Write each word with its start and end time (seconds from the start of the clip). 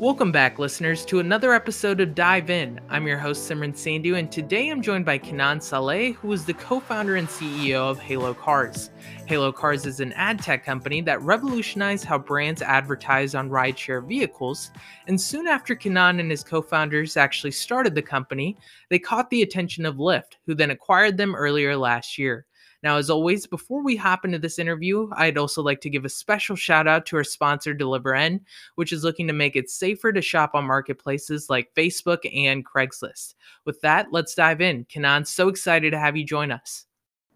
Welcome 0.00 0.32
back, 0.32 0.58
listeners, 0.58 1.04
to 1.04 1.20
another 1.20 1.52
episode 1.54 2.00
of 2.00 2.16
Dive 2.16 2.50
In. 2.50 2.80
I'm 2.88 3.06
your 3.06 3.16
host, 3.16 3.48
Simran 3.48 3.74
Sandhu, 3.74 4.18
and 4.18 4.30
today 4.30 4.68
I'm 4.68 4.82
joined 4.82 5.04
by 5.04 5.20
Kanan 5.20 5.62
Saleh, 5.62 6.16
who 6.16 6.32
is 6.32 6.44
the 6.44 6.52
co 6.52 6.80
founder 6.80 7.14
and 7.14 7.28
CEO 7.28 7.76
of 7.76 8.00
Halo 8.00 8.34
Cars. 8.34 8.90
Halo 9.26 9.52
Cars 9.52 9.86
is 9.86 10.00
an 10.00 10.12
ad 10.14 10.42
tech 10.42 10.64
company 10.64 11.00
that 11.02 11.22
revolutionized 11.22 12.04
how 12.04 12.18
brands 12.18 12.60
advertise 12.60 13.36
on 13.36 13.48
rideshare 13.48 14.04
vehicles. 14.04 14.72
And 15.06 15.18
soon 15.18 15.46
after 15.46 15.76
Kanan 15.76 16.18
and 16.18 16.28
his 16.28 16.42
co 16.42 16.60
founders 16.60 17.16
actually 17.16 17.52
started 17.52 17.94
the 17.94 18.02
company, 18.02 18.56
they 18.88 18.98
caught 18.98 19.30
the 19.30 19.42
attention 19.42 19.86
of 19.86 19.98
Lyft, 19.98 20.38
who 20.44 20.56
then 20.56 20.72
acquired 20.72 21.16
them 21.16 21.36
earlier 21.36 21.76
last 21.76 22.18
year. 22.18 22.46
Now, 22.84 22.98
as 22.98 23.08
always, 23.08 23.46
before 23.46 23.82
we 23.82 23.96
hop 23.96 24.26
into 24.26 24.38
this 24.38 24.58
interview, 24.58 25.08
I'd 25.14 25.38
also 25.38 25.62
like 25.62 25.80
to 25.80 25.90
give 25.90 26.04
a 26.04 26.10
special 26.10 26.54
shout 26.54 26.86
out 26.86 27.06
to 27.06 27.16
our 27.16 27.24
sponsor, 27.24 27.74
DeliverN, 27.74 28.40
which 28.74 28.92
is 28.92 29.02
looking 29.02 29.26
to 29.26 29.32
make 29.32 29.56
it 29.56 29.70
safer 29.70 30.12
to 30.12 30.20
shop 30.20 30.50
on 30.52 30.66
marketplaces 30.66 31.48
like 31.48 31.74
Facebook 31.74 32.18
and 32.30 32.62
Craigslist. 32.62 33.36
With 33.64 33.80
that, 33.80 34.08
let's 34.12 34.34
dive 34.34 34.60
in. 34.60 34.84
Kanan, 34.84 35.26
so 35.26 35.48
excited 35.48 35.92
to 35.92 35.98
have 35.98 36.14
you 36.14 36.24
join 36.24 36.52
us. 36.52 36.84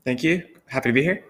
Thank 0.05 0.23
you. 0.23 0.45
Happy 0.67 0.91
to 0.91 0.93
be 0.93 1.03
here. 1.03 1.25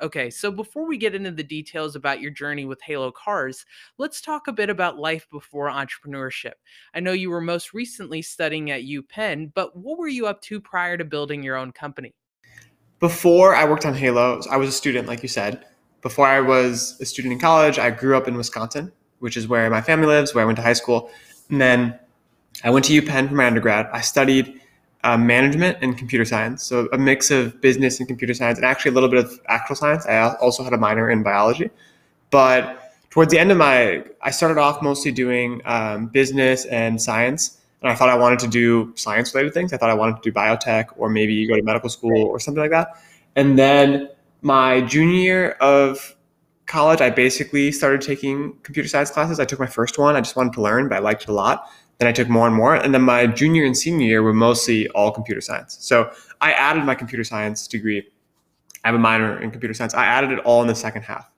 Okay, 0.00 0.30
so 0.30 0.52
before 0.52 0.86
we 0.86 0.96
get 0.96 1.16
into 1.16 1.32
the 1.32 1.42
details 1.42 1.96
about 1.96 2.20
your 2.20 2.30
journey 2.30 2.66
with 2.66 2.80
Halo 2.80 3.10
Cars, 3.10 3.66
let's 3.98 4.20
talk 4.20 4.46
a 4.46 4.52
bit 4.52 4.70
about 4.70 4.98
life 4.98 5.26
before 5.32 5.68
entrepreneurship. 5.68 6.54
I 6.94 7.00
know 7.00 7.12
you 7.12 7.30
were 7.30 7.40
most 7.40 7.74
recently 7.74 8.22
studying 8.22 8.70
at 8.70 8.82
UPenn, 8.82 9.50
but 9.52 9.76
what 9.76 9.98
were 9.98 10.06
you 10.06 10.28
up 10.28 10.40
to 10.42 10.60
prior 10.60 10.96
to 10.96 11.04
building 11.04 11.42
your 11.42 11.56
own 11.56 11.72
company? 11.72 12.14
Before 13.04 13.54
I 13.54 13.66
worked 13.66 13.84
on 13.84 13.92
Halo, 13.92 14.40
I 14.50 14.56
was 14.56 14.70
a 14.70 14.72
student, 14.72 15.06
like 15.06 15.22
you 15.22 15.28
said. 15.28 15.62
Before 16.00 16.26
I 16.26 16.40
was 16.40 16.98
a 17.02 17.04
student 17.04 17.34
in 17.34 17.38
college, 17.38 17.78
I 17.78 17.90
grew 17.90 18.16
up 18.16 18.26
in 18.26 18.34
Wisconsin, 18.34 18.90
which 19.18 19.36
is 19.36 19.46
where 19.46 19.68
my 19.68 19.82
family 19.82 20.06
lives, 20.06 20.34
where 20.34 20.42
I 20.42 20.46
went 20.46 20.56
to 20.56 20.62
high 20.62 20.72
school. 20.72 21.10
And 21.50 21.60
then 21.60 21.98
I 22.64 22.70
went 22.70 22.86
to 22.86 22.98
UPenn 22.98 23.28
for 23.28 23.34
my 23.34 23.46
undergrad. 23.46 23.90
I 23.92 24.00
studied 24.00 24.58
uh, 25.02 25.18
management 25.18 25.76
and 25.82 25.98
computer 25.98 26.24
science, 26.24 26.62
so 26.62 26.88
a 26.94 26.96
mix 26.96 27.30
of 27.30 27.60
business 27.60 27.98
and 27.98 28.08
computer 28.08 28.32
science, 28.32 28.56
and 28.56 28.64
actually 28.64 28.92
a 28.92 28.94
little 28.94 29.10
bit 29.10 29.22
of 29.22 29.38
actual 29.48 29.76
science. 29.76 30.06
I 30.06 30.34
also 30.36 30.64
had 30.64 30.72
a 30.72 30.78
minor 30.78 31.10
in 31.10 31.22
biology. 31.22 31.68
But 32.30 32.94
towards 33.10 33.30
the 33.30 33.38
end 33.38 33.52
of 33.52 33.58
my, 33.58 34.02
I 34.22 34.30
started 34.30 34.56
off 34.56 34.80
mostly 34.80 35.12
doing 35.12 35.60
um, 35.66 36.06
business 36.06 36.64
and 36.64 37.02
science 37.02 37.60
and 37.84 37.92
I 37.92 37.94
thought 37.96 38.08
I 38.08 38.16
wanted 38.16 38.38
to 38.38 38.48
do 38.48 38.94
science 38.96 39.34
related 39.34 39.52
things. 39.52 39.74
I 39.74 39.76
thought 39.76 39.90
I 39.90 39.94
wanted 39.94 40.16
to 40.16 40.22
do 40.22 40.32
biotech 40.32 40.86
or 40.96 41.10
maybe 41.10 41.46
go 41.46 41.54
to 41.54 41.62
medical 41.62 41.90
school 41.90 42.24
or 42.24 42.40
something 42.40 42.62
like 42.62 42.70
that. 42.70 42.88
And 43.36 43.58
then 43.58 44.08
my 44.40 44.80
junior 44.80 45.14
year 45.14 45.50
of 45.60 46.16
college, 46.64 47.02
I 47.02 47.10
basically 47.10 47.70
started 47.72 48.00
taking 48.00 48.54
computer 48.62 48.88
science 48.88 49.10
classes. 49.10 49.38
I 49.38 49.44
took 49.44 49.60
my 49.60 49.66
first 49.66 49.98
one. 49.98 50.16
I 50.16 50.22
just 50.22 50.34
wanted 50.34 50.54
to 50.54 50.62
learn, 50.62 50.88
but 50.88 50.96
I 50.96 51.00
liked 51.00 51.24
it 51.24 51.28
a 51.28 51.34
lot. 51.34 51.70
Then 51.98 52.08
I 52.08 52.12
took 52.12 52.26
more 52.30 52.46
and 52.46 52.56
more. 52.56 52.74
And 52.74 52.94
then 52.94 53.02
my 53.02 53.26
junior 53.26 53.66
and 53.66 53.76
senior 53.76 54.06
year 54.06 54.22
were 54.22 54.32
mostly 54.32 54.88
all 54.88 55.10
computer 55.10 55.42
science. 55.42 55.76
So 55.78 56.10
I 56.40 56.52
added 56.52 56.84
my 56.84 56.94
computer 56.94 57.22
science 57.22 57.68
degree. 57.68 58.02
I 58.82 58.88
have 58.88 58.94
a 58.94 58.98
minor 58.98 59.38
in 59.38 59.50
computer 59.50 59.74
science. 59.74 59.92
I 59.92 60.06
added 60.06 60.30
it 60.30 60.38
all 60.38 60.62
in 60.62 60.68
the 60.68 60.74
second 60.74 61.02
half. 61.02 61.30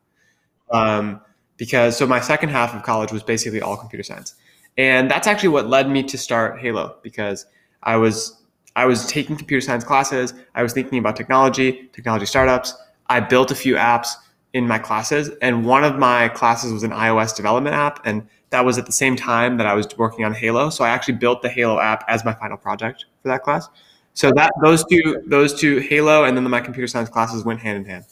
Um, 0.71 1.21
because 1.57 1.97
so 1.97 2.07
my 2.07 2.21
second 2.21 2.51
half 2.51 2.73
of 2.73 2.85
college 2.85 3.11
was 3.11 3.25
basically 3.25 3.61
all 3.61 3.77
computer 3.77 4.05
science. 4.05 4.37
And 4.79 5.11
that's 5.11 5.27
actually 5.27 5.49
what 5.51 5.69
led 5.69 5.89
me 5.89 6.03
to 6.05 6.19
start 6.19 6.61
Halo 6.61 6.97
because 7.03 7.47
I 7.83 7.97
was 7.97 8.43
I 8.75 8.85
was 8.85 9.07
taking 9.07 9.37
computer 9.37 9.63
science 9.63 9.85
classes, 9.85 10.35
I 10.55 10.63
was 10.63 10.75
thinking 10.75 10.99
about 10.99 11.17
technology, 11.17 11.89
technology 11.95 12.27
startups. 12.27 12.75
I 13.07 13.21
built 13.21 13.51
a 13.51 13.55
few 13.55 13.77
apps 13.77 14.09
in 14.53 14.67
my 14.69 14.79
classes 14.79 15.31
and 15.41 15.65
one 15.65 15.85
of 15.85 15.97
my 15.97 16.29
classes 16.29 16.73
was 16.73 16.83
an 16.83 16.91
iOS 16.91 17.35
development 17.35 17.75
app 17.75 18.05
and 18.05 18.27
that 18.51 18.65
was 18.65 18.79
at 18.79 18.87
the 18.87 18.93
same 18.93 19.17
time 19.17 19.57
that 19.57 19.67
I 19.67 19.75
was 19.75 19.87
working 19.97 20.25
on 20.25 20.35
Halo. 20.35 20.71
So 20.71 20.85
I 20.85 20.91
actually 20.91 21.15
built 21.15 21.43
the 21.43 21.49
Halo 21.49 21.79
app 21.81 22.05
as 22.09 22.25
my 22.25 22.35
final 22.35 22.57
project 22.57 23.07
for 23.23 23.29
that 23.29 23.43
class. 23.43 23.69
So 24.15 24.31
that 24.33 24.53
those 24.63 24.85
two 24.85 25.23
those 25.27 25.59
two 25.59 25.79
Halo 25.79 26.25
and 26.25 26.37
then 26.37 26.49
my 26.49 26.61
computer 26.61 26.87
science 26.87 27.09
classes 27.09 27.45
went 27.45 27.61
hand 27.61 27.79
in 27.79 27.85
hand. 27.85 28.05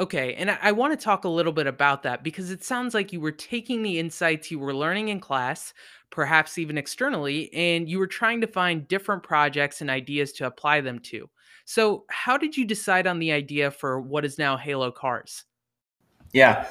Okay, 0.00 0.32
and 0.32 0.50
I, 0.50 0.58
I 0.62 0.72
want 0.72 0.98
to 0.98 1.04
talk 1.04 1.24
a 1.24 1.28
little 1.28 1.52
bit 1.52 1.66
about 1.66 2.04
that 2.04 2.24
because 2.24 2.50
it 2.50 2.64
sounds 2.64 2.94
like 2.94 3.12
you 3.12 3.20
were 3.20 3.30
taking 3.30 3.82
the 3.82 3.98
insights 3.98 4.50
you 4.50 4.58
were 4.58 4.74
learning 4.74 5.10
in 5.10 5.20
class, 5.20 5.74
perhaps 6.08 6.56
even 6.56 6.78
externally, 6.78 7.52
and 7.52 7.86
you 7.86 7.98
were 7.98 8.06
trying 8.06 8.40
to 8.40 8.46
find 8.46 8.88
different 8.88 9.22
projects 9.22 9.82
and 9.82 9.90
ideas 9.90 10.32
to 10.32 10.46
apply 10.46 10.80
them 10.80 11.00
to. 11.00 11.28
So, 11.66 12.06
how 12.08 12.38
did 12.38 12.56
you 12.56 12.64
decide 12.64 13.06
on 13.06 13.18
the 13.18 13.30
idea 13.30 13.70
for 13.70 14.00
what 14.00 14.24
is 14.24 14.38
now 14.38 14.56
Halo 14.56 14.90
Cars? 14.90 15.44
Yeah, 16.32 16.66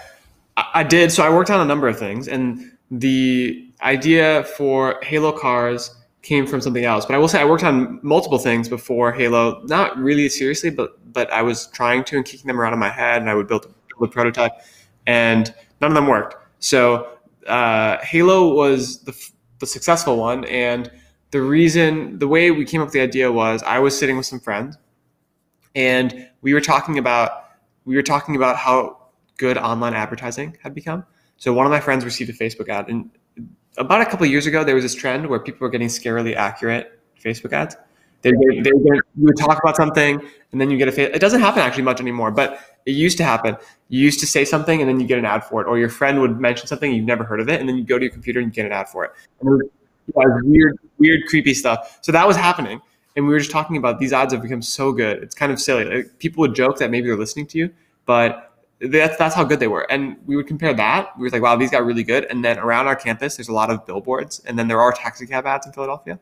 I, 0.58 0.66
I 0.74 0.84
did. 0.84 1.12
So, 1.12 1.24
I 1.24 1.30
worked 1.30 1.52
on 1.52 1.62
a 1.62 1.66
number 1.66 1.88
of 1.88 2.00
things, 2.00 2.28
and 2.28 2.72
the 2.90 3.72
idea 3.84 4.44
for 4.58 5.00
Halo 5.04 5.32
Cars 5.32 5.96
came 6.22 6.46
from 6.46 6.62
something 6.62 6.84
else. 6.84 7.06
But 7.06 7.16
I 7.16 7.18
will 7.18 7.28
say 7.28 7.42
I 7.42 7.46
worked 7.46 7.64
on 7.64 8.00
multiple 8.04 8.38
things 8.38 8.68
before 8.68 9.12
Halo, 9.12 9.62
not 9.66 9.98
really 9.98 10.30
seriously, 10.30 10.70
but 10.70 10.92
but 11.14 11.32
I 11.32 11.42
was 11.42 11.68
trying 11.68 12.04
to 12.06 12.18
and 12.18 12.26
kicking 12.26 12.48
them 12.48 12.60
around 12.60 12.74
in 12.74 12.80
my 12.80 12.90
head, 12.90 13.22
and 13.22 13.30
I 13.30 13.36
would 13.36 13.48
build, 13.48 13.74
a 14.02 14.08
prototype, 14.08 14.54
and 15.08 15.54
none 15.82 15.92
of 15.92 15.96
them 15.96 16.08
worked. 16.08 16.36
So 16.60 17.18
uh, 17.48 17.98
Halo 18.02 18.54
was 18.54 19.00
the, 19.04 19.14
the 19.60 19.66
successful 19.66 20.18
one, 20.18 20.46
and 20.46 20.90
the 21.32 21.42
reason, 21.42 22.18
the 22.18 22.28
way 22.28 22.52
we 22.52 22.66
came 22.66 22.82
up 22.82 22.88
with 22.88 22.94
the 22.94 23.02
idea 23.02 23.32
was 23.32 23.62
I 23.64 23.80
was 23.80 23.98
sitting 23.98 24.18
with 24.18 24.26
some 24.26 24.40
friends, 24.40 24.78
and 25.76 26.30
we 26.42 26.54
were 26.54 26.62
talking 26.62 26.98
about 26.98 27.46
we 27.86 27.96
were 27.96 28.04
talking 28.04 28.36
about 28.36 28.56
how 28.56 28.98
good 29.38 29.58
online 29.58 29.94
advertising 29.94 30.58
had 30.62 30.76
become. 30.76 31.06
So 31.38 31.54
one 31.54 31.66
of 31.66 31.72
my 31.72 31.80
friends 31.80 32.06
received 32.06 32.30
a 32.30 32.34
Facebook 32.34 32.70
ad, 32.70 32.90
and 32.90 33.10
about 33.80 34.02
a 34.02 34.06
couple 34.06 34.26
years 34.26 34.46
ago, 34.46 34.64
there 34.64 34.76
was 34.76 34.84
this 34.84 34.94
trend 34.94 35.28
where 35.28 35.40
people 35.40 35.66
were 35.66 35.70
getting 35.70 35.88
scarily 35.88 36.36
accurate 36.36 37.00
Facebook 37.24 37.54
ads. 37.54 37.76
They, 38.22 38.32
they, 38.32 38.62
they, 38.62 38.70
you 38.70 39.04
would 39.20 39.38
talk 39.38 39.60
about 39.64 39.78
something 39.78 40.22
and 40.52 40.60
then 40.60 40.70
you 40.70 40.78
get 40.78 40.90
a. 40.90 41.16
It 41.16 41.20
doesn't 41.20 41.40
happen 41.40 41.62
actually 41.62 41.84
much 41.84 42.02
anymore, 42.02 42.32
but 42.32 42.60
it 42.86 42.92
used 42.92 43.18
to 43.18 43.24
happen. 43.24 43.56
You 43.88 44.04
used 44.04 44.20
to 44.20 44.28
say 44.28 44.44
something 44.44 44.82
and 44.82 44.90
then 44.90 45.00
you 45.00 45.08
get 45.08 45.18
an 45.18 45.26
ad 45.26 45.46
for 45.46 45.62
it, 45.62 45.68
or 45.68 45.80
your 45.80 45.90
friend 45.90 46.20
would 46.20 46.40
mention 46.40 46.68
something 46.68 46.92
you've 46.92 47.06
never 47.06 47.24
heard 47.24 47.40
of 47.40 47.48
it, 47.48 47.60
and 47.60 47.70
then 47.70 47.78
you 47.78 47.84
go 47.84 47.98
to 47.98 48.04
your 48.04 48.12
computer 48.12 48.40
and 48.40 48.50
you 48.50 48.54
get 48.54 48.66
an 48.66 48.74
ad 48.74 48.90
for 48.90 49.06
it. 49.06 49.12
And 49.40 49.62
it 49.62 49.70
was 50.14 50.42
weird, 50.44 50.78
weird, 50.98 51.22
creepy 51.28 51.54
stuff. 51.54 52.00
So 52.02 52.12
that 52.12 52.28
was 52.28 52.36
happening, 52.36 52.82
and 53.16 53.26
we 53.26 53.32
were 53.32 53.40
just 53.40 53.52
talking 53.52 53.78
about 53.78 54.00
these 54.00 54.12
ads 54.12 54.34
have 54.34 54.42
become 54.42 54.62
so 54.62 54.92
good. 54.92 55.24
It's 55.24 55.36
kind 55.36 55.52
of 55.52 55.60
silly. 55.62 55.86
Like, 55.86 56.20
people 56.20 56.42
would 56.42 56.56
joke 56.56 56.78
that 56.80 56.92
maybe 56.92 57.08
they're 57.08 57.18
listening 57.18 57.48
to 57.48 57.58
you, 57.58 57.70
but 58.06 58.49
that's 58.82 59.18
that's 59.18 59.36
how 59.36 59.44
good 59.44 59.60
they 59.60 59.68
were. 59.68 59.90
And 59.92 60.18
we 60.26 60.36
would 60.36 60.48
compare 60.48 60.74
that. 60.74 61.18
We 61.18 61.24
were 61.24 61.30
like, 61.30 61.42
wow, 61.42 61.56
these 61.56 61.72
got 61.72 61.86
really 61.86 62.04
good. 62.04 62.26
And 62.26 62.44
then 62.44 62.58
around 62.60 62.88
our 62.88 62.96
campus, 62.96 63.38
there's 63.38 63.50
a 63.50 63.54
lot 63.54 63.70
of 63.70 63.86
billboards, 63.86 64.40
and 64.46 64.58
then 64.58 64.68
there 64.68 64.80
are 64.80 64.92
taxi 64.92 65.28
cab 65.28 65.46
ads 65.46 65.68
in 65.68 65.74
Philadelphia, 65.74 66.20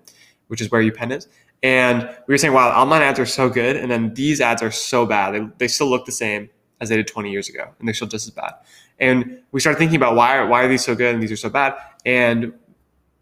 which 0.47 0.62
is 0.62 0.72
where 0.72 0.81
UPenn 0.81 1.16
is. 1.16 1.28
And 1.63 2.03
we 2.28 2.34
were 2.34 2.38
saying, 2.38 2.53
wow, 2.53 2.69
online 2.69 3.01
ads 3.01 3.19
are 3.19 3.25
so 3.25 3.50
good, 3.50 3.75
and 3.75 3.90
then 3.90 4.13
these 4.13 4.41
ads 4.41 4.62
are 4.62 4.72
so 4.72 5.06
bad. 5.06 5.34
They, 5.34 5.47
they 5.57 5.68
still 5.68 5.88
look 5.88 6.06
the 6.06 6.12
same 6.12 6.50
as 6.79 6.90
they 6.90 6.95
did 6.95 7.07
20 7.07 7.31
years 7.31 7.50
ago, 7.50 7.73
and 7.79 7.88
they're 7.88 7.95
still 7.95 8.07
just 8.07 8.28
as 8.28 8.34
bad. 8.34 8.53
And 9.00 9.39
we 9.51 9.59
started 9.59 9.79
thinking 9.79 9.95
about 9.95 10.16
why 10.16 10.38
are, 10.38 10.47
why 10.47 10.63
are 10.63 10.68
these 10.68 10.84
so 10.84 10.95
good 10.95 11.13
and 11.13 11.22
these 11.22 11.31
are 11.31 11.38
so 11.38 11.50
bad. 11.50 11.75
And 12.06 12.53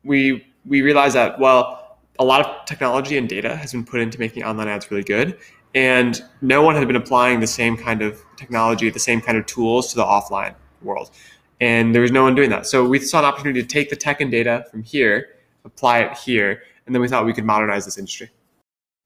we 0.04 0.46
we 0.66 0.82
realized 0.82 1.16
that 1.16 1.40
well, 1.40 2.00
a 2.18 2.26
lot 2.26 2.46
of 2.46 2.66
technology 2.66 3.18
and 3.18 3.28
data 3.28 3.56
has 3.56 3.72
been 3.72 3.86
put 3.86 4.00
into 4.00 4.20
making 4.20 4.44
online 4.44 4.68
ads 4.68 4.90
really 4.90 5.04
good, 5.04 5.38
and 5.76 6.24
no 6.42 6.62
one 6.62 6.76
had 6.76 6.88
been 6.88 6.96
applying 6.96 7.42
the 7.42 7.48
same 7.48 7.76
kind 7.78 8.02
of 8.02 8.24
technology, 8.38 8.90
the 8.90 8.98
same 8.98 9.22
kind 9.22 9.38
of 9.38 9.46
tools 9.46 9.90
to 9.90 9.98
the 9.98 10.04
offline 10.04 10.56
world. 10.82 11.12
And 11.62 11.94
there 11.94 12.02
was 12.02 12.12
no 12.12 12.24
one 12.24 12.34
doing 12.34 12.50
that. 12.50 12.66
So 12.66 12.86
we 12.88 13.00
saw 13.00 13.20
an 13.20 13.26
opportunity 13.26 13.62
to 13.62 13.68
take 13.68 13.90
the 13.90 13.96
tech 13.96 14.22
and 14.22 14.32
data 14.32 14.66
from 14.72 14.84
here, 14.84 15.30
apply 15.66 16.00
it 16.00 16.18
here, 16.18 16.64
and 16.86 16.96
then 16.96 17.02
we 17.02 17.08
thought 17.08 17.26
we 17.26 17.34
could 17.34 17.46
modernize 17.46 17.86
this 17.86 17.98
industry. 17.98 18.30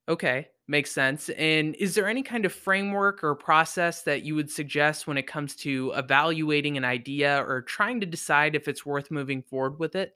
Okay, 0.07 0.47
makes 0.67 0.91
sense. 0.91 1.29
And 1.29 1.75
is 1.75 1.95
there 1.95 2.07
any 2.07 2.23
kind 2.23 2.45
of 2.45 2.53
framework 2.53 3.23
or 3.23 3.33
process 3.35 4.03
that 4.03 4.23
you 4.23 4.35
would 4.35 4.51
suggest 4.51 5.07
when 5.07 5.17
it 5.17 5.27
comes 5.27 5.55
to 5.57 5.91
evaluating 5.95 6.77
an 6.77 6.85
idea 6.85 7.43
or 7.47 7.61
trying 7.63 7.99
to 7.99 8.05
decide 8.05 8.55
if 8.55 8.67
it's 8.67 8.85
worth 8.85 9.09
moving 9.09 9.41
forward 9.41 9.79
with 9.79 9.95
it? 9.95 10.15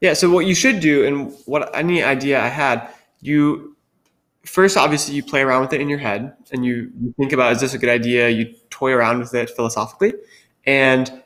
Yeah, 0.00 0.14
so 0.14 0.30
what 0.30 0.46
you 0.46 0.54
should 0.54 0.80
do, 0.80 1.04
and 1.04 1.32
what 1.46 1.74
any 1.74 2.02
idea 2.02 2.40
I 2.40 2.48
had, 2.48 2.88
you 3.20 3.73
first 4.44 4.76
obviously 4.76 5.14
you 5.14 5.22
play 5.22 5.40
around 5.40 5.62
with 5.62 5.72
it 5.72 5.80
in 5.80 5.88
your 5.88 5.98
head 5.98 6.34
and 6.52 6.64
you, 6.64 6.90
you 7.00 7.14
think 7.18 7.32
about 7.32 7.52
is 7.52 7.60
this 7.60 7.74
a 7.74 7.78
good 7.78 7.88
idea? 7.88 8.28
You 8.28 8.54
toy 8.70 8.92
around 8.92 9.20
with 9.20 9.34
it 9.34 9.50
philosophically. 9.50 10.12
And 10.66 11.22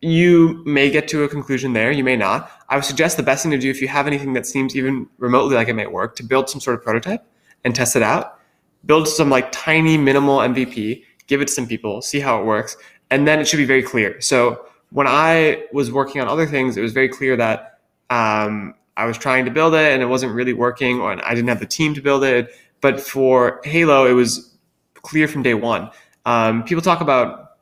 you 0.00 0.62
may 0.64 0.90
get 0.90 1.08
to 1.08 1.24
a 1.24 1.28
conclusion 1.28 1.72
there 1.72 1.90
you 1.90 2.04
may 2.04 2.16
not. 2.16 2.50
I 2.68 2.76
would 2.76 2.84
suggest 2.84 3.16
the 3.16 3.22
best 3.22 3.42
thing 3.42 3.50
to 3.52 3.58
do 3.58 3.70
if 3.70 3.80
you 3.80 3.88
have 3.88 4.06
anything 4.06 4.32
that 4.34 4.46
seems 4.46 4.76
even 4.76 5.08
remotely 5.18 5.56
like 5.56 5.68
it 5.68 5.74
might 5.74 5.90
work 5.90 6.14
to 6.16 6.22
build 6.22 6.48
some 6.48 6.60
sort 6.60 6.76
of 6.76 6.84
prototype 6.84 7.24
and 7.64 7.74
test 7.74 7.96
it 7.96 8.02
out. 8.02 8.38
Build 8.86 9.08
some 9.08 9.28
like 9.28 9.50
tiny 9.50 9.98
minimal 9.98 10.38
mvp 10.38 11.02
give 11.26 11.42
it 11.42 11.48
to 11.48 11.52
some 11.52 11.66
people 11.66 12.00
see 12.00 12.20
how 12.20 12.40
it 12.40 12.44
works 12.46 12.76
and 13.10 13.26
then 13.26 13.38
it 13.38 13.46
should 13.46 13.56
be 13.56 13.64
very 13.64 13.82
clear. 13.82 14.20
So 14.20 14.64
when 14.90 15.06
i 15.06 15.64
was 15.72 15.92
working 15.92 16.20
on 16.20 16.28
other 16.28 16.46
things 16.46 16.76
it 16.76 16.80
was 16.80 16.92
very 16.92 17.08
clear 17.08 17.36
that 17.36 17.80
um, 18.10 18.74
I 18.98 19.06
was 19.06 19.16
trying 19.16 19.44
to 19.44 19.50
build 19.50 19.74
it 19.74 19.92
and 19.92 20.02
it 20.02 20.06
wasn't 20.06 20.34
really 20.34 20.52
working, 20.52 21.00
or 21.00 21.12
I 21.24 21.34
didn't 21.34 21.48
have 21.48 21.60
the 21.60 21.66
team 21.66 21.94
to 21.94 22.02
build 22.02 22.24
it. 22.24 22.50
But 22.80 23.00
for 23.00 23.60
Halo, 23.64 24.06
it 24.06 24.12
was 24.12 24.56
clear 24.94 25.26
from 25.28 25.42
day 25.42 25.54
one. 25.54 25.90
Um, 26.26 26.64
people 26.64 26.82
talk 26.82 27.00
about 27.00 27.58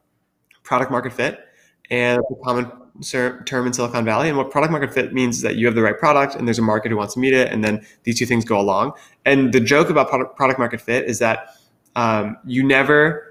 product 0.64 0.90
market 0.90 1.12
fit, 1.12 1.46
and 1.90 2.18
a 2.18 2.44
common 2.44 2.70
term 3.44 3.66
in 3.66 3.72
Silicon 3.72 4.04
Valley. 4.04 4.28
And 4.28 4.38
what 4.38 4.50
product 4.50 4.72
market 4.72 4.92
fit 4.92 5.12
means 5.12 5.36
is 5.36 5.42
that 5.42 5.56
you 5.56 5.66
have 5.66 5.74
the 5.74 5.82
right 5.82 5.98
product 5.98 6.34
and 6.34 6.48
there's 6.48 6.58
a 6.58 6.62
market 6.62 6.90
who 6.90 6.96
wants 6.96 7.14
to 7.14 7.20
meet 7.20 7.34
it. 7.34 7.52
And 7.52 7.62
then 7.62 7.86
these 8.04 8.18
two 8.18 8.26
things 8.26 8.44
go 8.44 8.58
along. 8.58 8.92
And 9.24 9.52
the 9.52 9.60
joke 9.60 9.90
about 9.90 10.08
product, 10.08 10.36
product 10.36 10.58
market 10.58 10.80
fit 10.80 11.04
is 11.04 11.18
that 11.18 11.56
um, 11.94 12.36
you 12.44 12.62
never, 12.62 13.25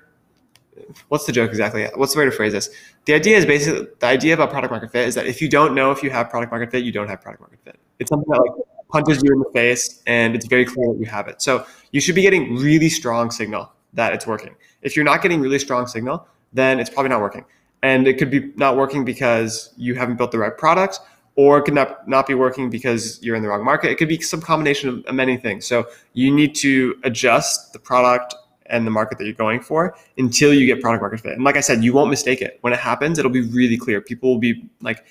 what's 1.09 1.25
the 1.25 1.31
joke 1.31 1.49
exactly? 1.49 1.87
What's 1.95 2.13
the 2.13 2.19
way 2.19 2.25
to 2.25 2.31
phrase 2.31 2.53
this? 2.53 2.69
The 3.05 3.13
idea 3.13 3.37
is 3.37 3.45
basically, 3.45 3.87
the 3.99 4.05
idea 4.05 4.33
about 4.33 4.51
product 4.51 4.71
market 4.71 4.91
fit 4.91 5.07
is 5.07 5.15
that 5.15 5.27
if 5.27 5.41
you 5.41 5.49
don't 5.49 5.73
know 5.73 5.91
if 5.91 6.03
you 6.03 6.09
have 6.09 6.29
product 6.29 6.51
market 6.51 6.71
fit, 6.71 6.83
you 6.83 6.91
don't 6.91 7.07
have 7.07 7.21
product 7.21 7.41
market 7.41 7.59
fit. 7.63 7.79
It's 7.99 8.09
something 8.09 8.29
that 8.29 8.39
like 8.39 8.67
punches 8.89 9.21
you 9.23 9.31
in 9.33 9.39
the 9.39 9.49
face 9.53 10.01
and 10.05 10.35
it's 10.35 10.47
very 10.47 10.65
clear 10.65 10.93
that 10.93 10.99
you 10.99 11.05
have 11.05 11.27
it. 11.27 11.41
So 11.41 11.65
you 11.91 12.01
should 12.01 12.15
be 12.15 12.21
getting 12.21 12.55
really 12.55 12.89
strong 12.89 13.31
signal 13.31 13.71
that 13.93 14.13
it's 14.13 14.27
working. 14.27 14.55
If 14.81 14.95
you're 14.95 15.05
not 15.05 15.21
getting 15.21 15.41
really 15.41 15.59
strong 15.59 15.87
signal, 15.87 16.27
then 16.53 16.79
it's 16.79 16.89
probably 16.89 17.09
not 17.09 17.21
working 17.21 17.45
and 17.85 18.07
it 18.07 18.17
could 18.17 18.31
be 18.31 18.51
not 18.55 18.75
working 18.75 19.05
because 19.05 19.71
you 19.77 19.93
haven't 19.93 20.15
built 20.15 20.31
the 20.31 20.39
right 20.39 20.57
product 20.57 20.99
or 21.35 21.59
it 21.59 21.63
could 21.63 21.73
not, 21.73 22.07
not 22.07 22.25
be 22.25 22.33
working 22.33 22.69
because 22.69 23.21
you're 23.21 23.35
in 23.35 23.43
the 23.43 23.49
wrong 23.49 23.63
market 23.63 23.91
it 23.91 23.97
could 23.97 24.07
be 24.07 24.19
some 24.21 24.41
combination 24.41 25.03
of 25.07 25.15
many 25.15 25.37
things 25.37 25.67
so 25.67 25.85
you 26.13 26.33
need 26.33 26.55
to 26.55 26.95
adjust 27.03 27.73
the 27.73 27.79
product 27.79 28.33
and 28.67 28.85
the 28.85 28.91
market 28.91 29.17
that 29.17 29.25
you're 29.25 29.33
going 29.33 29.59
for 29.59 29.95
until 30.17 30.53
you 30.53 30.65
get 30.65 30.81
product 30.81 31.01
market 31.01 31.19
fit. 31.19 31.33
And 31.33 31.43
like 31.43 31.57
i 31.57 31.61
said 31.61 31.83
you 31.83 31.93
won't 31.93 32.09
mistake 32.09 32.41
it. 32.41 32.57
When 32.61 32.73
it 32.73 32.79
happens 32.79 33.19
it'll 33.19 33.31
be 33.31 33.41
really 33.41 33.77
clear. 33.77 34.01
People 34.01 34.29
will 34.31 34.39
be 34.39 34.67
like 34.81 35.05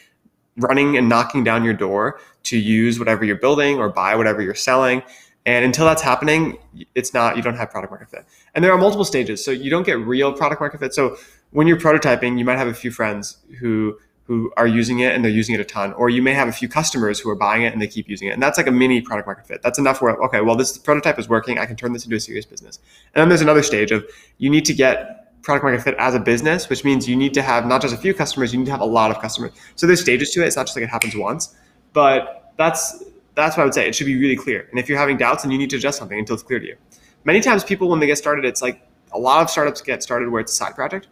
running 0.56 0.96
and 0.96 1.08
knocking 1.08 1.44
down 1.44 1.64
your 1.64 1.74
door 1.74 2.20
to 2.44 2.58
use 2.58 2.98
whatever 2.98 3.24
you're 3.24 3.36
building 3.36 3.78
or 3.78 3.88
buy 3.88 4.14
whatever 4.14 4.42
you're 4.42 4.54
selling. 4.54 5.02
And 5.46 5.64
until 5.64 5.84
that's 5.84 6.02
happening 6.02 6.58
it's 6.94 7.14
not 7.14 7.36
you 7.36 7.42
don't 7.42 7.56
have 7.56 7.70
product 7.70 7.90
market 7.90 8.10
fit. 8.10 8.24
And 8.54 8.64
there 8.64 8.72
are 8.72 8.78
multiple 8.78 9.04
stages. 9.04 9.44
So 9.44 9.50
you 9.50 9.70
don't 9.70 9.84
get 9.84 9.98
real 9.98 10.32
product 10.32 10.60
market 10.60 10.80
fit. 10.80 10.94
So 10.94 11.16
when 11.50 11.66
you're 11.68 11.78
prototyping, 11.78 12.38
you 12.38 12.44
might 12.44 12.58
have 12.58 12.68
a 12.68 12.74
few 12.74 12.90
friends 12.90 13.38
who 13.60 13.96
who 14.26 14.50
are 14.56 14.66
using 14.66 15.00
it 15.00 15.14
and 15.14 15.22
they're 15.22 15.30
using 15.30 15.54
it 15.54 15.60
a 15.60 15.64
ton, 15.64 15.92
or 15.94 16.08
you 16.08 16.22
may 16.22 16.32
have 16.32 16.48
a 16.48 16.52
few 16.52 16.68
customers 16.68 17.20
who 17.20 17.28
are 17.28 17.34
buying 17.34 17.62
it 17.62 17.72
and 17.72 17.82
they 17.82 17.86
keep 17.86 18.08
using 18.08 18.28
it, 18.28 18.32
and 18.32 18.42
that's 18.42 18.56
like 18.56 18.66
a 18.66 18.72
mini 18.72 19.00
product 19.00 19.26
market 19.26 19.46
fit. 19.46 19.62
That's 19.62 19.78
enough 19.78 20.00
where 20.00 20.16
okay, 20.24 20.40
well 20.40 20.56
this 20.56 20.78
prototype 20.78 21.18
is 21.18 21.28
working, 21.28 21.58
I 21.58 21.66
can 21.66 21.76
turn 21.76 21.92
this 21.92 22.04
into 22.04 22.16
a 22.16 22.20
serious 22.20 22.46
business. 22.46 22.78
And 23.14 23.20
then 23.20 23.28
there's 23.28 23.42
another 23.42 23.62
stage 23.62 23.90
of 23.90 24.04
you 24.38 24.48
need 24.48 24.64
to 24.64 24.74
get 24.74 25.42
product 25.42 25.62
market 25.62 25.82
fit 25.82 25.94
as 25.98 26.14
a 26.14 26.20
business, 26.20 26.70
which 26.70 26.84
means 26.84 27.06
you 27.06 27.16
need 27.16 27.34
to 27.34 27.42
have 27.42 27.66
not 27.66 27.82
just 27.82 27.94
a 27.94 27.98
few 27.98 28.14
customers, 28.14 28.52
you 28.52 28.58
need 28.58 28.64
to 28.64 28.72
have 28.72 28.80
a 28.80 28.86
lot 28.86 29.10
of 29.10 29.20
customers. 29.20 29.52
So 29.76 29.86
there's 29.86 30.00
stages 30.00 30.30
to 30.30 30.42
it. 30.42 30.46
It's 30.46 30.56
not 30.56 30.66
just 30.66 30.76
like 30.76 30.84
it 30.84 30.90
happens 30.90 31.14
once, 31.14 31.54
but 31.92 32.52
that's 32.56 33.04
that's 33.34 33.56
what 33.56 33.62
I 33.62 33.66
would 33.66 33.74
say. 33.74 33.86
It 33.86 33.94
should 33.94 34.06
be 34.06 34.18
really 34.18 34.36
clear. 34.36 34.66
And 34.70 34.78
if 34.78 34.88
you're 34.88 34.98
having 34.98 35.18
doubts, 35.18 35.42
then 35.42 35.52
you 35.52 35.58
need 35.58 35.70
to 35.70 35.76
adjust 35.76 35.98
something 35.98 36.18
until 36.18 36.34
it's 36.34 36.42
clear 36.42 36.60
to 36.60 36.66
you. 36.66 36.76
Many 37.24 37.40
times, 37.40 37.64
people 37.64 37.88
when 37.88 38.00
they 38.00 38.06
get 38.06 38.16
started, 38.16 38.44
it's 38.44 38.62
like 38.62 38.80
a 39.12 39.18
lot 39.18 39.42
of 39.42 39.50
startups 39.50 39.80
get 39.82 40.02
started 40.02 40.30
where 40.30 40.40
it's 40.40 40.52
a 40.52 40.54
side 40.54 40.74
project 40.74 41.08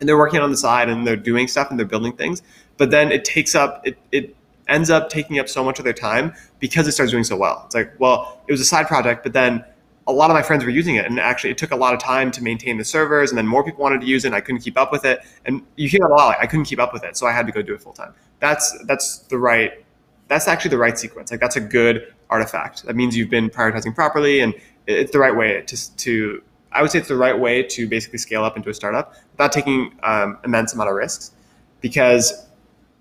and 0.00 0.08
they're 0.08 0.18
working 0.18 0.40
on 0.40 0.50
the 0.50 0.56
side 0.56 0.88
and 0.88 1.06
they're 1.06 1.16
doing 1.16 1.46
stuff 1.46 1.70
and 1.70 1.78
they're 1.78 1.86
building 1.86 2.12
things 2.12 2.42
but 2.76 2.90
then 2.90 3.12
it 3.12 3.24
takes 3.24 3.54
up 3.54 3.86
it, 3.86 3.98
it 4.10 4.34
ends 4.70 4.88
up 4.88 5.10
taking 5.10 5.38
up 5.38 5.48
so 5.48 5.62
much 5.62 5.78
of 5.78 5.84
their 5.84 5.92
time 5.92 6.32
because 6.60 6.86
it 6.88 6.92
starts 6.92 7.10
doing 7.10 7.24
so 7.24 7.36
well. 7.36 7.62
It's 7.66 7.74
like 7.74 7.92
well 7.98 8.40
it 8.48 8.52
was 8.52 8.60
a 8.60 8.64
side 8.64 8.86
project 8.86 9.22
but 9.22 9.32
then 9.32 9.64
a 10.06 10.12
lot 10.12 10.30
of 10.30 10.34
my 10.34 10.42
friends 10.42 10.64
were 10.64 10.70
using 10.70 10.96
it 10.96 11.04
and 11.04 11.20
actually 11.20 11.50
it 11.50 11.58
took 11.58 11.72
a 11.72 11.76
lot 11.76 11.92
of 11.92 12.00
time 12.00 12.30
to 12.30 12.42
maintain 12.42 12.78
the 12.78 12.84
servers 12.84 13.30
and 13.30 13.36
then 13.36 13.46
more 13.46 13.62
people 13.62 13.82
wanted 13.82 14.00
to 14.00 14.06
use 14.06 14.24
it 14.24 14.28
and 14.28 14.34
i 14.34 14.40
couldn't 14.40 14.62
keep 14.62 14.78
up 14.78 14.90
with 14.92 15.04
it. 15.04 15.20
And 15.44 15.62
you 15.76 15.88
hear 15.88 16.00
that 16.00 16.08
a 16.08 16.14
lot 16.14 16.28
like, 16.28 16.38
i 16.40 16.46
couldn't 16.46 16.64
keep 16.64 16.80
up 16.80 16.92
with 16.92 17.04
it 17.04 17.16
so 17.16 17.26
i 17.26 17.32
had 17.32 17.46
to 17.46 17.52
go 17.52 17.62
do 17.62 17.74
it 17.74 17.82
full 17.82 17.92
time. 17.92 18.14
That's 18.38 18.76
that's 18.86 19.18
the 19.18 19.38
right 19.38 19.84
that's 20.28 20.46
actually 20.46 20.70
the 20.70 20.78
right 20.78 20.96
sequence. 20.96 21.32
Like 21.32 21.40
that's 21.40 21.56
a 21.56 21.60
good 21.60 22.14
artifact. 22.30 22.84
That 22.84 22.94
means 22.94 23.16
you've 23.16 23.30
been 23.30 23.50
prioritizing 23.50 23.94
properly 23.96 24.40
and 24.40 24.54
it's 24.86 25.10
the 25.10 25.18
right 25.18 25.36
way 25.36 25.62
to, 25.62 25.96
to 25.96 26.42
I 26.72 26.82
would 26.82 26.90
say 26.90 26.98
it's 26.98 27.08
the 27.08 27.16
right 27.16 27.38
way 27.38 27.62
to 27.62 27.88
basically 27.88 28.18
scale 28.18 28.44
up 28.44 28.56
into 28.56 28.70
a 28.70 28.74
startup 28.74 29.14
without 29.32 29.52
taking 29.52 29.98
um, 30.02 30.38
immense 30.44 30.72
amount 30.72 30.90
of 30.90 30.96
risks. 30.96 31.32
Because 31.80 32.46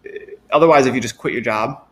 uh, 0.05 0.09
otherwise, 0.51 0.85
if 0.85 0.95
you 0.95 1.01
just 1.01 1.17
quit 1.17 1.33
your 1.33 1.41
job 1.41 1.83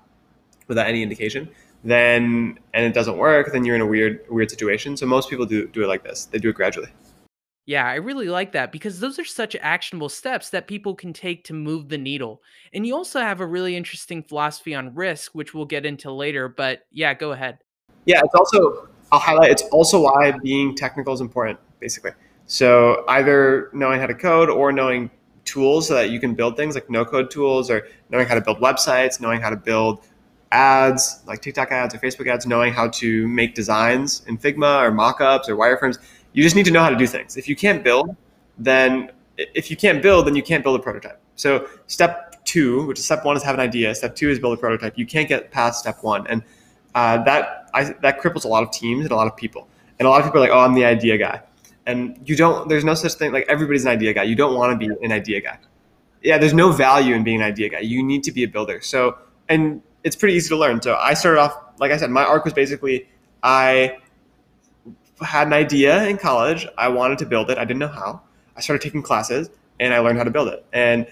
without 0.68 0.88
any 0.88 1.04
indication, 1.04 1.50
then 1.84 2.58
and 2.74 2.86
it 2.86 2.94
doesn't 2.94 3.18
work, 3.18 3.52
then 3.52 3.64
you're 3.64 3.76
in 3.76 3.82
a 3.82 3.86
weird 3.86 4.22
weird 4.30 4.50
situation. 4.50 4.98
So 4.98 5.06
most 5.06 5.30
people 5.30 5.46
do 5.46 5.68
do 5.68 5.84
it 5.84 5.88
like 5.88 6.04
this. 6.04 6.26
They 6.26 6.40
do 6.40 6.50
it 6.50 6.56
gradually. 6.56 6.90
Yeah, 7.66 7.86
I 7.86 7.96
really 7.96 8.30
like 8.30 8.54
that 8.54 8.72
because 8.72 9.02
those 9.02 9.20
are 9.20 9.26
such 9.26 9.54
actionable 9.60 10.08
steps 10.08 10.52
that 10.52 10.68
people 10.68 10.96
can 10.96 11.12
take 11.12 11.44
to 11.46 11.54
move 11.54 11.90
the 11.90 11.98
needle. 11.98 12.42
And 12.74 12.88
you 12.88 12.96
also 12.96 13.20
have 13.20 13.42
a 13.42 13.46
really 13.46 13.76
interesting 13.76 14.24
philosophy 14.24 14.74
on 14.74 14.96
risk, 14.96 15.36
which 15.36 15.54
we'll 15.54 15.66
get 15.66 15.86
into 15.86 16.10
later. 16.10 16.48
But 16.48 16.84
yeah, 16.92 17.14
go 17.14 17.34
ahead. 17.34 17.60
Yeah, 18.06 18.22
it's 18.24 18.34
also 18.34 18.88
I'll 19.12 19.20
highlight. 19.20 19.52
It's 19.52 19.64
also 19.64 20.02
why 20.02 20.32
being 20.42 20.76
technical 20.76 21.14
is 21.14 21.20
important 21.20 21.60
basically. 21.80 22.12
So 22.48 23.04
either 23.10 23.70
knowing 23.74 24.00
how 24.00 24.08
to 24.08 24.14
code 24.14 24.50
or 24.50 24.72
knowing 24.72 25.12
tools 25.44 25.88
so 25.88 25.96
that 25.96 26.10
you 26.10 26.20
can 26.20 26.34
build 26.34 26.58
things 26.58 26.76
like 26.76 26.90
no 26.90 27.06
code 27.06 27.30
tools 27.30 27.70
or 27.70 27.88
knowing 28.10 28.28
how 28.28 28.36
to 28.36 28.42
build 28.42 28.60
websites, 28.60 29.20
knowing 29.20 29.42
how 29.42 29.50
to 29.50 29.56
build 29.56 30.06
ads 30.52 31.22
like 31.28 31.42
TikTok 31.42 31.72
ads 31.72 31.94
or 31.94 31.98
Facebook 32.00 32.28
ads, 32.28 32.46
knowing 32.46 32.74
how 32.74 32.88
to 32.90 33.28
make 33.28 33.54
designs 33.54 34.24
in 34.28 34.38
Figma 34.38 34.82
or 34.82 34.92
mockups 34.92 35.50
or 35.50 35.56
wireframes. 35.56 35.98
You 36.32 36.44
just 36.44 36.56
need 36.56 36.66
to 36.66 36.72
know 36.72 36.82
how 36.82 36.90
to 36.90 36.96
do 36.96 37.08
things. 37.08 37.36
If 37.36 37.50
you 37.50 37.56
can't 37.56 37.84
build, 37.84 38.16
then 38.58 39.12
if 39.38 39.70
you 39.70 39.76
can't 39.76 40.02
build, 40.02 40.26
then 40.28 40.36
you 40.36 40.44
can't 40.44 40.64
build 40.64 40.80
a 40.80 40.84
prototype. 40.84 41.20
So 41.36 41.68
step 41.88 42.44
two, 42.46 42.86
which 42.88 43.00
is 43.00 43.06
step 43.06 43.26
one 43.26 43.36
is 43.36 43.44
have 43.44 43.56
an 43.56 43.62
idea. 43.62 43.94
Step 43.94 44.16
two 44.16 44.30
is 44.30 44.40
build 44.40 44.58
a 44.58 44.62
prototype. 44.62 44.98
You 44.98 45.06
can't 45.06 45.28
get 45.28 45.52
past 45.52 45.80
step 45.80 46.02
one. 46.02 46.26
And 46.28 46.44
uh, 46.96 47.24
that 47.24 47.70
I, 47.74 47.84
that 48.02 48.22
cripples 48.22 48.46
a 48.46 48.48
lot 48.48 48.64
of 48.64 48.72
teams 48.72 49.04
and 49.04 49.12
a 49.12 49.16
lot 49.16 49.28
of 49.28 49.36
people. 49.36 49.68
And 50.00 50.08
a 50.08 50.10
lot 50.10 50.22
of 50.22 50.26
people 50.26 50.38
are 50.38 50.48
like, 50.48 50.52
oh, 50.52 50.60
I'm 50.60 50.76
the 50.76 50.86
idea 50.86 51.18
guy 51.18 51.42
and 51.88 52.20
you 52.26 52.36
don't 52.36 52.70
there's 52.70 52.84
no 52.84 52.94
such 52.94 53.14
thing 53.14 53.32
like 53.32 53.46
everybody's 53.48 53.86
an 53.86 53.92
idea 53.92 54.14
guy. 54.14 54.24
You 54.24 54.36
don't 54.36 54.56
want 54.56 54.80
to 54.80 54.88
be 54.88 54.94
an 55.04 55.12
idea 55.12 55.42
guy. 55.42 55.58
Yeah 56.22 56.38
there's 56.38 56.54
no 56.54 56.72
value 56.72 57.16
in 57.16 57.24
being 57.24 57.38
an 57.38 57.48
idea 57.48 57.70
guy. 57.70 57.80
You 57.80 58.04
need 58.04 58.24
to 58.24 58.32
be 58.32 58.44
a 58.44 58.48
builder. 58.48 58.82
So 58.82 59.18
and 59.50 59.82
it's 60.04 60.16
pretty 60.16 60.36
easy 60.36 60.50
to 60.50 60.58
learn. 60.58 60.82
So 60.82 60.96
i 60.96 61.16
started 61.16 61.40
off 61.40 61.58
like 61.80 61.92
i 61.92 61.98
said 61.98 62.12
my 62.12 62.24
arc 62.24 62.46
was 62.46 62.54
basically 62.54 63.08
i 63.42 63.98
had 65.22 65.48
an 65.48 65.54
idea 65.54 66.06
in 66.06 66.18
college. 66.18 66.68
I 66.78 66.90
wanted 66.90 67.18
to 67.20 67.26
build 67.26 67.50
it. 67.50 67.58
I 67.58 67.66
didn't 67.66 67.80
know 67.80 67.88
how. 67.88 68.22
I 68.56 68.62
started 68.62 68.84
taking 68.84 69.02
classes 69.02 69.50
and 69.80 69.94
i 69.94 70.00
learned 70.00 70.18
how 70.18 70.24
to 70.24 70.32
build 70.32 70.50
it. 70.50 70.66
And 70.74 71.08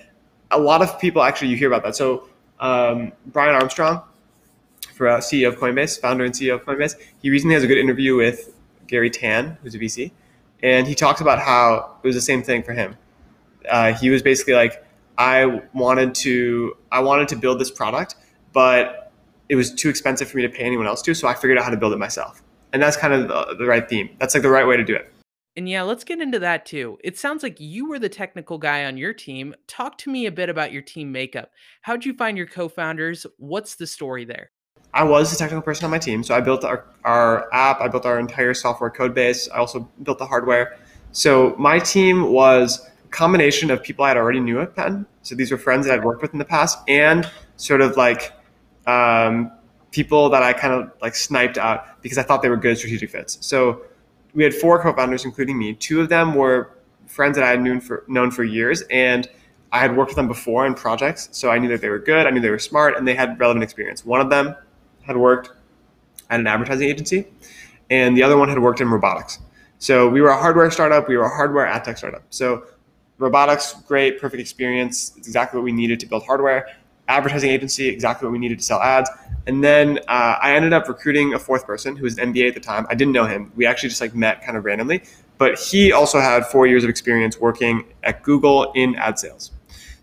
a 0.51 0.59
lot 0.59 0.81
of 0.83 0.99
people 0.99 1.23
actually 1.23 1.47
you 1.47 1.57
hear 1.57 1.67
about 1.67 1.83
that. 1.83 1.95
So 1.95 2.29
um, 2.59 3.11
brian 3.27 3.55
armstrong 3.55 4.01
for 4.93 5.07
uh, 5.07 5.17
ceo 5.17 5.49
of 5.49 5.57
coinbase 5.57 5.99
founder 5.99 6.23
and 6.23 6.33
ceo 6.33 6.55
of 6.55 6.63
coinbase 6.63 6.95
he 7.21 7.29
recently 7.29 7.53
has 7.53 7.63
a 7.63 7.67
good 7.67 7.77
interview 7.77 8.15
with 8.15 8.55
Garry 8.87 9.09
tan 9.09 9.57
who's 9.61 9.75
a 9.75 9.79
vc 9.79 10.11
and 10.63 10.87
he 10.87 10.95
talks 10.95 11.21
about 11.21 11.39
how 11.39 11.97
it 12.03 12.07
was 12.07 12.15
the 12.15 12.21
same 12.21 12.43
thing 12.43 12.63
for 12.63 12.73
him. 12.73 12.97
Uh, 13.69 13.93
he 13.93 14.09
was 14.09 14.21
basically 14.21 14.53
like, 14.53 14.85
I 15.17 15.61
wanted 15.73 16.13
to, 16.15 16.75
I 16.91 16.99
wanted 16.99 17.27
to 17.29 17.35
build 17.35 17.59
this 17.59 17.71
product, 17.71 18.15
but 18.53 19.11
it 19.49 19.55
was 19.55 19.73
too 19.73 19.89
expensive 19.89 20.27
for 20.27 20.37
me 20.37 20.43
to 20.43 20.49
pay 20.49 20.63
anyone 20.63 20.87
else 20.87 21.01
to, 21.03 21.13
so 21.13 21.27
I 21.27 21.33
figured 21.33 21.57
out 21.57 21.63
how 21.63 21.69
to 21.69 21.77
build 21.77 21.93
it 21.93 21.99
myself. 21.99 22.41
And 22.73 22.81
that's 22.81 22.97
kind 22.97 23.13
of 23.13 23.27
the, 23.27 23.55
the 23.57 23.65
right 23.65 23.87
theme. 23.87 24.09
That's 24.19 24.33
like 24.33 24.43
the 24.43 24.49
right 24.49 24.67
way 24.67 24.75
to 24.77 24.83
do 24.83 24.95
it. 24.95 25.11
And 25.57 25.69
yeah, 25.69 25.83
let's 25.83 26.03
get 26.03 26.19
into 26.19 26.39
that 26.39 26.65
too. 26.65 26.97
It 27.01 27.17
sounds 27.17 27.41
like 27.41 27.59
you 27.59 27.87
were 27.87 27.99
the 27.99 28.09
technical 28.09 28.57
guy 28.57 28.85
on 28.85 28.97
your 28.97 29.13
team. 29.13 29.55
Talk 29.67 29.97
to 29.99 30.11
me 30.11 30.25
a 30.25 30.31
bit 30.31 30.49
about 30.49 30.73
your 30.73 30.81
team 30.81 31.13
makeup. 31.13 31.51
How'd 31.81 32.03
you 32.03 32.13
find 32.13 32.35
your 32.37 32.47
co 32.47 32.67
founders? 32.67 33.25
What's 33.37 33.75
the 33.75 33.87
story 33.87 34.25
there? 34.25 34.51
I 34.95 35.03
was 35.03 35.29
the 35.29 35.35
technical 35.35 35.61
person 35.61 35.83
on 35.83 35.91
my 35.91 35.99
team. 35.99 36.23
So 36.23 36.33
I 36.33 36.39
built 36.39 36.63
our, 36.63 36.85
our 37.03 37.53
app, 37.53 37.81
I 37.81 37.89
built 37.89 38.05
our 38.05 38.17
entire 38.17 38.53
software 38.53 38.89
code 38.89 39.13
base. 39.13 39.49
I 39.49 39.57
also 39.57 39.81
built 40.01 40.19
the 40.19 40.25
hardware. 40.25 40.77
So 41.11 41.53
my 41.59 41.79
team 41.79 42.31
was 42.31 42.89
a 43.03 43.07
combination 43.09 43.69
of 43.71 43.83
people 43.83 44.05
I 44.05 44.07
had 44.07 44.17
already 44.17 44.39
knew 44.39 44.61
at 44.61 44.73
Penn. 44.73 45.05
So 45.21 45.35
these 45.35 45.51
were 45.51 45.57
friends 45.57 45.85
that 45.85 45.93
I'd 45.93 46.05
worked 46.05 46.21
with 46.21 46.31
in 46.31 46.39
the 46.39 46.45
past 46.45 46.79
and 46.87 47.29
sort 47.57 47.81
of 47.81 47.97
like 47.97 48.31
um, 48.87 49.51
people 49.91 50.29
that 50.29 50.43
I 50.43 50.53
kind 50.53 50.73
of 50.73 50.91
like 51.01 51.15
sniped 51.15 51.57
out 51.57 52.01
because 52.01 52.17
I 52.17 52.23
thought 52.23 52.41
they 52.41 52.49
were 52.49 52.57
good 52.57 52.77
strategic 52.77 53.09
fits. 53.09 53.37
So 53.41 53.81
we 54.33 54.45
had 54.45 54.53
four 54.53 54.81
co-founders, 54.81 55.25
including 55.25 55.57
me. 55.57 55.73
Two 55.73 55.99
of 55.99 56.07
them 56.07 56.35
were 56.35 56.71
friends 57.05 57.35
that 57.35 57.43
I 57.43 57.49
had 57.49 57.61
known 57.61 57.81
for, 57.81 58.05
known 58.07 58.31
for 58.31 58.45
years 58.45 58.81
and 58.89 59.29
I 59.73 59.79
had 59.79 59.97
worked 59.97 60.11
with 60.11 60.15
them 60.15 60.29
before 60.29 60.65
in 60.65 60.73
projects. 60.73 61.27
So 61.33 61.51
I 61.51 61.57
knew 61.57 61.67
that 61.67 61.81
they 61.81 61.89
were 61.89 61.99
good. 61.99 62.25
I 62.27 62.29
knew 62.29 62.39
they 62.39 62.49
were 62.49 62.59
smart 62.59 62.95
and 62.97 63.05
they 63.05 63.13
had 63.13 63.37
relevant 63.41 63.61
experience. 63.61 64.05
One 64.05 64.21
of 64.21 64.29
them 64.29 64.55
had 65.05 65.17
worked 65.17 65.51
at 66.29 66.39
an 66.39 66.47
advertising 66.47 66.89
agency, 66.89 67.25
and 67.89 68.17
the 68.17 68.23
other 68.23 68.37
one 68.37 68.49
had 68.49 68.59
worked 68.59 68.81
in 68.81 68.89
robotics. 68.89 69.39
So 69.79 70.09
we 70.09 70.21
were 70.21 70.29
a 70.29 70.37
hardware 70.37 70.71
startup. 70.71 71.07
We 71.07 71.17
were 71.17 71.25
a 71.25 71.35
hardware 71.35 71.67
ad 71.67 71.83
tech 71.83 71.97
startup. 71.97 72.23
So 72.29 72.65
robotics, 73.17 73.73
great, 73.87 74.19
perfect 74.19 74.41
experience. 74.41 75.13
It's 75.17 75.27
exactly 75.27 75.59
what 75.59 75.63
we 75.63 75.71
needed 75.71 75.99
to 76.01 76.05
build 76.05 76.25
hardware. 76.25 76.67
Advertising 77.07 77.51
agency, 77.51 77.87
exactly 77.87 78.25
what 78.25 78.31
we 78.31 78.39
needed 78.39 78.57
to 78.57 78.63
sell 78.63 78.81
ads. 78.81 79.09
And 79.47 79.63
then 79.63 79.99
uh, 80.07 80.37
I 80.41 80.55
ended 80.55 80.73
up 80.73 80.87
recruiting 80.87 81.35
a 81.35 81.39
fourth 81.39 81.67
person 81.67 81.95
who 81.95 82.03
was 82.03 82.17
an 82.17 82.33
MBA 82.33 82.47
at 82.47 82.53
the 82.55 82.59
time. 82.59 82.87
I 82.89 82.95
didn't 82.95 83.13
know 83.13 83.25
him. 83.25 83.51
We 83.55 83.67
actually 83.67 83.89
just 83.89 84.01
like 84.01 84.15
met 84.15 84.41
kind 84.43 84.57
of 84.57 84.65
randomly. 84.65 85.03
But 85.37 85.59
he 85.59 85.91
also 85.91 86.19
had 86.19 86.45
four 86.47 86.65
years 86.65 86.83
of 86.83 86.89
experience 86.89 87.39
working 87.39 87.85
at 88.03 88.23
Google 88.23 88.71
in 88.73 88.95
ad 88.95 89.19
sales. 89.19 89.51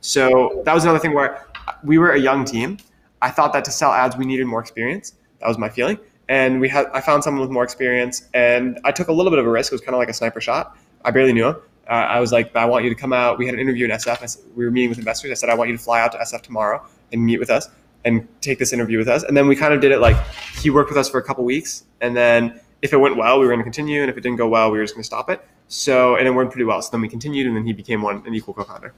So 0.00 0.62
that 0.64 0.74
was 0.74 0.84
another 0.84 0.98
thing 0.98 1.14
where 1.14 1.46
we 1.82 1.98
were 1.98 2.12
a 2.12 2.20
young 2.20 2.44
team 2.44 2.78
I 3.22 3.30
thought 3.30 3.52
that 3.54 3.64
to 3.64 3.70
sell 3.70 3.92
ads, 3.92 4.16
we 4.16 4.26
needed 4.26 4.46
more 4.46 4.60
experience. 4.60 5.14
That 5.40 5.48
was 5.48 5.56
my 5.56 5.68
feeling. 5.68 5.98
And 6.28 6.60
we 6.60 6.68
had, 6.68 6.86
I 6.92 7.00
found 7.00 7.24
someone 7.24 7.40
with 7.40 7.50
more 7.50 7.64
experience, 7.64 8.28
and 8.34 8.78
I 8.84 8.92
took 8.92 9.08
a 9.08 9.12
little 9.12 9.30
bit 9.30 9.38
of 9.38 9.46
a 9.46 9.50
risk. 9.50 9.72
It 9.72 9.74
was 9.74 9.80
kind 9.80 9.94
of 9.94 9.98
like 9.98 10.08
a 10.08 10.12
sniper 10.12 10.40
shot. 10.40 10.76
I 11.04 11.10
barely 11.12 11.32
knew 11.32 11.48
him, 11.48 11.56
Uh, 11.88 11.92
I 11.92 12.20
was 12.20 12.32
like, 12.32 12.54
I 12.54 12.64
want 12.64 12.84
you 12.84 12.90
to 12.90 12.96
come 12.96 13.12
out. 13.12 13.38
We 13.38 13.46
had 13.46 13.54
an 13.54 13.60
interview 13.60 13.84
in 13.84 13.90
SF. 13.90 14.28
Said, 14.28 14.42
we 14.56 14.64
were 14.64 14.70
meeting 14.70 14.90
with 14.90 14.98
investors. 14.98 15.30
I 15.30 15.34
said, 15.34 15.50
I 15.50 15.54
want 15.54 15.70
you 15.70 15.76
to 15.76 15.82
fly 15.82 16.00
out 16.00 16.12
to 16.12 16.18
SF 16.18 16.42
tomorrow 16.42 16.84
and 17.12 17.24
meet 17.24 17.38
with 17.38 17.50
us 17.50 17.68
and 18.04 18.26
take 18.40 18.58
this 18.58 18.72
interview 18.72 18.98
with 18.98 19.08
us. 19.08 19.22
And 19.22 19.36
then 19.36 19.46
we 19.46 19.56
kind 19.56 19.72
of 19.72 19.80
did 19.80 19.92
it 19.92 20.00
like 20.00 20.16
he 20.60 20.70
worked 20.70 20.90
with 20.90 20.98
us 20.98 21.08
for 21.08 21.18
a 21.18 21.22
couple 21.22 21.44
weeks. 21.44 21.84
And 22.00 22.16
then 22.16 22.60
if 22.82 22.92
it 22.92 22.96
went 22.96 23.16
well, 23.16 23.38
we 23.38 23.46
were 23.46 23.52
going 23.52 23.60
to 23.60 23.64
continue. 23.64 24.00
And 24.00 24.10
if 24.10 24.16
it 24.16 24.22
didn't 24.22 24.38
go 24.38 24.48
well, 24.48 24.70
we 24.70 24.78
were 24.78 24.84
just 24.84 24.94
going 24.94 25.02
to 25.02 25.06
stop 25.06 25.30
it. 25.30 25.44
So, 25.68 26.16
and 26.16 26.26
it 26.26 26.30
went 26.30 26.50
pretty 26.50 26.64
well. 26.64 26.82
So 26.82 26.90
then 26.90 27.00
we 27.00 27.08
continued 27.08 27.46
and 27.46 27.56
then 27.56 27.66
he 27.66 27.72
became 27.72 28.02
one, 28.02 28.22
an 28.26 28.34
equal 28.34 28.54
co 28.54 28.64
founder. 28.64 28.94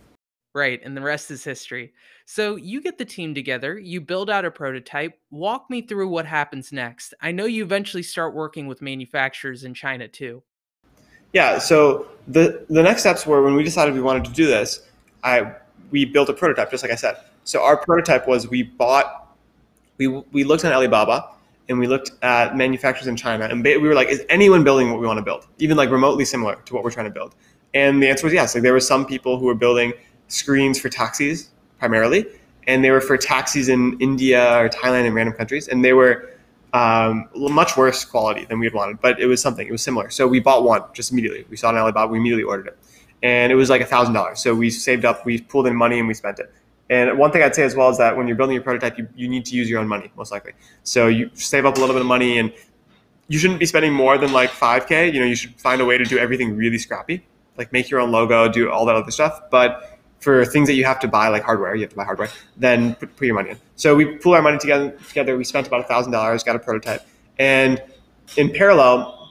Right. 0.54 0.80
And 0.84 0.96
the 0.96 1.00
rest 1.00 1.32
is 1.32 1.42
history. 1.42 1.92
So 2.26 2.54
you 2.54 2.80
get 2.80 2.96
the 2.96 3.04
team 3.04 3.34
together, 3.34 3.76
you 3.76 4.00
build 4.00 4.30
out 4.30 4.44
a 4.44 4.52
prototype. 4.52 5.18
Walk 5.32 5.68
me 5.68 5.82
through 5.82 6.08
what 6.08 6.26
happens 6.26 6.70
next. 6.70 7.12
I 7.20 7.32
know 7.32 7.44
you 7.44 7.64
eventually 7.64 8.04
start 8.04 8.34
working 8.34 8.68
with 8.68 8.80
manufacturers 8.80 9.64
in 9.64 9.74
China 9.74 10.06
too. 10.06 10.44
Yeah. 11.32 11.58
So 11.58 12.06
the 12.28 12.64
the 12.70 12.82
next 12.84 13.00
steps 13.00 13.26
were 13.26 13.42
when 13.42 13.54
we 13.54 13.64
decided 13.64 13.94
we 13.94 14.00
wanted 14.00 14.24
to 14.26 14.30
do 14.30 14.46
this, 14.46 14.86
I 15.24 15.54
we 15.90 16.04
built 16.04 16.28
a 16.28 16.32
prototype, 16.32 16.70
just 16.70 16.84
like 16.84 16.92
I 16.92 16.96
said. 16.96 17.16
So 17.42 17.62
our 17.62 17.76
prototype 17.76 18.28
was 18.28 18.48
we 18.48 18.62
bought, 18.62 19.36
we 19.98 20.06
we 20.06 20.44
looked 20.44 20.64
on 20.64 20.72
Alibaba 20.72 21.30
and 21.68 21.80
we 21.80 21.88
looked 21.88 22.12
at 22.22 22.56
manufacturers 22.56 23.08
in 23.08 23.16
China, 23.16 23.46
and 23.46 23.64
we 23.64 23.78
were 23.78 23.94
like, 23.94 24.08
is 24.08 24.22
anyone 24.28 24.62
building 24.62 24.90
what 24.90 25.00
we 25.00 25.06
want 25.06 25.18
to 25.18 25.22
build, 25.22 25.46
even 25.58 25.76
like 25.76 25.90
remotely 25.90 26.24
similar 26.24 26.56
to 26.66 26.74
what 26.74 26.84
we're 26.84 26.90
trying 26.90 27.06
to 27.06 27.12
build? 27.12 27.34
And 27.72 28.02
the 28.02 28.08
answer 28.08 28.24
was 28.24 28.32
yes. 28.32 28.54
Like 28.54 28.62
there 28.62 28.72
were 28.72 28.80
some 28.80 29.04
people 29.04 29.38
who 29.38 29.46
were 29.46 29.54
building 29.54 29.92
screens 30.34 30.78
for 30.78 30.88
taxis 30.88 31.50
primarily, 31.78 32.26
and 32.66 32.84
they 32.84 32.90
were 32.90 33.00
for 33.00 33.16
taxis 33.16 33.68
in 33.68 33.98
India 34.00 34.58
or 34.58 34.68
Thailand 34.68 35.06
and 35.06 35.14
random 35.14 35.34
countries, 35.34 35.68
and 35.68 35.84
they 35.84 35.92
were 35.92 36.30
um, 36.72 37.28
much 37.34 37.76
worse 37.76 38.04
quality 38.04 38.44
than 38.46 38.58
we 38.58 38.66
had 38.66 38.74
wanted, 38.74 39.00
but 39.00 39.20
it 39.20 39.26
was 39.26 39.40
something. 39.40 39.66
It 39.66 39.70
was 39.70 39.82
similar. 39.82 40.10
So 40.10 40.26
we 40.26 40.40
bought 40.40 40.64
one 40.64 40.82
just 40.92 41.12
immediately. 41.12 41.46
We 41.48 41.56
saw 41.56 41.68
it 41.68 41.74
on 41.74 41.78
Alibaba. 41.78 42.10
We 42.10 42.18
immediately 42.18 42.42
ordered 42.42 42.68
it, 42.68 42.78
and 43.22 43.52
it 43.52 43.54
was 43.54 43.70
like 43.70 43.80
a 43.80 43.86
thousand 43.86 44.14
dollars. 44.14 44.40
So 44.40 44.54
we 44.54 44.70
saved 44.70 45.04
up, 45.04 45.24
we 45.24 45.40
pulled 45.40 45.66
in 45.66 45.76
money, 45.76 45.98
and 45.98 46.08
we 46.08 46.14
spent 46.14 46.40
it. 46.40 46.52
And 46.90 47.16
one 47.18 47.30
thing 47.30 47.42
I'd 47.42 47.54
say 47.54 47.62
as 47.62 47.74
well 47.74 47.88
is 47.88 47.98
that 47.98 48.16
when 48.16 48.26
you're 48.26 48.36
building 48.36 48.54
your 48.54 48.62
prototype, 48.62 48.98
you, 48.98 49.08
you 49.14 49.28
need 49.28 49.46
to 49.46 49.56
use 49.56 49.70
your 49.70 49.80
own 49.80 49.88
money 49.88 50.12
most 50.16 50.32
likely. 50.32 50.52
So 50.82 51.06
you 51.06 51.30
save 51.34 51.64
up 51.64 51.76
a 51.76 51.80
little 51.80 51.94
bit 51.94 52.02
of 52.02 52.08
money, 52.08 52.38
and 52.38 52.52
you 53.28 53.38
shouldn't 53.38 53.60
be 53.60 53.66
spending 53.66 53.92
more 53.92 54.18
than 54.18 54.32
like 54.32 54.50
5k. 54.50 55.12
You 55.12 55.20
know, 55.20 55.26
you 55.26 55.36
should 55.36 55.58
find 55.60 55.80
a 55.80 55.84
way 55.84 55.96
to 55.96 56.04
do 56.04 56.18
everything 56.18 56.56
really 56.56 56.78
scrappy, 56.78 57.24
like 57.56 57.72
make 57.72 57.88
your 57.88 58.00
own 58.00 58.10
logo, 58.10 58.48
do 58.48 58.70
all 58.70 58.84
that 58.86 58.96
other 58.96 59.10
stuff, 59.10 59.42
but 59.50 59.93
for 60.24 60.44
things 60.46 60.66
that 60.68 60.74
you 60.74 60.84
have 60.84 60.98
to 61.00 61.08
buy, 61.08 61.28
like 61.28 61.42
hardware, 61.42 61.74
you 61.74 61.82
have 61.82 61.90
to 61.90 61.96
buy 61.96 62.04
hardware, 62.04 62.30
then 62.56 62.94
put, 62.94 63.14
put 63.14 63.26
your 63.26 63.34
money 63.34 63.50
in. 63.50 63.58
So 63.76 63.94
we 63.94 64.16
pool 64.16 64.32
our 64.32 64.42
money 64.42 64.58
together. 64.58 64.90
Together, 65.08 65.36
we 65.36 65.44
spent 65.44 65.66
about 65.66 65.86
thousand 65.86 66.12
dollars, 66.12 66.42
got 66.42 66.56
a 66.56 66.58
prototype, 66.58 67.02
and 67.38 67.82
in 68.36 68.50
parallel, 68.50 69.30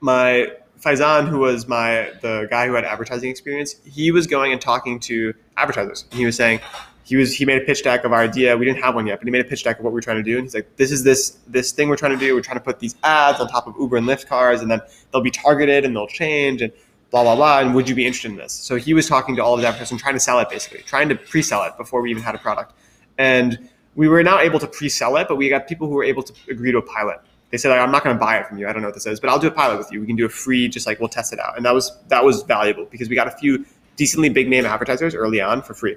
my 0.00 0.52
Faizan, 0.80 1.28
who 1.28 1.38
was 1.38 1.68
my 1.68 2.10
the 2.22 2.46
guy 2.50 2.66
who 2.66 2.74
had 2.74 2.84
advertising 2.84 3.30
experience, 3.30 3.76
he 3.84 4.10
was 4.10 4.26
going 4.26 4.52
and 4.52 4.60
talking 4.60 4.98
to 5.00 5.34
advertisers. 5.56 6.04
And 6.10 6.18
he 6.18 6.26
was 6.26 6.36
saying 6.36 6.60
he 7.04 7.16
was 7.16 7.34
he 7.34 7.44
made 7.44 7.60
a 7.60 7.64
pitch 7.64 7.82
deck 7.82 8.04
of 8.04 8.12
our 8.12 8.20
idea. 8.20 8.56
We 8.56 8.64
didn't 8.64 8.82
have 8.82 8.94
one 8.94 9.06
yet, 9.06 9.18
but 9.18 9.26
he 9.26 9.30
made 9.30 9.44
a 9.44 9.48
pitch 9.48 9.64
deck 9.64 9.78
of 9.78 9.84
what 9.84 9.92
we 9.92 9.98
are 9.98 10.02
trying 10.02 10.16
to 10.16 10.22
do. 10.22 10.36
And 10.36 10.44
he's 10.44 10.54
like, 10.54 10.76
"This 10.76 10.90
is 10.90 11.04
this 11.04 11.38
this 11.46 11.72
thing 11.72 11.88
we're 11.88 11.96
trying 11.96 12.18
to 12.18 12.24
do. 12.24 12.34
We're 12.34 12.42
trying 12.42 12.58
to 12.58 12.64
put 12.64 12.78
these 12.78 12.96
ads 13.02 13.40
on 13.40 13.48
top 13.48 13.66
of 13.66 13.74
Uber 13.78 13.96
and 13.96 14.06
Lyft 14.06 14.26
cars, 14.26 14.60
and 14.60 14.70
then 14.70 14.80
they'll 15.12 15.22
be 15.22 15.30
targeted 15.30 15.84
and 15.84 15.94
they'll 15.94 16.06
change." 16.06 16.62
And 16.62 16.72
blah 17.12 17.22
blah 17.22 17.36
blah 17.36 17.60
and 17.60 17.74
would 17.74 17.88
you 17.88 17.94
be 17.94 18.04
interested 18.04 18.32
in 18.32 18.36
this? 18.36 18.52
So 18.52 18.74
he 18.76 18.94
was 18.94 19.06
talking 19.06 19.36
to 19.36 19.44
all 19.44 19.56
the 19.56 19.64
advertisers 19.66 19.92
and 19.92 20.00
trying 20.00 20.14
to 20.14 20.20
sell 20.20 20.40
it 20.40 20.48
basically 20.50 20.80
trying 20.80 21.08
to 21.10 21.14
pre-sell 21.14 21.62
it 21.64 21.76
before 21.76 22.00
we 22.02 22.10
even 22.10 22.22
had 22.22 22.34
a 22.34 22.38
product. 22.38 22.72
And 23.18 23.68
we 23.94 24.08
were 24.08 24.24
not 24.24 24.42
able 24.42 24.58
to 24.58 24.66
pre-sell 24.66 25.16
it 25.18 25.28
but 25.28 25.36
we 25.36 25.48
got 25.48 25.68
people 25.68 25.86
who 25.86 25.94
were 25.94 26.04
able 26.04 26.24
to 26.24 26.32
agree 26.50 26.72
to 26.72 26.78
a 26.78 26.82
pilot. 26.82 27.20
They 27.50 27.58
said 27.58 27.68
like, 27.68 27.80
i'm 27.80 27.92
not 27.92 28.02
going 28.02 28.16
to 28.16 28.20
buy 28.20 28.38
it 28.38 28.46
from 28.48 28.58
you. 28.58 28.66
I 28.66 28.72
don't 28.72 28.82
know 28.82 28.88
what 28.88 28.94
this 28.94 29.06
is 29.06 29.20
but 29.20 29.30
i'll 29.30 29.38
do 29.38 29.46
a 29.46 29.52
pilot 29.52 29.78
with 29.78 29.92
you. 29.92 30.00
We 30.00 30.06
can 30.06 30.16
do 30.16 30.26
a 30.26 30.30
free 30.30 30.66
just 30.66 30.86
like 30.86 30.98
we'll 30.98 31.10
test 31.10 31.32
it 31.32 31.38
out. 31.38 31.56
And 31.56 31.64
that 31.64 31.74
was 31.74 31.96
that 32.08 32.24
was 32.24 32.42
valuable 32.42 32.86
because 32.86 33.08
we 33.08 33.14
got 33.14 33.28
a 33.28 33.36
few 33.42 33.64
decently 33.96 34.30
big 34.30 34.48
name 34.48 34.64
advertisers 34.64 35.14
early 35.14 35.40
on 35.40 35.62
for 35.62 35.74
free. 35.74 35.96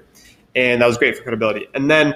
And 0.54 0.80
that 0.80 0.86
was 0.86 0.96
great 0.98 1.16
for 1.16 1.22
credibility. 1.22 1.66
And 1.74 1.90
then 1.90 2.14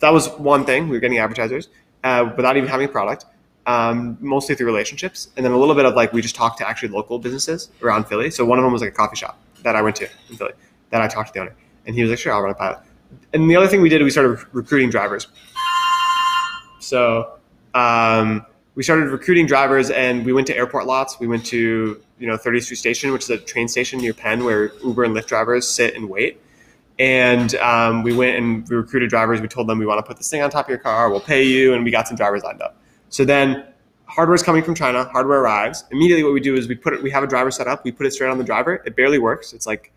that 0.00 0.10
was 0.10 0.28
one 0.30 0.64
thing 0.64 0.88
we 0.88 0.96
were 0.96 1.00
getting 1.00 1.18
advertisers 1.18 1.68
uh, 2.04 2.32
without 2.36 2.56
even 2.56 2.68
having 2.68 2.86
a 2.86 2.90
product 2.90 3.26
um, 3.68 4.16
mostly 4.20 4.54
through 4.54 4.66
relationships, 4.66 5.28
and 5.36 5.44
then 5.44 5.52
a 5.52 5.58
little 5.58 5.74
bit 5.74 5.84
of 5.84 5.94
like 5.94 6.12
we 6.14 6.22
just 6.22 6.34
talked 6.34 6.58
to 6.58 6.66
actually 6.66 6.88
local 6.88 7.18
businesses 7.18 7.70
around 7.82 8.04
Philly. 8.04 8.30
So 8.30 8.44
one 8.46 8.58
of 8.58 8.64
them 8.64 8.72
was 8.72 8.80
like 8.80 8.90
a 8.90 8.94
coffee 8.94 9.16
shop 9.16 9.38
that 9.62 9.76
I 9.76 9.82
went 9.82 9.94
to 9.96 10.08
in 10.30 10.36
Philly 10.36 10.54
that 10.90 11.02
I 11.02 11.06
talked 11.06 11.28
to 11.28 11.34
the 11.34 11.40
owner, 11.40 11.54
and 11.86 11.94
he 11.94 12.00
was 12.00 12.10
like, 12.10 12.18
"Sure, 12.18 12.32
I'll 12.32 12.40
run 12.40 12.50
a 12.50 12.54
pilot." 12.54 12.78
And 13.34 13.48
the 13.48 13.56
other 13.56 13.68
thing 13.68 13.82
we 13.82 13.90
did, 13.90 14.02
we 14.02 14.10
started 14.10 14.42
recruiting 14.52 14.88
drivers. 14.88 15.28
So 16.80 17.34
um, 17.74 18.46
we 18.74 18.82
started 18.82 19.10
recruiting 19.10 19.46
drivers, 19.46 19.90
and 19.90 20.24
we 20.24 20.32
went 20.32 20.46
to 20.46 20.56
airport 20.56 20.86
lots. 20.86 21.20
We 21.20 21.26
went 21.26 21.44
to 21.46 22.02
you 22.18 22.26
know 22.26 22.38
30th 22.38 22.62
Street 22.62 22.76
Station, 22.76 23.12
which 23.12 23.24
is 23.24 23.30
a 23.30 23.36
train 23.36 23.68
station 23.68 23.98
near 23.98 24.14
Penn, 24.14 24.44
where 24.44 24.72
Uber 24.82 25.04
and 25.04 25.14
Lyft 25.14 25.26
drivers 25.26 25.68
sit 25.68 25.94
and 25.94 26.08
wait. 26.08 26.40
And 26.98 27.54
um, 27.56 28.02
we 28.02 28.14
went 28.14 28.38
and 28.38 28.66
we 28.66 28.76
recruited 28.76 29.10
drivers. 29.10 29.42
We 29.42 29.48
told 29.48 29.66
them 29.66 29.78
we 29.78 29.84
want 29.84 29.98
to 29.98 30.08
put 30.08 30.16
this 30.16 30.30
thing 30.30 30.40
on 30.40 30.48
top 30.48 30.64
of 30.64 30.70
your 30.70 30.78
car. 30.78 31.10
We'll 31.10 31.20
pay 31.20 31.42
you, 31.42 31.74
and 31.74 31.84
we 31.84 31.90
got 31.90 32.08
some 32.08 32.16
drivers 32.16 32.42
lined 32.42 32.62
up. 32.62 32.76
So 33.08 33.24
then 33.24 33.64
hardware 34.06 34.34
is 34.34 34.42
coming 34.42 34.62
from 34.62 34.74
China, 34.74 35.04
hardware 35.04 35.40
arrives. 35.40 35.84
Immediately 35.90 36.24
what 36.24 36.32
we 36.32 36.40
do 36.40 36.54
is 36.56 36.68
we 36.68 36.74
put 36.74 36.92
it, 36.92 37.02
we 37.02 37.10
have 37.10 37.22
a 37.22 37.26
driver 37.26 37.50
set 37.50 37.66
up, 37.66 37.84
we 37.84 37.92
put 37.92 38.06
it 38.06 38.12
straight 38.12 38.30
on 38.30 38.38
the 38.38 38.44
driver. 38.44 38.82
It 38.86 38.96
barely 38.96 39.18
works. 39.18 39.52
It's 39.52 39.66
like 39.66 39.92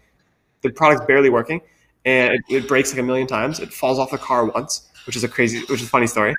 the 0.62 0.70
product's 0.70 1.06
barely 1.06 1.30
working 1.30 1.62
and 2.06 2.34
it, 2.34 2.42
it 2.50 2.68
breaks 2.68 2.92
like 2.92 3.00
a 3.00 3.04
million 3.04 3.28
times. 3.28 3.60
It 3.60 3.72
falls 3.74 4.00
off 4.00 4.12
the 4.12 4.18
car 4.18 4.46
once, 4.46 4.90
which 5.06 5.16
is 5.16 5.24
a 5.24 5.28
crazy, 5.28 5.60
which 5.62 5.82
is 5.82 5.84
a 5.84 5.90
funny 5.90 6.08
story. 6.08 6.36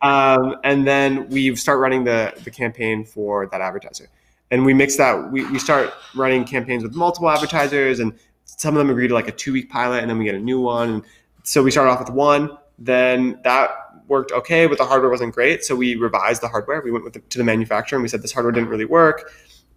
Um, 0.00 0.56
and 0.64 0.86
then 0.86 1.28
we 1.28 1.54
start 1.54 1.78
running 1.78 2.04
the, 2.04 2.32
the 2.44 2.50
campaign 2.50 3.04
for 3.04 3.46
that 3.46 3.60
advertiser. 3.60 4.08
And 4.50 4.66
we 4.66 4.74
mix 4.74 4.96
that, 4.96 5.30
we, 5.30 5.48
we 5.50 5.58
start 5.58 5.94
running 6.14 6.44
campaigns 6.44 6.82
with 6.82 6.94
multiple 6.94 7.30
advertisers 7.30 8.00
and 8.00 8.12
some 8.44 8.74
of 8.74 8.78
them 8.78 8.90
agree 8.90 9.08
to 9.08 9.14
like 9.14 9.28
a 9.28 9.32
two 9.32 9.52
week 9.52 9.70
pilot 9.70 10.00
and 10.02 10.10
then 10.10 10.18
we 10.18 10.24
get 10.24 10.34
a 10.34 10.40
new 10.40 10.60
one. 10.60 10.90
And 10.90 11.02
so 11.42 11.62
we 11.62 11.70
start 11.70 11.88
off 11.88 12.00
with 12.00 12.10
one, 12.10 12.58
then 12.78 13.38
that 13.44 13.70
worked 14.08 14.32
okay, 14.32 14.66
but 14.66 14.78
the 14.78 14.84
hardware 14.84 15.10
wasn't 15.10 15.34
great. 15.34 15.64
So 15.64 15.74
we 15.74 15.94
revised 15.94 16.42
the 16.42 16.48
hardware. 16.48 16.80
We 16.82 16.90
went 16.90 17.12
the, 17.12 17.20
to 17.20 17.38
the 17.38 17.44
manufacturer 17.44 17.96
and 17.96 18.02
we 18.02 18.08
said, 18.08 18.22
this 18.22 18.32
hardware 18.32 18.52
didn't 18.52 18.68
really 18.68 18.84
work. 18.84 19.32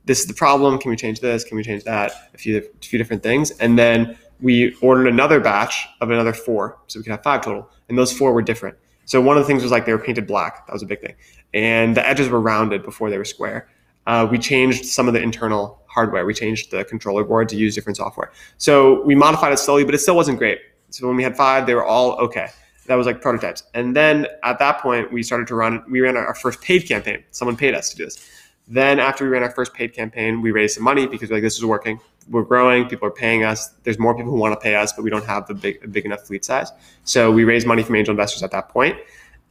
This 0.06 0.20
is 0.20 0.28
the 0.28 0.34
problem. 0.34 0.78
Can 0.78 0.92
we 0.92 0.96
change 0.96 1.20
this? 1.20 1.44
Can 1.44 1.58
we 1.58 1.64
change 1.64 1.84
that? 1.86 2.12
A 2.34 2.38
few, 2.38 2.58
a 2.58 2.86
few 2.86 2.98
different 3.00 3.24
things. 3.24 3.52
And 3.52 3.78
then 3.78 4.18
we 4.42 4.76
ordered 4.82 5.08
another 5.08 5.40
batch 5.40 5.88
of 6.02 6.12
another 6.12 6.34
four. 6.34 6.78
So 6.88 7.00
we 7.00 7.04
could 7.04 7.12
have 7.12 7.24
five 7.24 7.42
total. 7.42 7.70
And 7.90 7.98
those 7.98 8.12
four 8.12 8.34
were 8.34 8.42
different. 8.42 8.78
So 9.06 9.22
one 9.22 9.38
of 9.38 9.44
the 9.44 9.48
things 9.48 9.64
was 9.64 9.72
like 9.72 9.86
they 9.86 9.94
were 9.94 10.00
painted 10.00 10.28
black. 10.28 10.66
That 10.68 10.74
was 10.74 10.84
a 10.84 10.88
big 10.88 11.02
thing. 11.02 11.16
And 11.54 11.96
the 11.96 12.08
edges 12.08 12.28
were 12.30 12.42
rounded 12.42 12.84
before 12.84 13.10
they 13.10 13.18
were 13.18 13.26
square. 13.26 13.70
Uh, 14.08 14.28
we 14.30 14.38
changed 14.38 14.86
some 14.86 15.08
of 15.08 15.14
the 15.14 15.22
internal 15.22 15.82
hardware. 15.88 16.26
We 16.26 16.34
changed 16.34 16.72
the 16.72 16.86
controller 16.86 17.24
board 17.24 17.50
to 17.50 17.56
use 17.56 17.74
different 17.74 17.98
software. 17.98 18.32
So 18.58 19.04
we 19.04 19.16
modified 19.16 19.54
it 19.54 19.58
slowly, 19.58 19.84
but 19.84 19.96
it 19.96 20.00
still 20.00 20.16
wasn't 20.16 20.38
great. 20.38 20.60
So 20.90 21.08
when 21.08 21.16
we 21.16 21.24
had 21.24 21.36
five, 21.36 21.66
they 21.66 21.74
were 21.74 21.86
all 21.86 22.14
okay 22.20 22.50
that 22.88 22.96
was 22.96 23.08
like 23.08 23.22
prototypes. 23.22 23.64
And 23.74 23.96
then 23.96 24.28
at 24.44 24.60
that 24.60 24.80
point, 24.80 25.12
we 25.12 25.24
started 25.24 25.48
to 25.48 25.56
run, 25.56 25.84
we 25.90 26.02
ran 26.02 26.18
our 26.18 26.36
first 26.36 26.62
paid 26.62 26.88
campaign. 26.88 27.24
Someone 27.32 27.58
paid 27.58 27.74
us 27.74 27.90
to 27.92 27.98
do 27.98 28.06
this. 28.06 28.30
Then 28.68 29.00
after 29.00 29.24
we 29.24 29.30
ran 29.30 29.44
our 29.44 29.52
first 29.52 29.74
paid 29.74 29.94
campaign, 29.94 30.42
we 30.42 30.52
raised 30.52 30.76
some 30.76 30.84
money 30.84 31.08
because 31.08 31.30
we're 31.30 31.38
like, 31.38 31.44
this 31.44 31.58
is 31.58 31.66
working. 31.66 32.00
We're 32.30 32.44
growing. 32.44 32.88
People 32.88 33.08
are 33.08 33.12
paying 33.12 33.44
us. 33.44 33.70
There's 33.84 34.00
more 34.00 34.16
people 34.16 34.32
who 34.32 34.40
want 34.40 34.54
to 34.54 34.60
pay 34.60 34.76
us, 34.76 34.94
but 34.94 35.04
we 35.04 35.10
don't 35.10 35.26
have 35.26 35.46
the 35.48 35.54
big, 35.54 35.92
big 35.92 36.06
enough 36.06 36.22
fleet 36.22 36.44
size. 36.44 36.72
So 37.04 37.32
we 37.32 37.44
raised 37.44 37.68
money 37.68 37.84
from 37.84 37.96
angel 37.96 38.12
investors 38.12 38.42
at 38.42 38.52
that 38.52 38.70
point. 38.70 38.98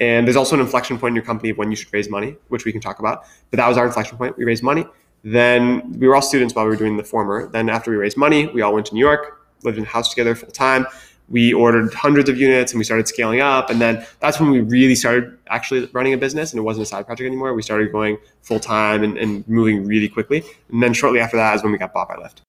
And 0.00 0.26
there's 0.26 0.36
also 0.36 0.56
an 0.56 0.60
inflection 0.60 0.98
point 0.98 1.12
in 1.12 1.16
your 1.16 1.24
company 1.24 1.52
when 1.52 1.70
you 1.70 1.76
should 1.76 1.92
raise 1.92 2.10
money, 2.10 2.36
which 2.48 2.64
we 2.64 2.72
can 2.72 2.80
talk 2.80 2.98
about. 2.98 3.26
But 3.50 3.58
that 3.58 3.68
was 3.68 3.78
our 3.78 3.86
inflection 3.86 4.18
point. 4.18 4.36
We 4.36 4.44
raised 4.44 4.64
money. 4.64 4.84
Then 5.22 5.98
we 5.98 6.08
were 6.08 6.16
all 6.16 6.22
students 6.22 6.54
while 6.54 6.64
we 6.64 6.70
were 6.70 6.76
doing 6.76 6.96
the 6.96 7.04
former. 7.04 7.46
Then 7.46 7.68
after 7.68 7.92
we 7.92 7.96
raised 7.96 8.16
money, 8.16 8.48
we 8.48 8.62
all 8.62 8.74
went 8.74 8.86
to 8.86 8.94
New 8.94 9.00
York, 9.00 9.46
lived 9.62 9.78
in 9.78 9.84
a 9.84 9.86
house 9.86 10.10
together 10.10 10.34
full 10.34 10.50
time 10.50 10.86
we 11.28 11.52
ordered 11.52 11.92
hundreds 11.94 12.28
of 12.28 12.38
units 12.38 12.72
and 12.72 12.78
we 12.78 12.84
started 12.84 13.08
scaling 13.08 13.40
up. 13.40 13.70
And 13.70 13.80
then 13.80 14.06
that's 14.20 14.38
when 14.38 14.50
we 14.50 14.60
really 14.60 14.94
started 14.94 15.36
actually 15.48 15.86
running 15.92 16.12
a 16.12 16.18
business 16.18 16.52
and 16.52 16.58
it 16.58 16.62
wasn't 16.62 16.82
a 16.82 16.86
side 16.86 17.06
project 17.06 17.26
anymore. 17.26 17.54
We 17.54 17.62
started 17.62 17.92
going 17.92 18.18
full 18.42 18.60
time 18.60 19.02
and, 19.02 19.16
and 19.16 19.46
moving 19.48 19.86
really 19.86 20.08
quickly. 20.08 20.44
And 20.70 20.82
then 20.82 20.92
shortly 20.92 21.20
after 21.20 21.36
that 21.36 21.56
is 21.56 21.62
when 21.62 21.72
we 21.72 21.78
got 21.78 21.94
bought 21.94 22.08
by 22.08 22.16
Lyft. 22.16 22.42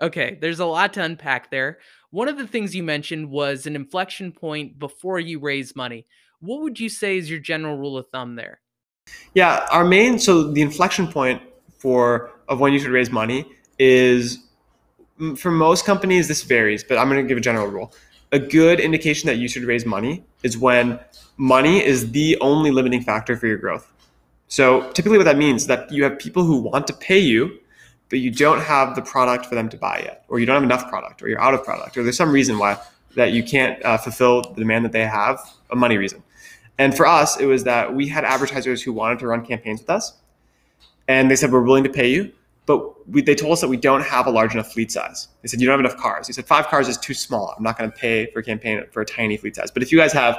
Okay, 0.00 0.38
there's 0.40 0.58
a 0.58 0.66
lot 0.66 0.92
to 0.94 1.02
unpack 1.02 1.50
there. 1.50 1.78
One 2.10 2.28
of 2.28 2.38
the 2.38 2.46
things 2.46 2.74
you 2.74 2.82
mentioned 2.82 3.30
was 3.30 3.66
an 3.66 3.76
inflection 3.76 4.32
point 4.32 4.78
before 4.78 5.20
you 5.20 5.38
raise 5.38 5.76
money. 5.76 6.06
What 6.40 6.62
would 6.62 6.80
you 6.80 6.88
say 6.88 7.16
is 7.16 7.30
your 7.30 7.38
general 7.38 7.76
rule 7.76 7.96
of 7.96 8.08
thumb 8.08 8.36
there? 8.36 8.60
Yeah, 9.34 9.66
our 9.70 9.84
main 9.84 10.18
so 10.18 10.50
the 10.50 10.62
inflection 10.62 11.06
point 11.06 11.42
for 11.78 12.30
of 12.48 12.60
when 12.60 12.72
you 12.72 12.78
should 12.78 12.90
raise 12.90 13.10
money 13.10 13.46
is 13.78 14.38
mm, 15.20 15.38
for 15.38 15.50
most 15.50 15.84
companies 15.84 16.28
this 16.28 16.42
varies, 16.42 16.82
but 16.82 16.98
I'm 16.98 17.08
going 17.08 17.22
to 17.22 17.28
give 17.28 17.38
a 17.38 17.40
general 17.40 17.66
rule 17.66 17.92
a 18.34 18.38
good 18.38 18.80
indication 18.80 19.28
that 19.28 19.36
you 19.36 19.46
should 19.46 19.62
raise 19.62 19.86
money 19.86 20.24
is 20.42 20.58
when 20.58 20.98
money 21.36 21.82
is 21.82 22.10
the 22.10 22.36
only 22.40 22.72
limiting 22.72 23.00
factor 23.00 23.36
for 23.36 23.46
your 23.46 23.56
growth. 23.56 23.92
So 24.48 24.90
typically 24.90 25.18
what 25.18 25.24
that 25.24 25.38
means 25.38 25.62
is 25.62 25.68
that 25.68 25.90
you 25.92 26.02
have 26.02 26.18
people 26.18 26.42
who 26.42 26.56
want 26.58 26.88
to 26.88 26.92
pay 26.94 27.20
you, 27.20 27.60
but 28.10 28.18
you 28.18 28.32
don't 28.32 28.60
have 28.60 28.96
the 28.96 29.02
product 29.02 29.46
for 29.46 29.54
them 29.54 29.68
to 29.68 29.76
buy 29.76 30.02
yet, 30.04 30.24
or 30.28 30.40
you 30.40 30.46
don't 30.46 30.54
have 30.54 30.64
enough 30.64 30.88
product, 30.88 31.22
or 31.22 31.28
you're 31.28 31.40
out 31.40 31.54
of 31.54 31.62
product, 31.62 31.96
or 31.96 32.02
there's 32.02 32.16
some 32.16 32.32
reason 32.32 32.58
why 32.58 32.76
that 33.14 33.30
you 33.30 33.44
can't 33.44 33.82
uh, 33.84 33.96
fulfill 33.96 34.42
the 34.42 34.60
demand 34.60 34.84
that 34.84 34.90
they 34.90 35.06
have, 35.06 35.38
a 35.70 35.76
money 35.76 35.96
reason. 35.96 36.20
And 36.76 36.96
for 36.96 37.06
us, 37.06 37.38
it 37.38 37.46
was 37.46 37.62
that 37.64 37.94
we 37.94 38.08
had 38.08 38.24
advertisers 38.24 38.82
who 38.82 38.92
wanted 38.92 39.20
to 39.20 39.28
run 39.28 39.46
campaigns 39.46 39.80
with 39.80 39.90
us, 39.90 40.14
and 41.06 41.30
they 41.30 41.36
said 41.36 41.52
we're 41.52 41.62
willing 41.62 41.84
to 41.84 41.90
pay 41.90 42.10
you, 42.10 42.32
but 42.66 43.08
we, 43.08 43.22
they 43.22 43.34
told 43.34 43.52
us 43.52 43.60
that 43.60 43.68
we 43.68 43.76
don't 43.76 44.02
have 44.02 44.26
a 44.26 44.30
large 44.30 44.54
enough 44.54 44.72
fleet 44.72 44.90
size. 44.90 45.28
They 45.42 45.48
said 45.48 45.60
you 45.60 45.66
don't 45.66 45.78
have 45.78 45.84
enough 45.84 46.00
cars. 46.00 46.26
They 46.26 46.32
said 46.32 46.46
five 46.46 46.66
cars 46.66 46.88
is 46.88 46.96
too 46.96 47.14
small. 47.14 47.54
I'm 47.56 47.62
not 47.62 47.78
going 47.78 47.90
to 47.90 47.96
pay 47.96 48.26
for 48.32 48.38
a 48.38 48.42
campaign 48.42 48.84
for 48.90 49.02
a 49.02 49.06
tiny 49.06 49.36
fleet 49.36 49.56
size. 49.56 49.70
But 49.70 49.82
if 49.82 49.92
you 49.92 49.98
guys 49.98 50.12
have 50.12 50.36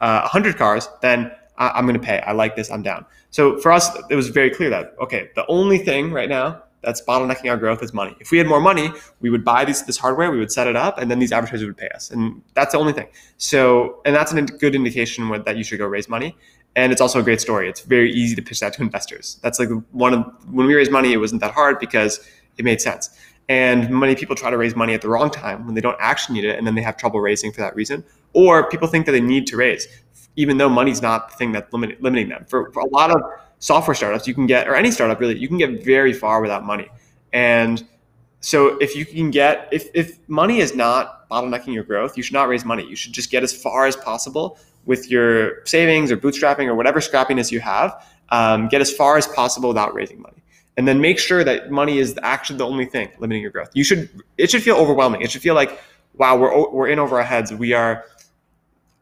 uh, 0.00 0.20
100 0.20 0.56
cars, 0.56 0.88
then 1.02 1.30
I, 1.56 1.78
am 1.78 1.86
going 1.86 1.98
to 1.98 2.04
pay. 2.04 2.20
I 2.20 2.32
like 2.32 2.56
this. 2.56 2.70
I'm 2.70 2.82
down. 2.82 3.04
So 3.30 3.58
for 3.58 3.72
us, 3.72 3.96
it 4.10 4.16
was 4.16 4.28
very 4.28 4.50
clear 4.50 4.70
that 4.70 4.94
okay, 5.00 5.30
the 5.34 5.46
only 5.46 5.78
thing 5.78 6.12
right 6.12 6.28
now 6.28 6.62
that's 6.82 7.02
bottlenecking 7.02 7.50
our 7.50 7.56
growth 7.56 7.82
is 7.82 7.92
money. 7.92 8.16
If 8.20 8.30
we 8.30 8.38
had 8.38 8.46
more 8.46 8.60
money, 8.60 8.92
we 9.20 9.30
would 9.30 9.44
buy 9.44 9.64
these, 9.64 9.84
this 9.84 9.96
hardware, 9.96 10.30
we 10.30 10.38
would 10.38 10.52
set 10.52 10.68
it 10.68 10.76
up, 10.76 10.98
and 10.98 11.10
then 11.10 11.18
these 11.18 11.32
advertisers 11.32 11.66
would 11.66 11.76
pay 11.76 11.88
us. 11.88 12.10
And 12.10 12.40
that's 12.54 12.72
the 12.72 12.78
only 12.78 12.92
thing. 12.92 13.08
So, 13.36 14.00
and 14.04 14.14
that's 14.14 14.32
a 14.32 14.42
good 14.42 14.74
indication 14.74 15.28
that 15.44 15.56
you 15.56 15.64
should 15.64 15.78
go 15.78 15.86
raise 15.86 16.08
money. 16.08 16.36
And 16.78 16.92
it's 16.92 17.00
also 17.00 17.18
a 17.18 17.24
great 17.24 17.40
story. 17.40 17.68
It's 17.68 17.80
very 17.80 18.12
easy 18.12 18.36
to 18.36 18.42
pitch 18.42 18.60
that 18.60 18.72
to 18.74 18.82
investors. 18.82 19.40
That's 19.42 19.58
like 19.58 19.68
one 19.90 20.14
of 20.14 20.54
when 20.54 20.68
we 20.68 20.76
raised 20.76 20.92
money, 20.92 21.12
it 21.12 21.16
wasn't 21.16 21.40
that 21.40 21.50
hard 21.50 21.80
because 21.80 22.20
it 22.56 22.64
made 22.64 22.80
sense. 22.80 23.10
And 23.48 23.90
many 23.90 24.14
people 24.14 24.36
try 24.36 24.48
to 24.48 24.56
raise 24.56 24.76
money 24.76 24.94
at 24.94 25.02
the 25.02 25.08
wrong 25.08 25.28
time 25.28 25.66
when 25.66 25.74
they 25.74 25.80
don't 25.80 25.96
actually 25.98 26.36
need 26.36 26.48
it, 26.48 26.56
and 26.56 26.64
then 26.64 26.76
they 26.76 26.82
have 26.82 26.96
trouble 26.96 27.18
raising 27.20 27.50
for 27.50 27.62
that 27.62 27.74
reason. 27.74 28.04
Or 28.32 28.68
people 28.70 28.86
think 28.86 29.06
that 29.06 29.12
they 29.12 29.20
need 29.20 29.48
to 29.48 29.56
raise, 29.56 29.88
even 30.36 30.58
though 30.58 30.68
money's 30.68 31.02
not 31.02 31.30
the 31.30 31.36
thing 31.36 31.50
that's 31.50 31.72
limit, 31.72 32.00
limiting 32.00 32.28
them. 32.28 32.44
For, 32.48 32.70
for 32.70 32.82
a 32.82 32.88
lot 32.90 33.10
of 33.10 33.22
software 33.58 33.96
startups, 33.96 34.28
you 34.28 34.34
can 34.34 34.46
get, 34.46 34.68
or 34.68 34.76
any 34.76 34.92
startup 34.92 35.18
really, 35.18 35.36
you 35.36 35.48
can 35.48 35.58
get 35.58 35.84
very 35.84 36.12
far 36.12 36.40
without 36.40 36.64
money. 36.64 36.88
And 37.32 37.84
so 38.38 38.78
if 38.78 38.94
you 38.94 39.04
can 39.04 39.32
get, 39.32 39.68
if, 39.72 39.88
if 39.94 40.16
money 40.28 40.60
is 40.60 40.76
not 40.76 41.28
bottlenecking 41.28 41.74
your 41.74 41.82
growth, 41.82 42.16
you 42.16 42.22
should 42.22 42.34
not 42.34 42.46
raise 42.46 42.64
money. 42.64 42.86
You 42.86 42.94
should 42.94 43.14
just 43.14 43.32
get 43.32 43.42
as 43.42 43.52
far 43.52 43.86
as 43.86 43.96
possible 43.96 44.58
with 44.88 45.10
your 45.10 45.64
savings 45.66 46.10
or 46.10 46.16
bootstrapping 46.16 46.66
or 46.66 46.74
whatever 46.74 46.98
scrappiness 46.98 47.52
you 47.52 47.60
have. 47.60 48.04
Um, 48.30 48.68
get 48.68 48.80
as 48.80 48.90
far 48.92 49.16
as 49.16 49.26
possible 49.26 49.68
without 49.68 49.94
raising 49.94 50.20
money. 50.20 50.42
And 50.76 50.88
then 50.88 51.00
make 51.00 51.18
sure 51.18 51.44
that 51.44 51.70
money 51.70 51.98
is 51.98 52.18
actually 52.22 52.58
the 52.58 52.66
only 52.66 52.86
thing 52.86 53.10
limiting 53.18 53.42
your 53.42 53.50
growth. 53.50 53.70
You 53.74 53.84
should, 53.84 54.08
it 54.38 54.50
should 54.50 54.62
feel 54.62 54.76
overwhelming. 54.76 55.20
It 55.20 55.30
should 55.30 55.42
feel 55.42 55.54
like, 55.54 55.78
wow, 56.14 56.36
we're, 56.36 56.70
we're 56.70 56.88
in 56.88 56.98
over 56.98 57.18
our 57.18 57.24
heads. 57.24 57.52
We 57.52 57.74
are, 57.74 58.04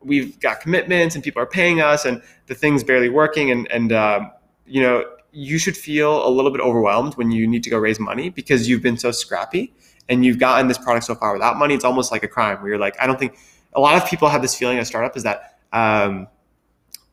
we've 0.01 0.39
got 0.41 0.61
commitments 0.61 1.15
and 1.15 1.23
people 1.23 1.41
are 1.41 1.47
paying 1.47 1.81
us 1.81 2.05
and 2.05 2.21
the 2.47 2.55
thing's 2.55 2.83
barely 2.83 3.09
working. 3.09 3.51
And, 3.51 3.71
and, 3.71 3.93
um, 3.93 4.33
you 4.67 4.83
know, 4.83 5.05
you 5.31 5.59
should 5.59 5.77
feel 5.77 6.27
a 6.27 6.31
little 6.31 6.51
bit 6.51 6.61
overwhelmed 6.61 7.15
when 7.15 7.31
you 7.31 7.47
need 7.47 7.63
to 7.63 7.71
go 7.71 7.79
raise 7.79 8.01
money 8.01 8.29
because 8.29 8.69
you've 8.69 8.83
been 8.83 8.97
so 8.97 9.13
scrappy 9.13 9.73
and 10.09 10.25
you've 10.25 10.39
gotten 10.39 10.67
this 10.67 10.79
product 10.79 11.07
so 11.07 11.15
far 11.15 11.33
without 11.33 11.57
money. 11.59 11.75
It's 11.75 11.85
almost 11.85 12.11
like 12.11 12.25
a 12.25 12.29
crime 12.29 12.59
where 12.61 12.71
you're 12.71 12.79
like, 12.79 12.97
I 13.01 13.07
don't 13.07 13.19
think 13.19 13.37
a 13.75 13.81
lot 13.81 14.03
of 14.03 14.09
people 14.09 14.29
have 14.29 14.43
this 14.43 14.55
feeling 14.55 14.79
of 14.79 14.87
startup 14.87 15.17
is 15.17 15.23
that 15.25 15.56
um, 15.73 16.29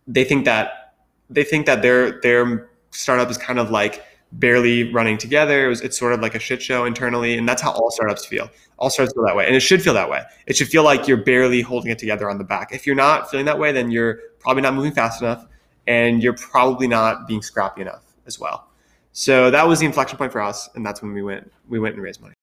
they 0.07 0.23
think 0.23 0.45
that 0.45 0.93
they 1.29 1.43
think 1.43 1.65
that 1.65 1.81
their 1.81 2.21
their 2.21 2.69
startup 2.91 3.29
is 3.29 3.37
kind 3.37 3.59
of 3.59 3.71
like 3.71 4.03
barely 4.33 4.91
running 4.91 5.17
together. 5.17 5.65
It 5.65 5.69
was, 5.69 5.81
it's 5.81 5.97
sort 5.97 6.13
of 6.13 6.21
like 6.21 6.35
a 6.35 6.39
shit 6.39 6.61
show 6.61 6.85
internally, 6.85 7.37
and 7.37 7.47
that's 7.47 7.61
how 7.61 7.71
all 7.71 7.91
startups 7.91 8.25
feel. 8.25 8.49
All 8.77 8.89
startups 8.89 9.13
feel 9.13 9.23
that 9.25 9.35
way, 9.35 9.45
and 9.45 9.55
it 9.55 9.61
should 9.61 9.81
feel 9.81 9.93
that 9.93 10.09
way. 10.09 10.23
It 10.47 10.55
should 10.55 10.67
feel 10.67 10.83
like 10.83 11.07
you're 11.07 11.23
barely 11.23 11.61
holding 11.61 11.91
it 11.91 11.99
together 11.99 12.29
on 12.29 12.37
the 12.37 12.43
back. 12.43 12.73
If 12.73 12.85
you're 12.85 12.95
not 12.95 13.29
feeling 13.29 13.45
that 13.45 13.59
way, 13.59 13.71
then 13.71 13.91
you're 13.91 14.19
probably 14.39 14.61
not 14.61 14.73
moving 14.73 14.91
fast 14.91 15.21
enough, 15.21 15.45
and 15.87 16.21
you're 16.21 16.33
probably 16.33 16.87
not 16.87 17.27
being 17.27 17.41
scrappy 17.41 17.81
enough 17.81 18.03
as 18.25 18.39
well. 18.39 18.67
So 19.11 19.51
that 19.51 19.67
was 19.67 19.79
the 19.79 19.85
inflection 19.85 20.17
point 20.17 20.31
for 20.31 20.41
us, 20.41 20.69
and 20.75 20.85
that's 20.85 21.01
when 21.01 21.13
we 21.13 21.21
went 21.21 21.51
we 21.69 21.79
went 21.79 21.95
and 21.95 22.03
raised 22.03 22.21
money. 22.21 22.33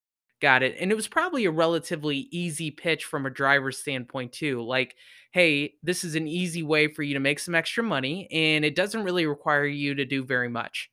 Got 0.41 0.63
it. 0.63 0.77
And 0.81 0.91
it 0.91 0.95
was 0.95 1.07
probably 1.07 1.45
a 1.45 1.51
relatively 1.51 2.29
easy 2.31 2.71
pitch 2.71 3.05
from 3.05 3.27
a 3.27 3.31
driver's 3.31 3.77
standpoint 3.77 4.33
too. 4.33 4.63
Like, 4.63 4.97
hey, 5.31 5.75
this 5.83 6.05
is 6.05 6.15
an 6.15 6.27
easy 6.27 6.63
way 6.63 6.89
for 6.89 7.03
you 7.03 7.15
to 7.15 7.21
make 7.21 7.39
some 7.39 7.55
extra 7.55 7.83
money, 7.83 8.29
and 8.31 8.65
it 8.65 8.75
doesn't 8.75 9.05
really 9.05 9.27
require 9.27 9.65
you 9.65 9.95
to 9.95 10.05
do 10.05 10.25
very 10.25 10.49
much. 10.49 10.91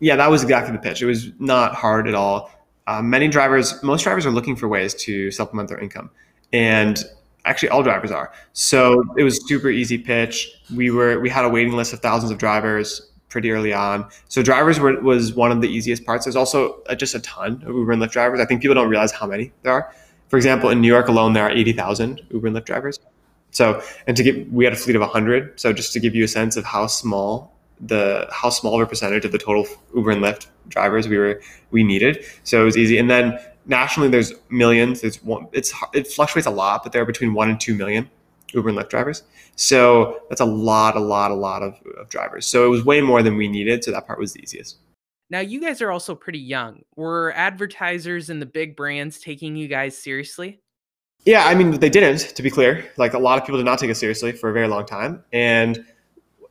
Yeah, 0.00 0.16
that 0.16 0.30
was 0.30 0.42
exactly 0.42 0.72
the 0.72 0.78
pitch. 0.78 1.02
It 1.02 1.06
was 1.06 1.30
not 1.38 1.74
hard 1.74 2.06
at 2.06 2.14
all. 2.14 2.50
Uh, 2.86 3.02
many 3.02 3.28
drivers, 3.28 3.82
most 3.82 4.02
drivers 4.02 4.26
are 4.26 4.30
looking 4.30 4.56
for 4.56 4.68
ways 4.68 4.94
to 4.94 5.30
supplement 5.30 5.68
their 5.68 5.78
income, 5.78 6.10
and 6.52 7.04
actually 7.44 7.70
all 7.70 7.82
drivers 7.82 8.10
are. 8.10 8.32
So 8.52 9.04
it 9.16 9.24
was 9.24 9.46
super 9.48 9.70
easy 9.70 9.98
pitch. 9.98 10.48
We 10.74 10.90
were 10.90 11.18
we 11.18 11.28
had 11.28 11.44
a 11.44 11.48
waiting 11.48 11.72
list 11.72 11.92
of 11.92 12.00
thousands 12.00 12.30
of 12.30 12.38
drivers 12.38 13.10
pretty 13.28 13.50
early 13.50 13.72
on. 13.72 14.08
So 14.28 14.42
drivers 14.42 14.80
were, 14.80 15.00
was 15.00 15.34
one 15.34 15.52
of 15.52 15.60
the 15.60 15.68
easiest 15.68 16.04
parts. 16.06 16.24
There's 16.24 16.36
also 16.36 16.82
uh, 16.88 16.94
just 16.94 17.14
a 17.14 17.20
ton 17.20 17.62
of 17.66 17.74
Uber 17.74 17.92
and 17.92 18.02
Lyft 18.02 18.12
drivers. 18.12 18.40
I 18.40 18.46
think 18.46 18.62
people 18.62 18.74
don't 18.74 18.88
realize 18.88 19.12
how 19.12 19.26
many 19.26 19.52
there 19.62 19.72
are. 19.72 19.92
For 20.28 20.36
example, 20.36 20.70
in 20.70 20.80
New 20.80 20.88
York 20.88 21.08
alone, 21.08 21.34
there 21.34 21.44
are 21.44 21.50
80,000 21.50 22.22
Uber 22.30 22.46
and 22.46 22.56
Lyft 22.56 22.64
drivers. 22.64 22.98
So, 23.50 23.82
and 24.06 24.16
to 24.16 24.22
give, 24.22 24.52
we 24.52 24.64
had 24.64 24.72
a 24.72 24.76
fleet 24.76 24.96
of 24.96 25.00
100. 25.00 25.58
So 25.58 25.72
just 25.72 25.92
to 25.94 26.00
give 26.00 26.14
you 26.14 26.24
a 26.24 26.28
sense 26.28 26.56
of 26.56 26.64
how 26.64 26.86
small 26.86 27.54
the 27.80 28.26
how 28.32 28.50
small 28.50 28.74
of 28.74 28.80
a 28.80 28.86
percentage 28.86 29.24
of 29.24 29.30
the 29.30 29.38
total 29.38 29.64
Uber 29.94 30.10
and 30.10 30.22
Lyft 30.22 30.48
drivers 30.68 31.08
we 31.08 31.16
were 31.16 31.40
we 31.70 31.84
needed. 31.84 32.24
So 32.44 32.62
it 32.62 32.64
was 32.64 32.76
easy. 32.76 32.98
And 32.98 33.08
then 33.08 33.38
nationally, 33.66 34.08
there's 34.08 34.32
millions. 34.50 35.00
There's 35.00 35.22
one. 35.22 35.46
It's 35.52 35.72
it 35.94 36.08
fluctuates 36.08 36.46
a 36.46 36.50
lot, 36.50 36.82
but 36.82 36.92
there 36.92 37.02
are 37.02 37.06
between 37.06 37.34
one 37.34 37.48
and 37.48 37.60
two 37.60 37.74
million 37.74 38.10
Uber 38.52 38.70
and 38.70 38.78
Lyft 38.78 38.88
drivers. 38.88 39.22
So 39.56 40.20
that's 40.28 40.40
a 40.40 40.46
lot, 40.46 40.96
a 40.96 41.00
lot, 41.00 41.30
a 41.30 41.34
lot 41.34 41.62
of, 41.62 41.74
of 41.98 42.08
drivers. 42.08 42.46
So 42.46 42.66
it 42.66 42.68
was 42.68 42.84
way 42.84 43.00
more 43.00 43.22
than 43.22 43.36
we 43.36 43.48
needed. 43.48 43.84
So 43.84 43.90
that 43.90 44.06
part 44.06 44.18
was 44.18 44.32
the 44.32 44.42
easiest. 44.42 44.78
Now, 45.30 45.40
you 45.40 45.60
guys 45.60 45.82
are 45.82 45.90
also 45.90 46.14
pretty 46.14 46.38
young. 46.38 46.82
Were 46.96 47.34
advertisers 47.36 48.30
and 48.30 48.40
the 48.40 48.46
big 48.46 48.76
brands 48.76 49.20
taking 49.20 49.56
you 49.56 49.68
guys 49.68 49.98
seriously? 49.98 50.62
Yeah, 51.24 51.44
I 51.46 51.54
mean, 51.54 51.72
they 51.72 51.90
didn't, 51.90 52.34
to 52.36 52.42
be 52.42 52.50
clear. 52.50 52.90
Like 52.96 53.12
a 53.14 53.18
lot 53.18 53.38
of 53.38 53.44
people 53.44 53.58
did 53.58 53.66
not 53.66 53.78
take 53.78 53.90
it 53.90 53.96
seriously 53.96 54.32
for 54.32 54.48
a 54.50 54.52
very 54.52 54.68
long 54.68 54.86
time. 54.86 55.22
And 55.32 55.84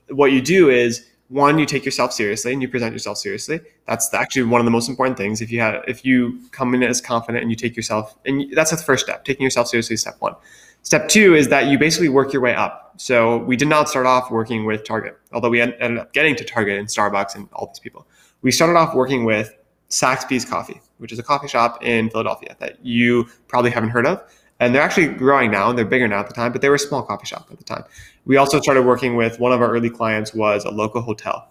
what 0.10 0.32
you 0.32 0.42
do 0.42 0.70
is 0.70 1.06
one, 1.30 1.60
you 1.60 1.66
take 1.66 1.84
yourself 1.84 2.14
seriously 2.14 2.54
and 2.54 2.62
you 2.62 2.70
present 2.70 2.94
yourself 2.94 3.18
seriously. 3.18 3.60
That's 3.86 4.14
actually 4.14 4.44
one 4.44 4.62
of 4.62 4.66
the 4.66 4.72
most 4.72 4.88
important 4.88 5.18
things. 5.18 5.42
If 5.42 5.52
you 5.52 5.60
have, 5.62 5.84
if 5.88 6.06
you 6.06 6.40
come 6.52 6.74
in 6.74 6.84
as 6.84 7.02
confident 7.02 7.42
and 7.42 7.52
you 7.52 7.56
take 7.56 7.76
yourself, 7.76 8.16
and 8.26 8.46
that's 8.54 8.72
the 8.72 8.78
first 8.78 9.06
step. 9.06 9.26
Taking 9.26 9.44
yourself 9.44 9.68
seriously 9.68 9.96
is 9.96 10.02
step 10.02 10.16
one. 10.20 10.36
Step 10.84 11.10
two 11.10 11.36
is 11.36 11.50
that 11.50 11.68
you 11.68 11.78
basically 11.78 12.08
work 12.08 12.32
your 12.32 12.42
way 12.42 12.56
up. 12.56 12.94
So 12.98 13.40
we 13.40 13.58
did 13.58 13.68
not 13.68 13.90
start 13.90 14.06
off 14.06 14.32
working 14.32 14.66
with 14.66 14.86
Target, 14.86 15.18
although 15.34 15.50
we 15.50 15.60
ended 15.60 15.98
up 15.98 16.14
getting 16.14 16.36
to 16.38 16.46
Target 16.46 16.80
and 16.80 16.88
Starbucks 16.88 17.36
and 17.36 17.50
all 17.52 17.68
these 17.68 17.80
people. 17.80 18.08
We 18.42 18.52
started 18.52 18.78
off 18.78 18.96
working 18.96 19.26
with 19.26 19.54
Saxbys 19.90 20.50
Coffee, 20.50 20.80
which 20.98 21.12
is 21.12 21.20
a 21.20 21.24
coffee 21.24 21.48
shop 21.48 21.84
in 21.84 22.10
Philadelphia 22.10 22.56
that 22.60 22.86
you 22.86 23.28
probably 23.48 23.72
haven't 23.72 23.90
heard 23.90 24.08
of. 24.08 24.22
And 24.60 24.74
they're 24.74 24.82
actually 24.82 25.08
growing 25.08 25.52
now 25.52 25.70
and 25.70 25.78
they're 25.78 25.86
bigger 25.86 26.08
now 26.08 26.20
at 26.20 26.28
the 26.28 26.34
time, 26.34 26.52
but 26.52 26.62
they 26.62 26.70
were 26.70 26.76
a 26.76 26.80
small 26.80 27.04
coffee 27.04 27.28
shop 27.28 27.48
at 27.52 27.58
the 27.58 27.64
time. 27.64 27.84
We 28.26 28.38
also 28.38 28.60
started 28.60 28.84
working 28.84 29.16
with 29.16 29.40
one 29.40 29.52
of 29.52 29.62
our 29.62 29.70
early 29.70 29.90
clients 29.90 30.34
was 30.34 30.66
a 30.66 30.72
local 30.72 31.02
hotel 31.02 31.48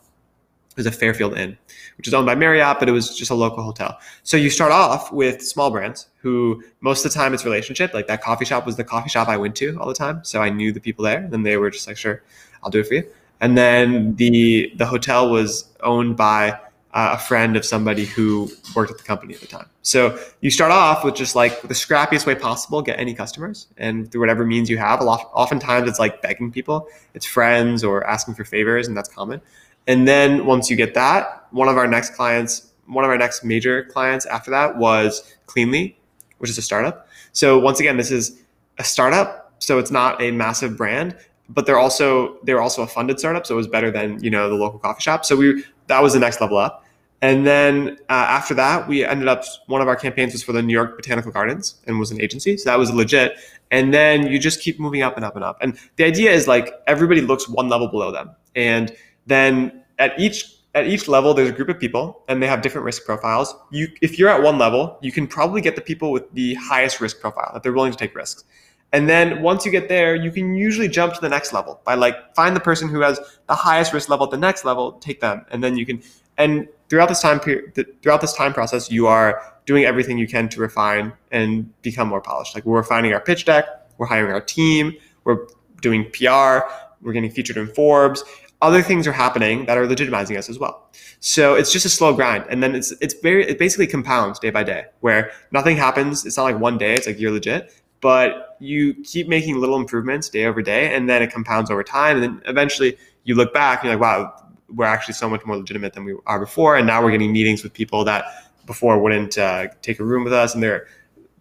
It 0.70 0.76
was 0.76 0.86
a 0.86 0.92
Fairfield 0.92 1.38
Inn, 1.38 1.56
which 1.98 2.08
is 2.08 2.14
owned 2.14 2.26
by 2.26 2.34
Marriott, 2.34 2.78
but 2.80 2.88
it 2.88 2.92
was 2.92 3.16
just 3.16 3.30
a 3.30 3.34
local 3.34 3.62
hotel. 3.62 3.98
So 4.24 4.36
you 4.36 4.50
start 4.50 4.72
off 4.72 5.12
with 5.12 5.40
small 5.40 5.70
brands 5.70 6.08
who 6.18 6.62
most 6.80 7.04
of 7.04 7.12
the 7.12 7.18
time 7.18 7.32
it's 7.32 7.44
relationship. 7.44 7.94
Like 7.94 8.08
that 8.08 8.22
coffee 8.22 8.44
shop 8.44 8.66
was 8.66 8.76
the 8.76 8.84
coffee 8.84 9.08
shop 9.08 9.28
I 9.28 9.36
went 9.36 9.54
to 9.56 9.78
all 9.78 9.86
the 9.86 9.94
time. 9.94 10.24
So 10.24 10.42
I 10.42 10.50
knew 10.50 10.72
the 10.72 10.80
people 10.80 11.04
there 11.04 11.18
and 11.18 11.32
then 11.32 11.44
they 11.44 11.56
were 11.56 11.70
just 11.70 11.86
like, 11.86 11.96
sure, 11.96 12.22
I'll 12.62 12.70
do 12.70 12.80
it 12.80 12.88
for 12.88 12.94
you. 12.94 13.04
And 13.40 13.56
then 13.56 14.16
the 14.16 14.72
the 14.76 14.86
hotel 14.86 15.30
was 15.30 15.68
owned 15.82 16.16
by 16.16 16.58
uh, 16.96 17.10
a 17.12 17.18
friend 17.18 17.58
of 17.58 17.64
somebody 17.64 18.06
who 18.06 18.50
worked 18.74 18.90
at 18.90 18.96
the 18.96 19.04
company 19.04 19.34
at 19.34 19.40
the 19.40 19.46
time. 19.46 19.68
So 19.82 20.18
you 20.40 20.50
start 20.50 20.72
off 20.72 21.04
with 21.04 21.14
just 21.14 21.36
like 21.36 21.60
the 21.60 21.74
scrappiest 21.74 22.24
way 22.24 22.34
possible, 22.34 22.80
get 22.80 22.98
any 22.98 23.12
customers, 23.12 23.68
and 23.76 24.10
through 24.10 24.22
whatever 24.22 24.46
means 24.46 24.70
you 24.70 24.78
have. 24.78 25.00
A 25.00 25.04
lot, 25.04 25.30
oftentimes 25.34 25.86
it's 25.90 25.98
like 25.98 26.22
begging 26.22 26.50
people, 26.50 26.88
it's 27.12 27.26
friends 27.26 27.84
or 27.84 28.06
asking 28.06 28.34
for 28.34 28.46
favors, 28.46 28.88
and 28.88 28.96
that's 28.96 29.10
common. 29.10 29.42
And 29.86 30.08
then 30.08 30.46
once 30.46 30.70
you 30.70 30.76
get 30.76 30.94
that, 30.94 31.46
one 31.50 31.68
of 31.68 31.76
our 31.76 31.86
next 31.86 32.14
clients, 32.14 32.72
one 32.86 33.04
of 33.04 33.10
our 33.10 33.18
next 33.18 33.44
major 33.44 33.84
clients 33.84 34.24
after 34.24 34.50
that 34.50 34.78
was 34.78 35.36
Cleanly, 35.44 35.98
which 36.38 36.50
is 36.50 36.58
a 36.58 36.62
startup. 36.62 37.08
So 37.32 37.58
once 37.58 37.78
again, 37.78 37.96
this 37.96 38.10
is 38.10 38.42
a 38.78 38.84
startup, 38.84 39.52
so 39.58 39.78
it's 39.78 39.90
not 39.90 40.20
a 40.20 40.30
massive 40.30 40.76
brand, 40.76 41.16
but 41.48 41.66
they're 41.66 41.78
also 41.78 42.38
they're 42.42 42.60
also 42.60 42.82
a 42.82 42.86
funded 42.86 43.18
startup, 43.18 43.46
so 43.46 43.54
it 43.54 43.58
was 43.58 43.68
better 43.68 43.90
than 43.90 44.22
you 44.24 44.30
know 44.30 44.48
the 44.48 44.56
local 44.56 44.78
coffee 44.78 45.02
shop. 45.02 45.24
So 45.24 45.36
we 45.36 45.62
that 45.86 46.02
was 46.02 46.14
the 46.14 46.18
next 46.18 46.40
level 46.40 46.56
up. 46.56 46.85
And 47.22 47.46
then 47.46 47.96
uh, 48.10 48.12
after 48.12 48.54
that, 48.54 48.88
we 48.88 49.04
ended 49.04 49.26
up 49.26 49.44
one 49.66 49.80
of 49.80 49.88
our 49.88 49.96
campaigns 49.96 50.32
was 50.32 50.42
for 50.42 50.52
the 50.52 50.62
New 50.62 50.72
York 50.72 50.96
Botanical 50.96 51.32
Gardens 51.32 51.76
and 51.86 51.98
was 51.98 52.10
an 52.10 52.20
agency, 52.20 52.56
so 52.56 52.68
that 52.70 52.78
was 52.78 52.92
legit. 52.92 53.38
And 53.70 53.92
then 53.92 54.26
you 54.26 54.38
just 54.38 54.60
keep 54.60 54.78
moving 54.78 55.02
up 55.02 55.16
and 55.16 55.24
up 55.24 55.34
and 55.34 55.44
up. 55.44 55.56
And 55.60 55.78
the 55.96 56.04
idea 56.04 56.30
is 56.32 56.46
like 56.46 56.72
everybody 56.86 57.22
looks 57.22 57.48
one 57.48 57.68
level 57.68 57.88
below 57.88 58.12
them, 58.12 58.30
and 58.54 58.94
then 59.26 59.82
at 59.98 60.18
each 60.18 60.56
at 60.74 60.86
each 60.86 61.08
level 61.08 61.32
there's 61.32 61.48
a 61.48 61.52
group 61.52 61.70
of 61.70 61.78
people 61.80 62.22
and 62.28 62.42
they 62.42 62.46
have 62.46 62.60
different 62.60 62.84
risk 62.84 63.04
profiles. 63.04 63.54
You 63.70 63.88
if 64.02 64.18
you're 64.18 64.28
at 64.28 64.42
one 64.42 64.58
level 64.58 64.98
you 65.00 65.10
can 65.10 65.26
probably 65.26 65.60
get 65.60 65.74
the 65.74 65.80
people 65.80 66.12
with 66.12 66.30
the 66.32 66.54
highest 66.54 67.00
risk 67.00 67.20
profile 67.20 67.50
that 67.54 67.62
they're 67.62 67.72
willing 67.72 67.92
to 67.92 67.98
take 67.98 68.14
risks. 68.14 68.44
And 68.92 69.08
then 69.08 69.42
once 69.42 69.64
you 69.64 69.72
get 69.72 69.88
there 69.88 70.14
you 70.14 70.30
can 70.30 70.54
usually 70.54 70.88
jump 70.88 71.14
to 71.14 71.20
the 71.20 71.30
next 71.30 71.52
level 71.54 71.80
by 71.84 71.94
like 71.94 72.34
find 72.34 72.54
the 72.54 72.60
person 72.60 72.88
who 72.88 73.00
has 73.00 73.18
the 73.46 73.54
highest 73.54 73.94
risk 73.94 74.10
level 74.10 74.26
at 74.26 74.30
the 74.30 74.36
next 74.36 74.66
level 74.66 74.92
take 74.92 75.20
them. 75.20 75.46
And 75.50 75.64
then 75.64 75.78
you 75.78 75.86
can 75.86 76.02
and 76.36 76.68
throughout 76.88 77.08
this 77.08 77.20
time 77.20 77.40
period 77.40 77.86
throughout 78.02 78.20
this 78.20 78.32
time 78.32 78.52
process 78.52 78.90
you 78.90 79.06
are 79.06 79.42
doing 79.64 79.84
everything 79.84 80.18
you 80.18 80.28
can 80.28 80.48
to 80.48 80.60
refine 80.60 81.12
and 81.32 81.70
become 81.82 82.08
more 82.08 82.20
polished 82.20 82.54
like 82.54 82.64
we're 82.64 82.76
refining 82.76 83.12
our 83.12 83.20
pitch 83.20 83.44
deck 83.44 83.64
we're 83.98 84.06
hiring 84.06 84.32
our 84.32 84.40
team 84.40 84.92
we're 85.24 85.46
doing 85.80 86.04
pr 86.12 86.60
we're 87.02 87.12
getting 87.12 87.30
featured 87.30 87.56
in 87.56 87.68
Forbes. 87.68 88.24
other 88.62 88.82
things 88.82 89.06
are 89.06 89.12
happening 89.12 89.66
that 89.66 89.76
are 89.76 89.86
legitimizing 89.86 90.36
us 90.36 90.48
as 90.48 90.58
well. 90.58 90.88
So 91.20 91.54
it's 91.54 91.70
just 91.70 91.84
a 91.84 91.90
slow 91.90 92.14
grind, 92.14 92.44
and 92.48 92.62
then 92.62 92.74
it's 92.74 92.92
it's 93.00 93.14
very 93.14 93.46
it 93.46 93.58
basically 93.58 93.86
compounds 93.86 94.38
day 94.38 94.50
by 94.50 94.64
day, 94.64 94.86
where 95.00 95.30
nothing 95.52 95.76
happens. 95.76 96.24
It's 96.26 96.36
not 96.36 96.44
like 96.44 96.58
one 96.58 96.78
day; 96.78 96.94
it's 96.94 97.06
like 97.06 97.20
you're 97.20 97.32
legit, 97.32 97.72
but 98.00 98.56
you 98.60 98.94
keep 99.04 99.28
making 99.28 99.60
little 99.60 99.76
improvements 99.76 100.28
day 100.28 100.46
over 100.46 100.62
day, 100.62 100.94
and 100.94 101.08
then 101.08 101.22
it 101.22 101.32
compounds 101.32 101.70
over 101.70 101.84
time, 101.84 102.16
and 102.16 102.22
then 102.22 102.42
eventually 102.46 102.96
you 103.24 103.34
look 103.34 103.52
back 103.52 103.82
and 103.82 103.90
you're 103.90 103.98
like, 103.98 104.02
wow, 104.02 104.45
we're 104.68 104.84
actually 104.84 105.14
so 105.14 105.28
much 105.28 105.44
more 105.44 105.56
legitimate 105.56 105.92
than 105.92 106.04
we 106.04 106.14
are 106.26 106.40
before, 106.40 106.76
and 106.76 106.86
now 106.86 107.02
we're 107.02 107.10
getting 107.10 107.32
meetings 107.32 107.62
with 107.62 107.72
people 107.72 108.04
that 108.04 108.24
before 108.66 109.00
wouldn't 109.00 109.38
uh, 109.38 109.68
take 109.82 110.00
a 110.00 110.04
room 110.04 110.24
with 110.24 110.32
us, 110.32 110.54
and 110.54 110.62
their 110.62 110.88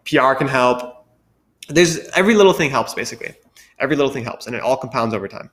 PR 0.05 0.33
can 0.33 0.47
help. 0.47 1.07
There's 1.67 1.99
every 2.09 2.35
little 2.35 2.53
thing 2.53 2.69
helps 2.69 2.93
basically. 2.93 3.33
Every 3.79 3.95
little 3.95 4.11
thing 4.11 4.23
helps, 4.23 4.47
and 4.47 4.55
it 4.55 4.61
all 4.61 4.77
compounds 4.77 5.13
over 5.13 5.27
time. 5.27 5.49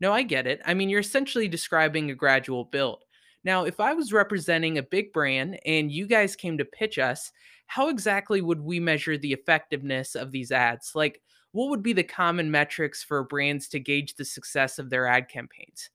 No, 0.00 0.12
I 0.12 0.22
get 0.22 0.46
it. 0.46 0.60
I 0.64 0.74
mean, 0.74 0.88
you're 0.88 1.00
essentially 1.00 1.48
describing 1.48 2.10
a 2.10 2.14
gradual 2.14 2.64
build. 2.64 3.04
Now, 3.44 3.64
if 3.64 3.80
I 3.80 3.94
was 3.94 4.12
representing 4.12 4.78
a 4.78 4.82
big 4.82 5.12
brand 5.12 5.58
and 5.66 5.90
you 5.90 6.06
guys 6.06 6.36
came 6.36 6.58
to 6.58 6.64
pitch 6.64 6.98
us, 6.98 7.32
how 7.66 7.88
exactly 7.88 8.40
would 8.40 8.60
we 8.60 8.80
measure 8.80 9.18
the 9.18 9.32
effectiveness 9.32 10.14
of 10.14 10.32
these 10.32 10.52
ads? 10.52 10.92
Like, 10.94 11.20
what 11.52 11.70
would 11.70 11.82
be 11.82 11.92
the 11.92 12.04
common 12.04 12.50
metrics 12.50 13.02
for 13.02 13.24
brands 13.24 13.68
to 13.68 13.80
gauge 13.80 14.14
the 14.14 14.24
success 14.24 14.78
of 14.78 14.90
their 14.90 15.06
ad 15.06 15.28
campaigns? 15.28 15.90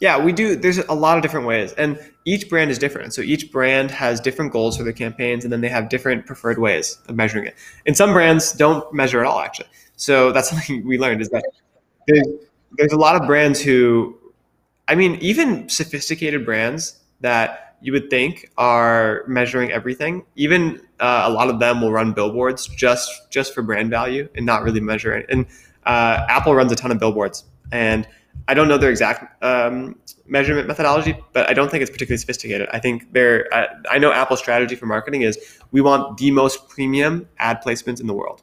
Yeah, 0.00 0.22
we 0.22 0.32
do. 0.32 0.56
There's 0.56 0.78
a 0.78 0.94
lot 0.94 1.16
of 1.16 1.22
different 1.22 1.46
ways, 1.46 1.72
and 1.72 1.98
each 2.26 2.50
brand 2.50 2.70
is 2.70 2.78
different. 2.78 3.14
So 3.14 3.22
each 3.22 3.50
brand 3.50 3.90
has 3.90 4.20
different 4.20 4.52
goals 4.52 4.76
for 4.76 4.82
their 4.82 4.92
campaigns, 4.92 5.44
and 5.44 5.52
then 5.52 5.62
they 5.62 5.68
have 5.68 5.88
different 5.88 6.26
preferred 6.26 6.58
ways 6.58 6.98
of 7.08 7.16
measuring 7.16 7.46
it. 7.46 7.54
And 7.86 7.96
some 7.96 8.12
brands 8.12 8.52
don't 8.52 8.92
measure 8.92 9.20
at 9.20 9.26
all, 9.26 9.40
actually. 9.40 9.68
So 9.96 10.32
that's 10.32 10.50
something 10.50 10.86
we 10.86 10.98
learned 10.98 11.22
is 11.22 11.30
that 11.30 11.44
there's, 12.06 12.26
there's 12.76 12.92
a 12.92 12.98
lot 12.98 13.20
of 13.20 13.26
brands 13.26 13.60
who, 13.60 14.16
I 14.86 14.94
mean, 14.94 15.16
even 15.16 15.68
sophisticated 15.68 16.44
brands 16.44 17.00
that 17.20 17.76
you 17.80 17.92
would 17.92 18.10
think 18.10 18.50
are 18.58 19.24
measuring 19.26 19.70
everything. 19.70 20.24
Even 20.34 20.80
uh, 21.00 21.24
a 21.24 21.30
lot 21.30 21.48
of 21.48 21.58
them 21.58 21.80
will 21.80 21.92
run 21.92 22.12
billboards 22.12 22.66
just 22.68 23.30
just 23.30 23.54
for 23.54 23.62
brand 23.62 23.90
value 23.90 24.28
and 24.34 24.46
not 24.46 24.62
really 24.62 24.80
measure 24.80 25.14
it. 25.14 25.26
And 25.28 25.46
uh, 25.84 26.26
Apple 26.28 26.54
runs 26.54 26.72
a 26.72 26.76
ton 26.76 26.90
of 26.90 26.98
billboards, 26.98 27.44
and 27.72 28.06
I 28.48 28.54
don't 28.54 28.68
know 28.68 28.78
their 28.78 28.90
exact 28.90 29.42
um, 29.42 29.98
measurement 30.26 30.68
methodology, 30.68 31.18
but 31.32 31.48
I 31.48 31.52
don't 31.52 31.70
think 31.70 31.82
it's 31.82 31.90
particularly 31.90 32.18
sophisticated. 32.18 32.68
I 32.72 32.78
think 32.78 33.12
they're. 33.12 33.52
Uh, 33.52 33.66
I 33.90 33.98
know 33.98 34.12
Apple's 34.12 34.38
strategy 34.38 34.76
for 34.76 34.86
marketing 34.86 35.22
is 35.22 35.58
we 35.72 35.80
want 35.80 36.18
the 36.18 36.30
most 36.30 36.68
premium 36.68 37.28
ad 37.38 37.62
placements 37.64 38.00
in 38.00 38.06
the 38.06 38.14
world. 38.14 38.42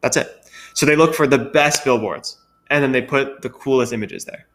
That's 0.00 0.16
it. 0.16 0.48
So 0.74 0.86
they 0.86 0.96
look 0.96 1.14
for 1.14 1.26
the 1.26 1.38
best 1.38 1.84
billboards, 1.84 2.38
and 2.70 2.82
then 2.82 2.92
they 2.92 3.02
put 3.02 3.42
the 3.42 3.50
coolest 3.50 3.92
images 3.92 4.24
there 4.24 4.46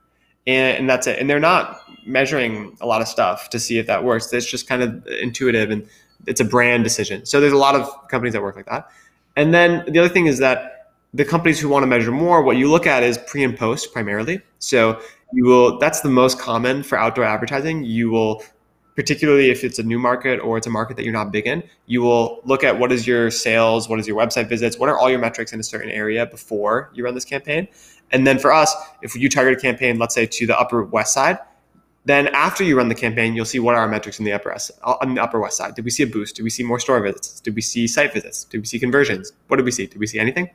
and, 0.47 0.77
and, 0.77 0.89
that's 0.89 1.05
it. 1.05 1.19
And 1.19 1.29
they're 1.29 1.39
not 1.39 1.81
measuring 2.05 2.75
a 2.79 2.87
lot 2.87 3.01
of 3.01 3.07
stuff 3.07 3.49
to 3.49 3.59
see 3.59 3.77
if 3.77 3.85
that 3.87 4.03
works. 4.03 4.31
It's 4.31 4.49
just 4.49 4.67
kind 4.67 4.81
of 4.81 5.05
intuitive 5.07 5.69
and 5.69 5.87
it's 6.25 6.39
a 6.39 6.45
brand 6.45 6.85
decision. 6.85 7.25
So 7.25 7.41
there's 7.41 7.53
a 7.53 7.57
lot 7.57 7.75
of 7.75 7.89
companies 8.07 8.33
that 8.33 8.41
work 8.41 8.55
like 8.55 8.65
that. 8.65 8.89
And 9.35 9.53
then 9.53 9.83
the 9.91 9.99
other 9.99 10.09
thing 10.09 10.25
is 10.25 10.39
that 10.39 10.76
the 11.13 11.25
companies 11.25 11.59
who 11.59 11.69
want 11.69 11.83
to 11.83 11.87
measure 11.87 12.11
more, 12.11 12.41
what 12.41 12.57
you 12.57 12.69
look 12.69 12.85
at 12.85 13.03
is 13.03 13.17
pre 13.17 13.43
and 13.43 13.57
post 13.57 13.93
primarily. 13.93 14.41
So 14.59 15.01
you 15.33 15.45
will 15.45 15.77
that's 15.79 16.01
the 16.01 16.09
most 16.09 16.39
common 16.39 16.83
for 16.83 16.97
outdoor 16.97 17.25
advertising. 17.25 17.83
You 17.83 18.09
will 18.09 18.43
particularly 18.95 19.51
if 19.51 19.63
it's 19.63 19.77
a 19.77 19.83
new 19.83 19.99
market 19.99 20.39
or 20.39 20.57
it's 20.57 20.65
a 20.65 20.69
market 20.71 20.97
that 20.97 21.03
you're 21.03 21.13
not 21.13 21.31
big 21.31 21.45
in, 21.45 21.63
you 21.85 22.01
will 22.01 22.41
look 22.45 22.63
at 22.63 22.79
what 22.79 22.91
is 22.91 23.05
your 23.05 23.29
sales, 23.29 23.87
what 23.87 23.99
is 23.99 24.07
your 24.07 24.17
website 24.17 24.49
visits, 24.49 24.79
what 24.79 24.89
are 24.89 24.97
all 24.97 25.09
your 25.09 25.19
metrics 25.19 25.53
in 25.53 25.59
a 25.59 25.63
certain 25.63 25.91
area 25.91 26.25
before 26.25 26.89
you 26.95 27.03
run 27.03 27.13
this 27.13 27.25
campaign. 27.25 27.67
And 28.11 28.25
then 28.25 28.39
for 28.39 28.51
us, 28.51 28.75
if 29.03 29.15
you 29.15 29.29
target 29.29 29.57
a 29.57 29.61
campaign, 29.61 29.99
let's 29.99 30.15
say 30.15 30.25
to 30.25 30.47
the 30.47 30.57
upper 30.57 30.83
west 30.83 31.13
side, 31.13 31.37
then 32.05 32.29
after 32.29 32.63
you 32.63 32.77
run 32.77 32.87
the 32.87 32.95
campaign, 32.95 33.35
you'll 33.35 33.45
see 33.45 33.59
what 33.59 33.75
are 33.75 33.81
our 33.81 33.87
metrics 33.87 34.17
in 34.17 34.25
the 34.25 34.31
upper 34.31 34.51
on 34.51 34.59
uh, 34.83 35.13
the 35.13 35.21
upper 35.21 35.39
west 35.39 35.57
side. 35.57 35.75
Did 35.75 35.83
we 35.85 35.91
see 35.91 36.03
a 36.03 36.07
boost? 36.07 36.37
Did 36.37 36.43
we 36.43 36.49
see 36.49 36.63
more 36.63 36.79
store 36.79 36.99
visits? 37.01 37.41
Did 37.41 37.53
we 37.53 37.61
see 37.61 37.85
site 37.85 38.13
visits? 38.13 38.45
Did 38.45 38.61
we 38.61 38.65
see 38.65 38.79
conversions? 38.79 39.33
What 39.47 39.57
did 39.57 39.65
we 39.65 39.71
see? 39.71 39.87
Did 39.87 39.99
we 39.99 40.07
see 40.07 40.17
anything? 40.17 40.49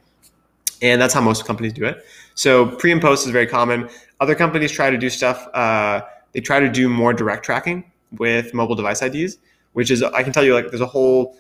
And 0.82 1.00
that's 1.00 1.14
how 1.14 1.20
most 1.20 1.46
companies 1.46 1.72
do 1.72 1.84
it. 1.84 2.04
So 2.34 2.66
pre 2.66 2.92
and 2.92 3.00
post 3.00 3.24
is 3.24 3.32
very 3.32 3.46
common. 3.46 3.88
Other 4.20 4.34
companies 4.34 4.72
try 4.72 4.90
to 4.90 4.98
do 4.98 5.08
stuff. 5.08 5.48
Uh, 5.54 6.02
they 6.32 6.40
try 6.40 6.60
to 6.60 6.68
do 6.68 6.88
more 6.88 7.12
direct 7.12 7.44
tracking 7.44 7.84
with 8.18 8.52
mobile 8.52 8.74
device 8.74 9.00
IDs, 9.00 9.38
which 9.72 9.90
is 9.90 10.02
I 10.02 10.22
can 10.22 10.32
tell 10.32 10.44
you 10.44 10.54
like 10.54 10.68
there's 10.68 10.80
a 10.80 10.86
whole 10.86 11.36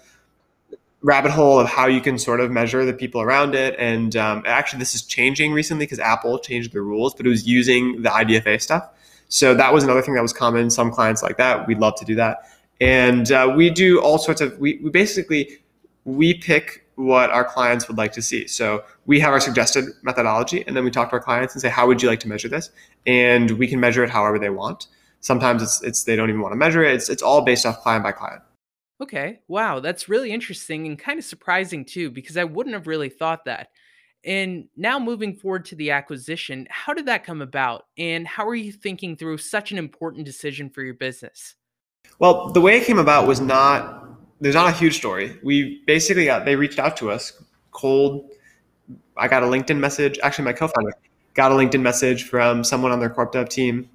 rabbit 1.02 1.32
hole 1.32 1.58
of 1.58 1.68
how 1.68 1.86
you 1.86 2.00
can 2.00 2.18
sort 2.18 2.40
of 2.40 2.50
measure 2.50 2.84
the 2.84 2.92
people 2.92 3.20
around 3.20 3.54
it. 3.54 3.74
And 3.78 4.14
um, 4.16 4.42
actually, 4.46 4.78
this 4.78 4.94
is 4.94 5.02
changing 5.02 5.52
recently 5.52 5.84
because 5.84 5.98
Apple 5.98 6.38
changed 6.38 6.72
the 6.72 6.80
rules, 6.80 7.14
but 7.14 7.26
it 7.26 7.28
was 7.28 7.46
using 7.46 8.02
the 8.02 8.08
IDFA 8.08 8.60
stuff. 8.60 8.88
So 9.28 9.54
that 9.54 9.72
was 9.72 9.82
another 9.82 10.02
thing 10.02 10.14
that 10.14 10.22
was 10.22 10.32
common. 10.32 10.70
Some 10.70 10.90
clients 10.90 11.22
like 11.22 11.38
that. 11.38 11.66
We'd 11.66 11.78
love 11.78 11.96
to 11.96 12.04
do 12.04 12.14
that. 12.16 12.48
And 12.80 13.30
uh, 13.32 13.52
we 13.56 13.70
do 13.70 14.00
all 14.00 14.18
sorts 14.18 14.40
of, 14.40 14.58
we, 14.58 14.78
we 14.82 14.90
basically, 14.90 15.58
we 16.04 16.34
pick 16.34 16.86
what 16.96 17.30
our 17.30 17.44
clients 17.44 17.88
would 17.88 17.96
like 17.96 18.12
to 18.12 18.22
see. 18.22 18.46
So 18.46 18.84
we 19.06 19.18
have 19.20 19.32
our 19.32 19.40
suggested 19.40 19.86
methodology, 20.02 20.64
and 20.66 20.76
then 20.76 20.84
we 20.84 20.90
talk 20.90 21.10
to 21.10 21.14
our 21.14 21.22
clients 21.22 21.54
and 21.54 21.60
say, 21.60 21.68
how 21.68 21.86
would 21.86 22.02
you 22.02 22.08
like 22.08 22.20
to 22.20 22.28
measure 22.28 22.48
this? 22.48 22.70
And 23.06 23.50
we 23.52 23.66
can 23.66 23.80
measure 23.80 24.04
it 24.04 24.10
however 24.10 24.38
they 24.38 24.50
want. 24.50 24.86
Sometimes 25.20 25.62
it's, 25.62 25.82
it's 25.82 26.04
they 26.04 26.16
don't 26.16 26.28
even 26.28 26.40
want 26.40 26.52
to 26.52 26.56
measure 26.56 26.84
it. 26.84 26.94
It's, 26.94 27.08
it's 27.08 27.22
all 27.22 27.42
based 27.42 27.66
off 27.66 27.80
client 27.80 28.04
by 28.04 28.12
client. 28.12 28.42
Okay. 29.00 29.40
Wow. 29.48 29.80
That's 29.80 30.08
really 30.08 30.30
interesting 30.30 30.86
and 30.86 30.96
kind 30.98 31.18
of 31.18 31.24
surprising 31.24 31.84
too, 31.84 32.10
because 32.10 32.36
I 32.36 32.44
wouldn't 32.44 32.74
have 32.74 32.86
really 32.86 33.08
thought 33.08 33.44
that. 33.46 33.70
And 34.24 34.68
now 34.76 35.00
moving 35.00 35.34
forward 35.34 35.64
to 35.66 35.74
the 35.74 35.90
acquisition, 35.90 36.68
how 36.70 36.94
did 36.94 37.06
that 37.06 37.24
come 37.24 37.42
about? 37.42 37.86
And 37.98 38.28
how 38.28 38.46
are 38.46 38.54
you 38.54 38.70
thinking 38.70 39.16
through 39.16 39.38
such 39.38 39.72
an 39.72 39.78
important 39.78 40.24
decision 40.24 40.70
for 40.70 40.82
your 40.82 40.94
business? 40.94 41.56
Well, 42.20 42.52
the 42.52 42.60
way 42.60 42.76
it 42.76 42.84
came 42.84 43.00
about 43.00 43.26
was 43.26 43.40
not, 43.40 44.04
there's 44.40 44.54
not 44.54 44.72
a 44.72 44.76
huge 44.76 44.96
story. 44.96 45.36
We 45.42 45.82
basically 45.88 46.26
got, 46.26 46.44
they 46.44 46.54
reached 46.54 46.78
out 46.78 46.96
to 46.98 47.10
us 47.10 47.32
cold. 47.72 48.30
I 49.16 49.28
got 49.28 49.42
a 49.42 49.46
LinkedIn 49.46 49.78
message. 49.78 50.18
Actually, 50.22 50.46
my 50.46 50.52
co 50.52 50.68
founder 50.68 50.92
got 51.34 51.52
a 51.52 51.54
LinkedIn 51.54 51.80
message 51.80 52.24
from 52.24 52.64
someone 52.64 52.92
on 52.92 53.00
their 53.00 53.10
corp 53.10 53.32
dev 53.32 53.48
team 53.48 53.88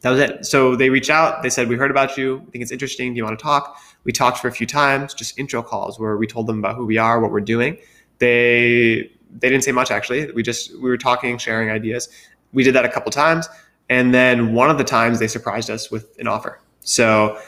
that 0.00 0.10
was 0.10 0.20
it. 0.20 0.46
So 0.46 0.76
they 0.76 0.88
reached 0.88 1.10
out. 1.10 1.42
They 1.42 1.50
said, 1.50 1.68
"We 1.68 1.76
heard 1.76 1.90
about 1.90 2.16
you. 2.16 2.42
We 2.46 2.50
think 2.52 2.62
it's 2.62 2.72
interesting. 2.72 3.12
Do 3.12 3.18
you 3.18 3.24
want 3.24 3.38
to 3.38 3.42
talk?" 3.42 3.76
We 4.04 4.12
talked 4.12 4.38
for 4.38 4.48
a 4.48 4.52
few 4.52 4.66
times, 4.66 5.12
just 5.12 5.38
intro 5.38 5.62
calls 5.62 6.00
where 6.00 6.16
we 6.16 6.26
told 6.26 6.46
them 6.46 6.58
about 6.58 6.76
who 6.76 6.86
we 6.86 6.96
are, 6.96 7.20
what 7.20 7.30
we're 7.30 7.40
doing. 7.40 7.76
They 8.18 9.10
they 9.38 9.48
didn't 9.48 9.64
say 9.64 9.72
much 9.72 9.90
actually. 9.90 10.30
We 10.32 10.42
just 10.42 10.74
we 10.74 10.88
were 10.88 10.96
talking, 10.96 11.38
sharing 11.38 11.70
ideas. 11.70 12.08
We 12.52 12.64
did 12.64 12.74
that 12.74 12.84
a 12.84 12.88
couple 12.88 13.10
times, 13.12 13.48
and 13.88 14.14
then 14.14 14.54
one 14.54 14.70
of 14.70 14.78
the 14.78 14.84
times 14.84 15.18
they 15.18 15.28
surprised 15.28 15.70
us 15.70 15.90
with 15.90 16.16
an 16.18 16.26
offer. 16.26 16.60
So 16.80 17.38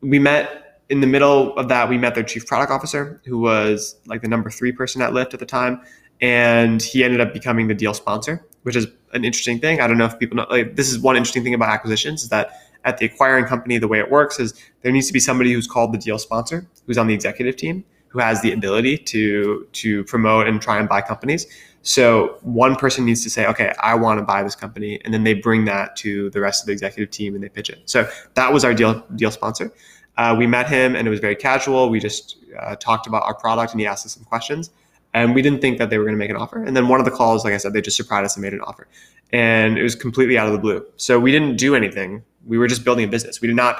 we 0.00 0.18
met 0.18 0.80
in 0.88 1.00
the 1.00 1.06
middle 1.06 1.56
of 1.58 1.68
that. 1.68 1.90
We 1.90 1.98
met 1.98 2.14
their 2.14 2.24
chief 2.24 2.46
product 2.46 2.72
officer, 2.72 3.20
who 3.26 3.38
was 3.38 3.96
like 4.06 4.22
the 4.22 4.28
number 4.28 4.48
three 4.50 4.72
person 4.72 5.02
at 5.02 5.12
Lyft 5.12 5.34
at 5.34 5.40
the 5.40 5.46
time, 5.46 5.82
and 6.20 6.82
he 6.82 7.04
ended 7.04 7.20
up 7.20 7.32
becoming 7.32 7.68
the 7.68 7.74
deal 7.74 7.94
sponsor, 7.94 8.44
which 8.62 8.76
is 8.76 8.86
an 9.12 9.24
interesting 9.24 9.58
thing. 9.58 9.80
I 9.80 9.86
don't 9.86 9.98
know 9.98 10.06
if 10.06 10.18
people 10.18 10.36
know. 10.36 10.46
Like, 10.50 10.76
this 10.76 10.90
is 10.90 10.98
one 10.98 11.16
interesting 11.16 11.44
thing 11.44 11.54
about 11.54 11.70
acquisitions 11.70 12.22
is 12.22 12.28
that 12.28 12.60
at 12.84 12.98
the 12.98 13.06
acquiring 13.06 13.44
company, 13.44 13.78
the 13.78 13.88
way 13.88 13.98
it 13.98 14.10
works 14.10 14.38
is 14.38 14.54
there 14.82 14.92
needs 14.92 15.06
to 15.08 15.12
be 15.12 15.20
somebody 15.20 15.52
who's 15.52 15.66
called 15.66 15.92
the 15.92 15.98
deal 15.98 16.18
sponsor, 16.18 16.66
who's 16.86 16.98
on 16.98 17.06
the 17.06 17.14
executive 17.14 17.56
team, 17.56 17.84
who 18.08 18.18
has 18.18 18.40
the 18.42 18.52
ability 18.52 18.98
to 18.98 19.66
to 19.72 20.04
promote 20.04 20.46
and 20.46 20.60
try 20.60 20.78
and 20.78 20.88
buy 20.88 21.00
companies. 21.00 21.46
So 21.82 22.38
one 22.42 22.76
person 22.76 23.04
needs 23.04 23.22
to 23.22 23.30
say, 23.30 23.46
okay, 23.46 23.72
I 23.80 23.94
want 23.94 24.18
to 24.18 24.24
buy 24.24 24.42
this 24.42 24.54
company, 24.54 25.00
and 25.04 25.14
then 25.14 25.24
they 25.24 25.34
bring 25.34 25.64
that 25.66 25.96
to 25.96 26.30
the 26.30 26.40
rest 26.40 26.62
of 26.62 26.66
the 26.66 26.72
executive 26.72 27.10
team 27.10 27.34
and 27.34 27.42
they 27.42 27.48
pitch 27.48 27.70
it. 27.70 27.82
So 27.86 28.08
that 28.34 28.52
was 28.52 28.64
our 28.64 28.74
deal 28.74 29.04
deal 29.14 29.30
sponsor. 29.30 29.72
Uh, 30.16 30.34
we 30.36 30.48
met 30.48 30.68
him, 30.68 30.96
and 30.96 31.06
it 31.06 31.10
was 31.10 31.20
very 31.20 31.36
casual. 31.36 31.90
We 31.90 32.00
just 32.00 32.36
uh, 32.58 32.74
talked 32.76 33.06
about 33.06 33.22
our 33.22 33.34
product, 33.34 33.72
and 33.72 33.80
he 33.80 33.86
asked 33.86 34.04
us 34.04 34.14
some 34.14 34.24
questions 34.24 34.70
and 35.14 35.34
we 35.34 35.42
didn't 35.42 35.60
think 35.60 35.78
that 35.78 35.90
they 35.90 35.98
were 35.98 36.04
going 36.04 36.14
to 36.14 36.18
make 36.18 36.30
an 36.30 36.36
offer. 36.36 36.62
And 36.62 36.76
then 36.76 36.88
one 36.88 37.00
of 37.00 37.04
the 37.04 37.12
calls, 37.12 37.44
like 37.44 37.54
I 37.54 37.56
said, 37.56 37.72
they 37.72 37.80
just 37.80 37.96
surprised 37.96 38.26
us 38.26 38.36
and 38.36 38.42
made 38.42 38.52
an 38.52 38.60
offer, 38.60 38.86
and 39.32 39.78
it 39.78 39.82
was 39.82 39.94
completely 39.94 40.38
out 40.38 40.46
of 40.46 40.52
the 40.52 40.58
blue. 40.58 40.84
So 40.96 41.18
we 41.18 41.32
didn't 41.32 41.56
do 41.56 41.74
anything. 41.74 42.22
We 42.46 42.58
were 42.58 42.68
just 42.68 42.84
building 42.84 43.04
a 43.04 43.08
business. 43.08 43.40
We 43.40 43.48
did 43.48 43.56
not 43.56 43.78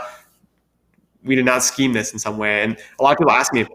we 1.24 1.34
did 1.34 1.44
not 1.44 1.62
scheme 1.62 1.92
this 1.92 2.12
in 2.12 2.18
some 2.18 2.38
way. 2.38 2.62
And 2.62 2.78
a 2.98 3.02
lot 3.02 3.12
of 3.12 3.18
people 3.18 3.32
ask 3.32 3.52
me, 3.52 3.66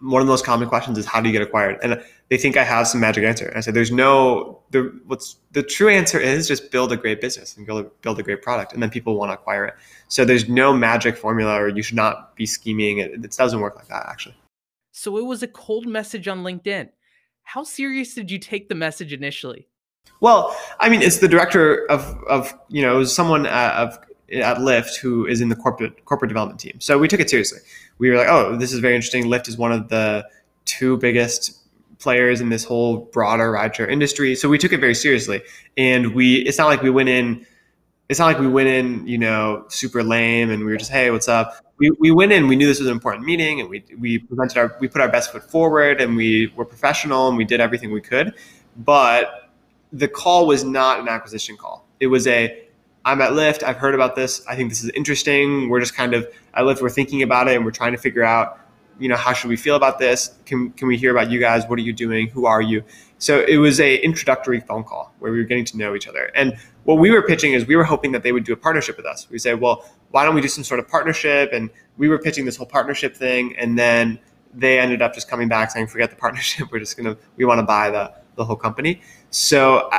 one 0.00 0.20
of 0.20 0.26
the 0.26 0.32
most 0.32 0.44
common 0.44 0.68
questions 0.68 0.98
is 0.98 1.06
how 1.06 1.20
do 1.20 1.28
you 1.28 1.32
get 1.32 1.42
acquired? 1.42 1.78
And 1.82 2.02
they 2.28 2.36
think 2.36 2.56
I 2.56 2.64
have 2.64 2.88
some 2.88 3.00
magic 3.00 3.24
answer. 3.24 3.46
And 3.46 3.56
I 3.56 3.60
said, 3.60 3.74
there's 3.74 3.92
no 3.92 4.60
the 4.70 4.92
what's 5.06 5.36
the 5.52 5.62
true 5.62 5.88
answer 5.88 6.18
is 6.18 6.48
just 6.48 6.70
build 6.70 6.92
a 6.92 6.96
great 6.96 7.20
business 7.20 7.56
and 7.56 7.66
build 7.66 7.90
build 8.02 8.18
a 8.18 8.22
great 8.22 8.42
product, 8.42 8.72
and 8.72 8.82
then 8.82 8.90
people 8.90 9.16
want 9.16 9.30
to 9.30 9.34
acquire 9.34 9.66
it. 9.66 9.74
So 10.08 10.24
there's 10.24 10.48
no 10.48 10.72
magic 10.72 11.16
formula, 11.16 11.54
or 11.54 11.68
you 11.68 11.82
should 11.82 11.96
not 11.96 12.34
be 12.36 12.46
scheming. 12.46 12.98
It, 12.98 13.12
it 13.24 13.32
doesn't 13.32 13.60
work 13.60 13.76
like 13.76 13.88
that 13.88 14.06
actually. 14.08 14.36
So 14.96 15.18
it 15.18 15.24
was 15.24 15.42
a 15.42 15.48
cold 15.48 15.86
message 15.86 16.28
on 16.28 16.44
LinkedIn. 16.44 16.88
How 17.42 17.64
serious 17.64 18.14
did 18.14 18.30
you 18.30 18.38
take 18.38 18.68
the 18.68 18.76
message 18.76 19.12
initially? 19.12 19.66
Well, 20.20 20.56
I 20.78 20.88
mean, 20.88 21.02
it's 21.02 21.18
the 21.18 21.26
director 21.26 21.84
of, 21.90 22.16
of 22.28 22.54
you 22.68 22.80
know, 22.80 23.02
someone 23.02 23.44
at, 23.44 23.74
of, 23.74 23.98
at 24.32 24.58
Lyft 24.58 24.94
who 24.98 25.26
is 25.26 25.40
in 25.40 25.48
the 25.48 25.56
corporate 25.56 26.04
corporate 26.04 26.28
development 26.28 26.60
team. 26.60 26.78
So 26.78 26.96
we 26.96 27.08
took 27.08 27.18
it 27.18 27.28
seriously. 27.28 27.58
We 27.98 28.08
were 28.08 28.16
like, 28.16 28.28
oh, 28.28 28.56
this 28.56 28.72
is 28.72 28.78
very 28.78 28.94
interesting. 28.94 29.24
Lyft 29.24 29.48
is 29.48 29.58
one 29.58 29.72
of 29.72 29.88
the 29.88 30.28
two 30.64 30.96
biggest 30.98 31.58
players 31.98 32.40
in 32.40 32.50
this 32.50 32.62
whole 32.62 32.98
broader 32.98 33.50
rideshare 33.50 33.90
industry. 33.90 34.36
So 34.36 34.48
we 34.48 34.58
took 34.58 34.72
it 34.72 34.78
very 34.78 34.94
seriously. 34.94 35.42
And 35.76 36.14
we, 36.14 36.36
it's 36.36 36.56
not 36.56 36.68
like 36.68 36.82
we 36.82 36.90
went 36.90 37.08
in 37.08 37.44
it's 38.08 38.18
not 38.18 38.26
like 38.26 38.38
we 38.38 38.48
went 38.48 38.68
in, 38.68 39.06
you 39.06 39.18
know, 39.18 39.64
super 39.68 40.02
lame 40.02 40.50
and 40.50 40.64
we 40.64 40.70
were 40.70 40.76
just, 40.76 40.90
hey, 40.90 41.10
what's 41.10 41.28
up? 41.28 41.56
We, 41.78 41.90
we 41.98 42.10
went 42.10 42.32
in, 42.32 42.48
we 42.48 42.56
knew 42.56 42.66
this 42.66 42.78
was 42.78 42.88
an 42.88 42.92
important 42.92 43.24
meeting 43.24 43.60
and 43.60 43.68
we, 43.68 43.84
we 43.98 44.18
presented 44.18 44.58
our, 44.58 44.76
we 44.78 44.88
put 44.88 45.00
our 45.00 45.08
best 45.08 45.32
foot 45.32 45.50
forward 45.50 46.00
and 46.00 46.14
we 46.14 46.52
were 46.54 46.64
professional 46.64 47.28
and 47.28 47.36
we 47.36 47.44
did 47.44 47.60
everything 47.60 47.90
we 47.92 48.02
could. 48.02 48.34
But 48.76 49.50
the 49.92 50.08
call 50.08 50.46
was 50.46 50.64
not 50.64 51.00
an 51.00 51.08
acquisition 51.08 51.56
call. 51.56 51.86
It 51.98 52.08
was 52.08 52.26
a, 52.26 52.64
I'm 53.06 53.20
at 53.20 53.32
Lyft. 53.32 53.62
I've 53.62 53.76
heard 53.76 53.94
about 53.94 54.16
this. 54.16 54.46
I 54.46 54.54
think 54.54 54.70
this 54.70 54.84
is 54.84 54.90
interesting. 54.90 55.68
We're 55.68 55.80
just 55.80 55.94
kind 55.94 56.14
of 56.14 56.28
at 56.54 56.64
Lyft. 56.64 56.82
We're 56.82 56.90
thinking 56.90 57.22
about 57.22 57.48
it 57.48 57.56
and 57.56 57.64
we're 57.64 57.70
trying 57.70 57.92
to 57.92 57.98
figure 57.98 58.22
out, 58.22 58.60
you 58.98 59.08
know, 59.08 59.16
how 59.16 59.32
should 59.32 59.48
we 59.48 59.56
feel 59.56 59.76
about 59.76 59.98
this? 59.98 60.34
Can, 60.46 60.70
can 60.70 60.88
we 60.88 60.96
hear 60.96 61.10
about 61.10 61.30
you 61.30 61.40
guys? 61.40 61.64
What 61.66 61.78
are 61.78 61.82
you 61.82 61.92
doing? 61.92 62.28
Who 62.28 62.46
are 62.46 62.62
you? 62.62 62.84
So 63.18 63.40
it 63.40 63.56
was 63.56 63.80
a 63.80 63.96
introductory 63.96 64.60
phone 64.60 64.84
call 64.84 65.12
where 65.18 65.32
we 65.32 65.38
were 65.38 65.44
getting 65.44 65.64
to 65.66 65.76
know 65.76 65.94
each 65.94 66.06
other. 66.06 66.30
And 66.34 66.56
what 66.84 66.96
we 66.96 67.10
were 67.10 67.22
pitching 67.22 67.52
is 67.52 67.66
we 67.66 67.76
were 67.76 67.84
hoping 67.84 68.12
that 68.12 68.22
they 68.22 68.32
would 68.32 68.44
do 68.44 68.52
a 68.52 68.56
partnership 68.56 68.96
with 68.96 69.06
us. 69.06 69.28
We 69.30 69.38
say, 69.38 69.54
well, 69.54 69.84
why 70.10 70.24
don't 70.24 70.34
we 70.34 70.40
do 70.40 70.48
some 70.48 70.64
sort 70.64 70.80
of 70.80 70.88
partnership? 70.88 71.50
And 71.52 71.70
we 71.96 72.08
were 72.08 72.18
pitching 72.18 72.44
this 72.44 72.56
whole 72.56 72.66
partnership 72.66 73.16
thing, 73.16 73.56
and 73.56 73.78
then 73.78 74.18
they 74.52 74.78
ended 74.78 75.02
up 75.02 75.14
just 75.14 75.28
coming 75.28 75.48
back 75.48 75.70
saying, 75.70 75.88
forget 75.88 76.10
the 76.10 76.16
partnership. 76.16 76.68
We're 76.72 76.78
just 76.78 76.96
gonna 76.96 77.16
we 77.36 77.44
want 77.44 77.58
to 77.58 77.64
buy 77.64 77.90
the 77.90 78.12
the 78.36 78.44
whole 78.44 78.56
company. 78.56 79.00
So 79.30 79.90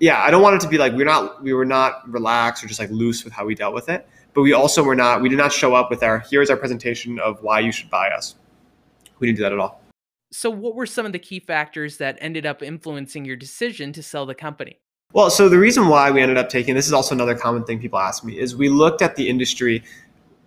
yeah, 0.00 0.22
I 0.22 0.30
don't 0.30 0.42
want 0.42 0.56
it 0.56 0.60
to 0.62 0.68
be 0.68 0.78
like 0.78 0.92
we're 0.92 1.04
not 1.04 1.42
we 1.42 1.52
were 1.52 1.64
not 1.64 2.10
relaxed 2.10 2.64
or 2.64 2.66
just 2.66 2.80
like 2.80 2.90
loose 2.90 3.24
with 3.24 3.32
how 3.32 3.44
we 3.44 3.54
dealt 3.54 3.74
with 3.74 3.88
it. 3.88 4.08
But 4.32 4.42
we 4.42 4.52
also 4.52 4.82
were 4.82 4.96
not 4.96 5.22
we 5.22 5.28
did 5.28 5.38
not 5.38 5.52
show 5.52 5.74
up 5.74 5.90
with 5.90 6.02
our 6.02 6.18
here's 6.30 6.50
our 6.50 6.56
presentation 6.56 7.18
of 7.18 7.42
why 7.42 7.60
you 7.60 7.72
should 7.72 7.90
buy 7.90 8.08
us. 8.08 8.34
We 9.18 9.28
didn't 9.28 9.38
do 9.38 9.42
that 9.44 9.52
at 9.52 9.58
all. 9.58 9.80
So 10.32 10.50
what 10.50 10.74
were 10.74 10.86
some 10.86 11.06
of 11.06 11.12
the 11.12 11.18
key 11.18 11.38
factors 11.38 11.98
that 11.98 12.18
ended 12.20 12.44
up 12.44 12.62
influencing 12.62 13.24
your 13.24 13.36
decision 13.36 13.92
to 13.92 14.02
sell 14.02 14.26
the 14.26 14.34
company? 14.34 14.80
Well, 15.14 15.30
so 15.30 15.48
the 15.48 15.60
reason 15.60 15.86
why 15.86 16.10
we 16.10 16.20
ended 16.20 16.38
up 16.38 16.48
taking 16.48 16.74
this 16.74 16.86
is 16.86 16.92
also 16.92 17.14
another 17.14 17.36
common 17.36 17.62
thing 17.62 17.78
people 17.78 18.00
ask 18.00 18.24
me 18.24 18.36
is 18.36 18.56
we 18.56 18.68
looked 18.68 19.00
at 19.00 19.14
the 19.14 19.28
industry 19.28 19.84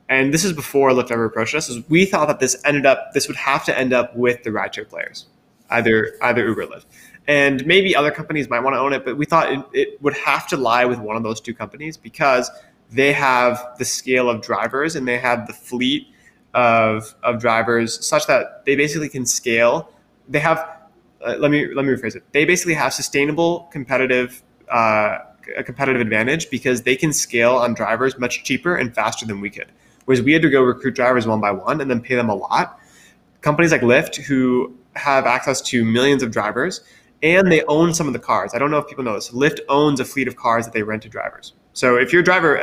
and 0.10 0.34
this 0.34 0.44
is 0.44 0.52
before 0.52 0.92
Lyft 0.92 1.10
ever 1.10 1.24
approached 1.24 1.56
us, 1.56 1.70
is 1.70 1.90
we 1.90 2.04
thought 2.04 2.28
that 2.28 2.42
this 2.42 2.62
ended 2.66 2.86
up 2.86 3.14
this 3.14 3.30
would 3.30 3.38
have 3.38 3.64
to 3.64 3.78
end 3.78 3.94
up 3.94 4.14
with 4.14 4.44
the 4.44 4.50
rideshare 4.50 4.88
players, 4.88 5.28
either 5.70 6.18
either 6.22 6.46
Uber 6.46 6.66
Lyft. 6.66 6.86
And 7.30 7.66
maybe 7.66 7.96
other 7.96 8.12
companies 8.12 8.50
might 8.50 8.60
want 8.60 8.74
to 8.74 8.80
own 8.80 8.92
it, 8.92 9.06
but 9.06 9.18
we 9.18 9.26
thought 9.26 9.52
it, 9.52 9.64
it 9.72 10.02
would 10.02 10.16
have 10.16 10.48
to 10.50 10.58
lie 10.58 10.84
with 10.84 11.00
one 11.00 11.16
of 11.16 11.24
those 11.24 11.40
two 11.40 11.54
companies 11.54 11.96
because 11.96 12.52
they 12.92 13.14
have 13.14 13.66
the 13.78 13.86
scale 13.86 14.30
of 14.30 14.42
drivers 14.42 14.98
and 14.98 15.08
they 15.08 15.18
have 15.18 15.48
the 15.48 15.54
fleet 15.54 16.08
of, 16.54 17.16
of 17.24 17.40
drivers 17.40 18.06
such 18.06 18.28
that 18.28 18.66
they 18.66 18.76
basically 18.76 19.08
can 19.08 19.26
scale. 19.26 19.94
They 20.28 20.40
have, 20.40 20.58
uh, 21.26 21.36
let 21.38 21.52
me 21.52 21.74
let 21.74 21.86
me 21.86 21.94
rephrase 21.94 22.18
it. 22.18 22.24
They 22.34 22.44
basically 22.44 22.74
have 22.74 22.94
sustainable 22.94 23.70
competitive 23.72 24.44
uh, 24.72 25.20
a 25.56 25.64
competitive 25.64 26.02
advantage 26.02 26.50
because 26.50 26.84
they 26.84 26.96
can 26.96 27.14
scale 27.14 27.56
on 27.56 27.74
drivers 27.74 28.18
much 28.20 28.44
cheaper 28.44 28.76
and 28.76 28.94
faster 28.94 29.26
than 29.26 29.40
we 29.42 29.50
could. 29.50 29.72
Whereas 30.06 30.22
we 30.22 30.34
had 30.34 30.42
to 30.42 30.50
go 30.50 30.62
recruit 30.62 30.96
drivers 30.96 31.28
one 31.28 31.42
by 31.42 31.52
one 31.52 31.82
and 31.82 31.90
then 31.90 32.02
pay 32.02 32.16
them 32.16 32.30
a 32.30 32.36
lot. 32.36 32.80
Companies 33.42 33.72
like 33.72 33.82
Lyft, 33.82 34.16
who 34.16 34.76
have 34.96 35.26
access 35.26 35.62
to 35.62 35.86
millions 35.86 36.24
of 36.24 36.32
drivers 36.32 36.82
and 37.24 37.52
they 37.52 37.64
own 37.66 37.94
some 37.94 38.08
of 38.08 38.14
the 38.14 38.20
cars. 38.20 38.54
I 38.54 38.60
don't 38.60 38.72
know 38.72 38.78
if 38.78 38.88
people 38.88 39.04
know 39.04 39.14
this. 39.14 39.30
Lyft 39.30 39.60
owns 39.70 40.00
a 40.00 40.06
fleet 40.06 40.28
of 40.28 40.36
cars 40.36 40.66
that 40.66 40.74
they 40.74 40.84
rent 40.84 41.04
to 41.04 41.10
drivers. 41.10 41.54
So 41.74 41.96
if 41.98 42.12
you're 42.12 42.22
a 42.22 42.26
driver, 42.26 42.58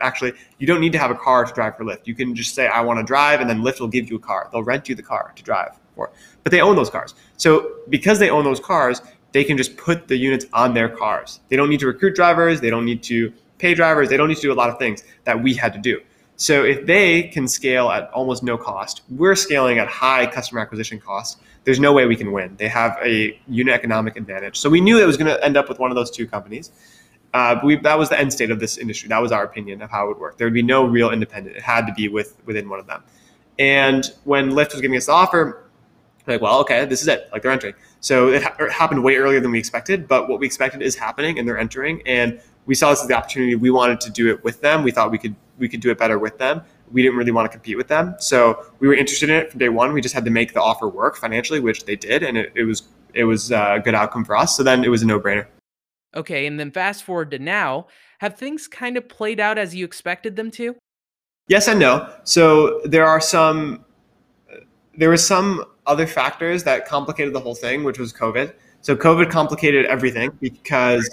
actually, 0.00 0.32
you 0.58 0.66
don't 0.66 0.80
need 0.80 0.92
to 0.92 0.98
have 0.98 1.10
a 1.10 1.14
car 1.14 1.44
to 1.44 1.52
drive 1.52 1.76
for 1.76 1.84
Lyft. 1.84 2.06
You 2.06 2.14
can 2.14 2.34
just 2.34 2.54
say, 2.54 2.66
I 2.66 2.80
want 2.80 2.98
to 2.98 3.04
drive, 3.04 3.40
and 3.40 3.48
then 3.48 3.62
Lyft 3.62 3.78
will 3.78 3.88
give 3.88 4.10
you 4.10 4.16
a 4.16 4.20
car. 4.20 4.48
They'll 4.50 4.64
rent 4.64 4.88
you 4.88 4.96
the 4.96 5.04
car 5.04 5.32
to 5.36 5.42
drive 5.42 5.78
for. 5.94 6.10
But 6.42 6.50
they 6.50 6.60
own 6.60 6.74
those 6.74 6.90
cars. 6.90 7.14
So 7.36 7.76
because 7.88 8.18
they 8.18 8.28
own 8.28 8.44
those 8.44 8.58
cars, 8.58 9.02
they 9.36 9.44
can 9.44 9.58
just 9.58 9.76
put 9.76 10.08
the 10.08 10.16
units 10.16 10.46
on 10.54 10.72
their 10.72 10.88
cars. 10.88 11.40
They 11.50 11.56
don't 11.56 11.68
need 11.68 11.80
to 11.80 11.86
recruit 11.86 12.14
drivers. 12.14 12.58
They 12.62 12.70
don't 12.70 12.86
need 12.86 13.02
to 13.02 13.30
pay 13.58 13.74
drivers. 13.74 14.08
They 14.08 14.16
don't 14.16 14.28
need 14.28 14.36
to 14.36 14.40
do 14.40 14.50
a 14.50 14.54
lot 14.54 14.70
of 14.70 14.78
things 14.78 15.04
that 15.24 15.42
we 15.42 15.52
had 15.52 15.74
to 15.74 15.78
do. 15.78 16.00
So 16.36 16.64
if 16.64 16.86
they 16.86 17.24
can 17.24 17.46
scale 17.46 17.90
at 17.90 18.08
almost 18.12 18.42
no 18.42 18.56
cost, 18.56 19.02
we're 19.10 19.34
scaling 19.34 19.78
at 19.78 19.88
high 19.88 20.24
customer 20.24 20.62
acquisition 20.62 20.98
costs. 20.98 21.38
There's 21.64 21.78
no 21.78 21.92
way 21.92 22.06
we 22.06 22.16
can 22.16 22.32
win. 22.32 22.56
They 22.56 22.68
have 22.68 22.96
a 23.04 23.38
unit 23.46 23.74
economic 23.74 24.16
advantage. 24.16 24.56
So 24.56 24.70
we 24.70 24.80
knew 24.80 24.98
it 24.98 25.04
was 25.06 25.18
going 25.18 25.28
to 25.28 25.44
end 25.44 25.58
up 25.58 25.68
with 25.68 25.78
one 25.78 25.90
of 25.90 25.96
those 25.96 26.10
two 26.10 26.26
companies. 26.26 26.70
Uh, 27.34 27.60
we, 27.62 27.76
that 27.76 27.98
was 27.98 28.08
the 28.08 28.18
end 28.18 28.32
state 28.32 28.50
of 28.50 28.58
this 28.58 28.78
industry. 28.78 29.10
That 29.10 29.20
was 29.20 29.32
our 29.32 29.44
opinion 29.44 29.82
of 29.82 29.90
how 29.90 30.06
it 30.06 30.08
would 30.08 30.18
work. 30.18 30.38
There 30.38 30.46
would 30.46 30.54
be 30.54 30.62
no 30.62 30.86
real 30.86 31.10
independent. 31.10 31.56
It 31.56 31.62
had 31.62 31.86
to 31.88 31.92
be 31.92 32.08
with 32.08 32.38
within 32.46 32.70
one 32.70 32.80
of 32.80 32.86
them. 32.86 33.02
And 33.58 34.10
when 34.24 34.52
Lyft 34.52 34.72
was 34.72 34.80
giving 34.80 34.96
us 34.96 35.04
the 35.04 35.12
offer, 35.12 35.62
like, 36.26 36.40
well, 36.40 36.60
okay, 36.60 36.86
this 36.86 37.02
is 37.02 37.08
it. 37.08 37.28
Like 37.32 37.42
they're 37.42 37.52
entering. 37.52 37.74
So 38.00 38.28
it, 38.28 38.42
ha- 38.42 38.54
it, 38.60 38.70
happened 38.70 39.02
way 39.02 39.16
earlier 39.16 39.40
than 39.40 39.50
we 39.50 39.58
expected, 39.58 40.06
but 40.06 40.28
what 40.28 40.38
we 40.38 40.46
expected 40.46 40.82
is 40.82 40.94
happening, 40.94 41.38
and 41.38 41.48
they're 41.48 41.58
entering. 41.58 42.02
And 42.06 42.40
we 42.66 42.74
saw 42.74 42.90
this 42.90 43.02
as 43.02 43.08
the 43.08 43.14
opportunity. 43.14 43.54
We 43.54 43.70
wanted 43.70 44.00
to 44.02 44.10
do 44.10 44.30
it 44.30 44.44
with 44.44 44.60
them. 44.60 44.82
We 44.82 44.90
thought 44.90 45.10
we 45.10 45.18
could 45.18 45.34
we 45.58 45.68
could 45.68 45.80
do 45.80 45.90
it 45.90 45.98
better 45.98 46.18
with 46.18 46.38
them. 46.38 46.62
We 46.92 47.02
didn't 47.02 47.16
really 47.16 47.32
want 47.32 47.50
to 47.50 47.56
compete 47.56 47.76
with 47.76 47.88
them, 47.88 48.14
so 48.18 48.64
we 48.78 48.86
were 48.86 48.94
interested 48.94 49.30
in 49.30 49.36
it 49.36 49.50
from 49.50 49.58
day 49.58 49.68
one. 49.68 49.92
We 49.92 50.00
just 50.00 50.14
had 50.14 50.24
to 50.24 50.30
make 50.30 50.52
the 50.52 50.62
offer 50.62 50.88
work 50.88 51.16
financially, 51.16 51.58
which 51.58 51.84
they 51.84 51.96
did, 51.96 52.22
and 52.22 52.36
it, 52.36 52.52
it 52.54 52.64
was 52.64 52.84
it 53.14 53.24
was 53.24 53.50
uh, 53.50 53.74
a 53.76 53.80
good 53.80 53.94
outcome 53.94 54.24
for 54.24 54.36
us. 54.36 54.56
So 54.56 54.62
then 54.62 54.84
it 54.84 54.88
was 54.88 55.02
a 55.02 55.06
no 55.06 55.18
brainer. 55.18 55.46
Okay, 56.14 56.46
and 56.46 56.58
then 56.58 56.70
fast 56.70 57.02
forward 57.02 57.30
to 57.32 57.38
now, 57.38 57.88
have 58.20 58.36
things 58.36 58.68
kind 58.68 58.96
of 58.96 59.08
played 59.08 59.40
out 59.40 59.58
as 59.58 59.74
you 59.74 59.84
expected 59.84 60.36
them 60.36 60.50
to? 60.52 60.76
Yes 61.48 61.68
and 61.68 61.78
no. 61.78 62.12
So 62.24 62.80
there 62.84 63.06
are 63.06 63.20
some 63.20 63.84
uh, 64.52 64.58
there 64.96 65.08
were 65.08 65.16
some 65.16 65.64
other 65.86 66.06
factors 66.06 66.64
that 66.64 66.86
complicated 66.86 67.34
the 67.34 67.40
whole 67.40 67.54
thing, 67.54 67.84
which 67.84 67.98
was 67.98 68.12
COVID. 68.12 68.52
So 68.82 68.96
COVID 68.96 69.30
complicated 69.30 69.86
everything 69.86 70.36
because 70.40 71.08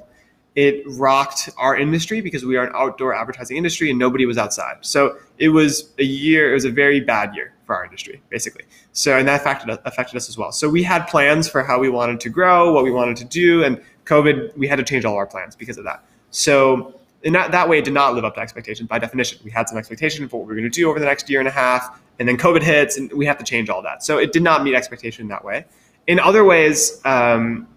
it 0.56 0.84
rocked 0.88 1.50
our 1.58 1.76
industry 1.76 2.22
because 2.22 2.46
we 2.46 2.58
are 2.58 2.68
an 2.68 2.74
outdoor 2.76 3.16
advertising 3.16 3.58
industry 3.58 3.90
and 3.90 3.98
nobody 3.98 4.26
was 4.26 4.38
outside. 4.38 4.78
So 4.82 5.18
it 5.40 5.50
was 5.50 5.92
a 5.98 6.04
year, 6.04 6.52
it 6.52 6.54
was 6.54 6.66
a 6.66 6.72
very 6.72 7.00
bad 7.00 7.34
year 7.36 7.54
for 7.66 7.76
our 7.76 7.86
industry, 7.86 8.22
basically. 8.30 8.66
So, 8.92 9.18
and 9.18 9.28
that 9.28 9.42
affected, 9.42 9.80
affected 9.86 10.16
us 10.16 10.30
as 10.30 10.38
well. 10.38 10.52
So 10.52 10.70
we 10.70 10.84
had 10.84 11.08
plans 11.08 11.48
for 11.48 11.64
how 11.64 11.80
we 11.80 11.90
wanted 11.90 12.20
to 12.20 12.30
grow, 12.30 12.72
what 12.72 12.84
we 12.84 12.92
wanted 12.92 13.18
to 13.18 13.26
do, 13.26 13.64
and 13.64 13.82
COVID, 14.06 14.56
we 14.58 14.68
had 14.68 14.76
to 14.76 14.84
change 14.84 15.06
all 15.06 15.16
our 15.16 15.26
plans 15.26 15.56
because 15.56 15.78
of 15.78 15.86
that. 15.86 16.04
So 16.30 17.00
in 17.24 17.34
that, 17.34 17.52
that 17.52 17.70
way, 17.70 17.80
it 17.80 17.86
did 17.86 17.94
not 17.94 18.14
live 18.14 18.26
up 18.26 18.36
to 18.36 18.42
expectations 18.42 18.88
by 18.88 19.00
definition. 19.00 19.40
We 19.44 19.52
had 19.52 19.70
some 19.70 19.78
expectation 19.78 20.28
for 20.28 20.38
what 20.38 20.48
we 20.48 20.54
were 20.54 20.60
going 20.60 20.72
to 20.72 20.78
do 20.78 20.90
over 20.90 21.00
the 21.00 21.06
next 21.06 21.30
year 21.30 21.40
and 21.40 21.48
a 21.48 21.52
half, 21.52 22.00
and 22.20 22.28
then 22.28 22.38
COVID 22.38 22.62
hits, 22.62 22.98
and 22.98 23.12
we 23.14 23.26
have 23.26 23.38
to 23.38 23.44
change 23.44 23.70
all 23.70 23.82
that. 23.82 24.04
So 24.04 24.18
it 24.18 24.34
did 24.34 24.44
not 24.44 24.64
meet 24.64 24.76
expectation 24.76 25.28
that 25.30 25.44
way. 25.44 25.66
In 26.06 26.20
other 26.20 26.44
ways, 26.44 27.02
um, 27.06 27.68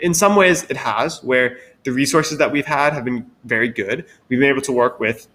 in 0.00 0.14
some 0.14 0.34
ways, 0.34 0.64
it 0.70 0.78
has, 0.78 1.22
where 1.22 1.58
the 1.84 1.92
resources 1.92 2.38
that 2.38 2.50
we've 2.50 2.66
had 2.66 2.94
have 2.94 3.04
been 3.04 3.30
very 3.44 3.68
good. 3.68 4.06
We've 4.28 4.40
been 4.40 4.48
able 4.48 4.62
to 4.62 4.72
work 4.72 4.98
with 4.98 5.28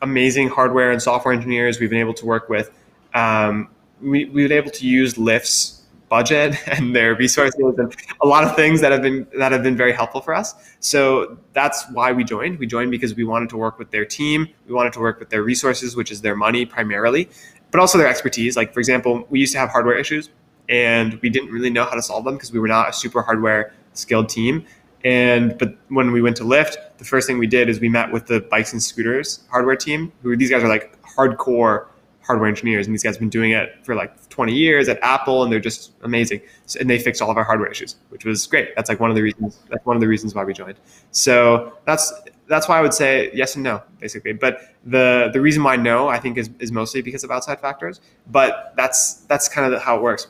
amazing 0.00 0.48
hardware 0.48 0.90
and 0.90 1.00
software 1.00 1.32
engineers. 1.32 1.78
We've 1.78 1.90
been 1.90 2.00
able 2.00 2.14
to 2.14 2.26
work 2.26 2.48
with, 2.48 2.70
um, 3.12 3.68
we, 4.00 4.24
we've 4.24 4.48
been 4.48 4.58
able 4.58 4.72
to 4.72 4.86
use 4.86 5.14
Lyft's 5.14 5.82
budget 6.14 6.56
and 6.74 6.94
their 6.94 7.16
resources 7.16 7.60
and 7.78 7.96
a 8.22 8.26
lot 8.34 8.42
of 8.44 8.54
things 8.54 8.80
that 8.82 8.92
have 8.92 9.02
been 9.02 9.26
that 9.36 9.50
have 9.50 9.64
been 9.68 9.76
very 9.76 9.94
helpful 10.00 10.20
for 10.20 10.32
us. 10.32 10.48
So 10.78 11.36
that's 11.58 11.84
why 11.96 12.12
we 12.12 12.22
joined. 12.22 12.60
We 12.60 12.68
joined 12.76 12.90
because 12.92 13.12
we 13.20 13.24
wanted 13.24 13.48
to 13.54 13.56
work 13.56 13.76
with 13.80 13.90
their 13.90 14.06
team. 14.18 14.46
We 14.68 14.74
wanted 14.74 14.92
to 14.92 15.00
work 15.00 15.18
with 15.18 15.30
their 15.30 15.42
resources, 15.42 15.96
which 15.96 16.10
is 16.14 16.20
their 16.20 16.36
money 16.36 16.62
primarily, 16.76 17.28
but 17.72 17.80
also 17.80 17.98
their 17.98 18.06
expertise. 18.14 18.56
Like 18.56 18.72
for 18.72 18.80
example, 18.84 19.12
we 19.28 19.40
used 19.40 19.52
to 19.54 19.58
have 19.58 19.70
hardware 19.70 19.98
issues 20.04 20.30
and 20.68 21.08
we 21.22 21.28
didn't 21.30 21.50
really 21.50 21.70
know 21.76 21.84
how 21.84 21.96
to 22.00 22.02
solve 22.10 22.24
them 22.24 22.34
because 22.34 22.52
we 22.52 22.60
were 22.60 22.68
not 22.68 22.90
a 22.90 22.92
super 22.92 23.20
hardware 23.22 23.72
skilled 23.94 24.28
team. 24.28 24.64
And 25.04 25.58
but 25.58 25.76
when 25.88 26.12
we 26.12 26.22
went 26.22 26.36
to 26.36 26.44
Lyft, 26.44 26.76
the 26.98 27.04
first 27.04 27.26
thing 27.26 27.38
we 27.38 27.50
did 27.58 27.68
is 27.68 27.80
we 27.80 27.88
met 27.88 28.12
with 28.12 28.26
the 28.26 28.40
bikes 28.40 28.72
and 28.72 28.80
scooters 28.80 29.28
hardware 29.50 29.76
team. 29.76 30.12
Who 30.22 30.36
these 30.36 30.50
guys 30.50 30.62
are 30.62 30.72
like 30.76 30.86
hardcore 31.16 31.86
hardware 32.26 32.48
engineers, 32.48 32.86
and 32.86 32.94
these 32.94 33.02
guys 33.02 33.14
have 33.16 33.20
been 33.20 33.36
doing 33.40 33.50
it 33.50 33.66
for 33.82 33.94
like 33.94 34.12
20 34.34 34.52
years 34.52 34.88
at 34.88 34.98
Apple, 35.00 35.44
and 35.44 35.52
they're 35.52 35.60
just 35.60 35.92
amazing. 36.02 36.40
So, 36.66 36.80
and 36.80 36.90
they 36.90 36.98
fixed 36.98 37.22
all 37.22 37.30
of 37.30 37.36
our 37.36 37.44
hardware 37.44 37.70
issues, 37.70 37.94
which 38.08 38.24
was 38.24 38.44
great. 38.48 38.74
That's 38.74 38.88
like 38.88 38.98
one 38.98 39.10
of 39.10 39.14
the 39.14 39.22
reasons. 39.22 39.60
That's 39.70 39.86
one 39.86 39.96
of 39.96 40.00
the 40.00 40.08
reasons 40.08 40.34
why 40.34 40.42
we 40.42 40.52
joined. 40.52 40.74
So 41.12 41.78
that's 41.86 42.12
that's 42.48 42.68
why 42.68 42.78
I 42.78 42.80
would 42.80 42.92
say 42.92 43.30
yes 43.32 43.54
and 43.54 43.62
no, 43.62 43.80
basically. 44.00 44.32
But 44.32 44.74
the 44.84 45.30
the 45.32 45.40
reason 45.40 45.62
why 45.62 45.76
no, 45.76 46.08
I 46.08 46.18
think, 46.18 46.36
is 46.36 46.50
is 46.58 46.72
mostly 46.72 47.00
because 47.00 47.22
of 47.22 47.30
outside 47.30 47.60
factors. 47.60 48.00
But 48.26 48.74
that's 48.76 49.20
that's 49.28 49.48
kind 49.48 49.72
of 49.72 49.80
how 49.80 49.96
it 49.96 50.02
works. 50.02 50.26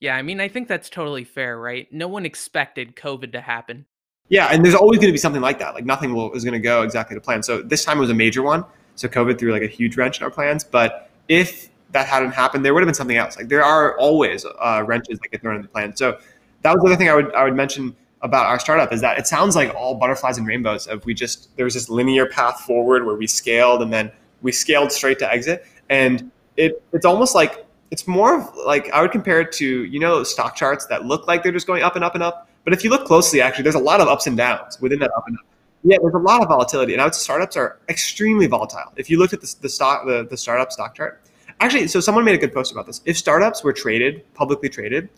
Yeah, 0.00 0.16
I 0.16 0.20
mean, 0.22 0.38
I 0.38 0.48
think 0.48 0.68
that's 0.68 0.90
totally 0.90 1.24
fair, 1.24 1.58
right? 1.58 1.90
No 1.90 2.06
one 2.06 2.26
expected 2.26 2.94
COVID 2.94 3.32
to 3.32 3.40
happen. 3.40 3.86
Yeah, 4.28 4.48
and 4.50 4.62
there's 4.62 4.74
always 4.74 4.98
going 4.98 5.08
to 5.08 5.12
be 5.12 5.18
something 5.18 5.40
like 5.40 5.58
that. 5.60 5.74
Like 5.74 5.86
nothing 5.86 6.12
will, 6.12 6.30
is 6.34 6.44
going 6.44 6.52
to 6.52 6.58
go 6.58 6.82
exactly 6.82 7.14
to 7.14 7.22
plan. 7.22 7.42
So 7.42 7.62
this 7.62 7.86
time 7.86 7.98
was 7.98 8.10
a 8.10 8.14
major 8.14 8.42
one. 8.42 8.66
So 8.96 9.08
COVID 9.08 9.38
threw 9.38 9.50
like 9.50 9.62
a 9.62 9.66
huge 9.66 9.96
wrench 9.96 10.18
in 10.18 10.24
our 10.24 10.30
plans. 10.30 10.62
But 10.62 11.08
if 11.28 11.70
that 11.92 12.06
hadn't 12.06 12.32
happened, 12.32 12.64
there 12.64 12.74
would 12.74 12.82
have 12.82 12.88
been 12.88 12.94
something 12.94 13.16
else. 13.16 13.36
Like 13.36 13.48
there 13.48 13.64
are 13.64 13.96
always 13.98 14.44
uh, 14.44 14.82
wrenches 14.86 15.18
that 15.20 15.30
get 15.30 15.40
thrown 15.40 15.56
in 15.56 15.62
the 15.62 15.68
plan. 15.68 15.96
So 15.96 16.18
that 16.62 16.72
was 16.72 16.82
the 16.82 16.88
other 16.88 16.96
thing 16.96 17.08
I 17.08 17.14
would 17.14 17.34
I 17.34 17.44
would 17.44 17.54
mention 17.54 17.94
about 18.22 18.46
our 18.46 18.58
startup 18.58 18.92
is 18.92 19.02
that 19.02 19.18
it 19.18 19.26
sounds 19.26 19.54
like 19.54 19.72
all 19.74 19.94
butterflies 19.94 20.38
and 20.38 20.46
rainbows. 20.46 20.86
Of 20.86 21.04
we 21.04 21.14
just 21.14 21.54
there 21.56 21.64
was 21.64 21.74
this 21.74 21.88
linear 21.88 22.26
path 22.26 22.60
forward 22.60 23.06
where 23.06 23.14
we 23.14 23.26
scaled 23.26 23.82
and 23.82 23.92
then 23.92 24.10
we 24.42 24.50
scaled 24.50 24.90
straight 24.90 25.18
to 25.20 25.30
exit, 25.30 25.66
and 25.90 26.30
it 26.56 26.82
it's 26.92 27.06
almost 27.06 27.34
like 27.34 27.64
it's 27.90 28.08
more 28.08 28.40
of 28.40 28.56
like 28.66 28.90
I 28.90 29.02
would 29.02 29.12
compare 29.12 29.40
it 29.40 29.52
to 29.52 29.84
you 29.84 30.00
know 30.00 30.24
stock 30.24 30.56
charts 30.56 30.86
that 30.86 31.04
look 31.04 31.28
like 31.28 31.42
they're 31.42 31.52
just 31.52 31.66
going 31.66 31.82
up 31.82 31.96
and 31.96 32.04
up 32.04 32.14
and 32.14 32.22
up, 32.22 32.48
but 32.64 32.72
if 32.72 32.82
you 32.82 32.90
look 32.90 33.04
closely, 33.04 33.40
actually 33.40 33.62
there's 33.62 33.74
a 33.74 33.78
lot 33.78 34.00
of 34.00 34.08
ups 34.08 34.26
and 34.26 34.36
downs 34.36 34.80
within 34.80 34.98
that 35.00 35.10
up 35.16 35.24
and 35.26 35.36
up 35.38 35.44
Yeah, 35.82 35.98
there's 36.00 36.14
a 36.14 36.18
lot 36.18 36.42
of 36.42 36.48
volatility, 36.48 36.94
and 36.94 37.02
I 37.02 37.04
would 37.04 37.14
say 37.14 37.22
startups 37.22 37.56
are 37.56 37.78
extremely 37.90 38.46
volatile. 38.46 38.92
If 38.96 39.10
you 39.10 39.18
look 39.18 39.34
at 39.34 39.42
the, 39.42 39.54
the 39.60 39.68
stock, 39.68 40.06
the, 40.06 40.26
the 40.28 40.36
startup 40.36 40.72
stock 40.72 40.94
chart, 40.94 41.20
actually, 41.60 41.88
so 41.88 42.00
someone 42.00 42.24
made 42.24 42.34
a 42.34 42.38
good 42.38 42.52
post 42.52 42.72
about 42.72 42.86
this. 42.86 43.00
If 43.04 43.16
startups 43.16 43.62
were 43.64 43.72
traded, 43.72 44.22
publicly 44.34 44.68
traded, 44.68 45.08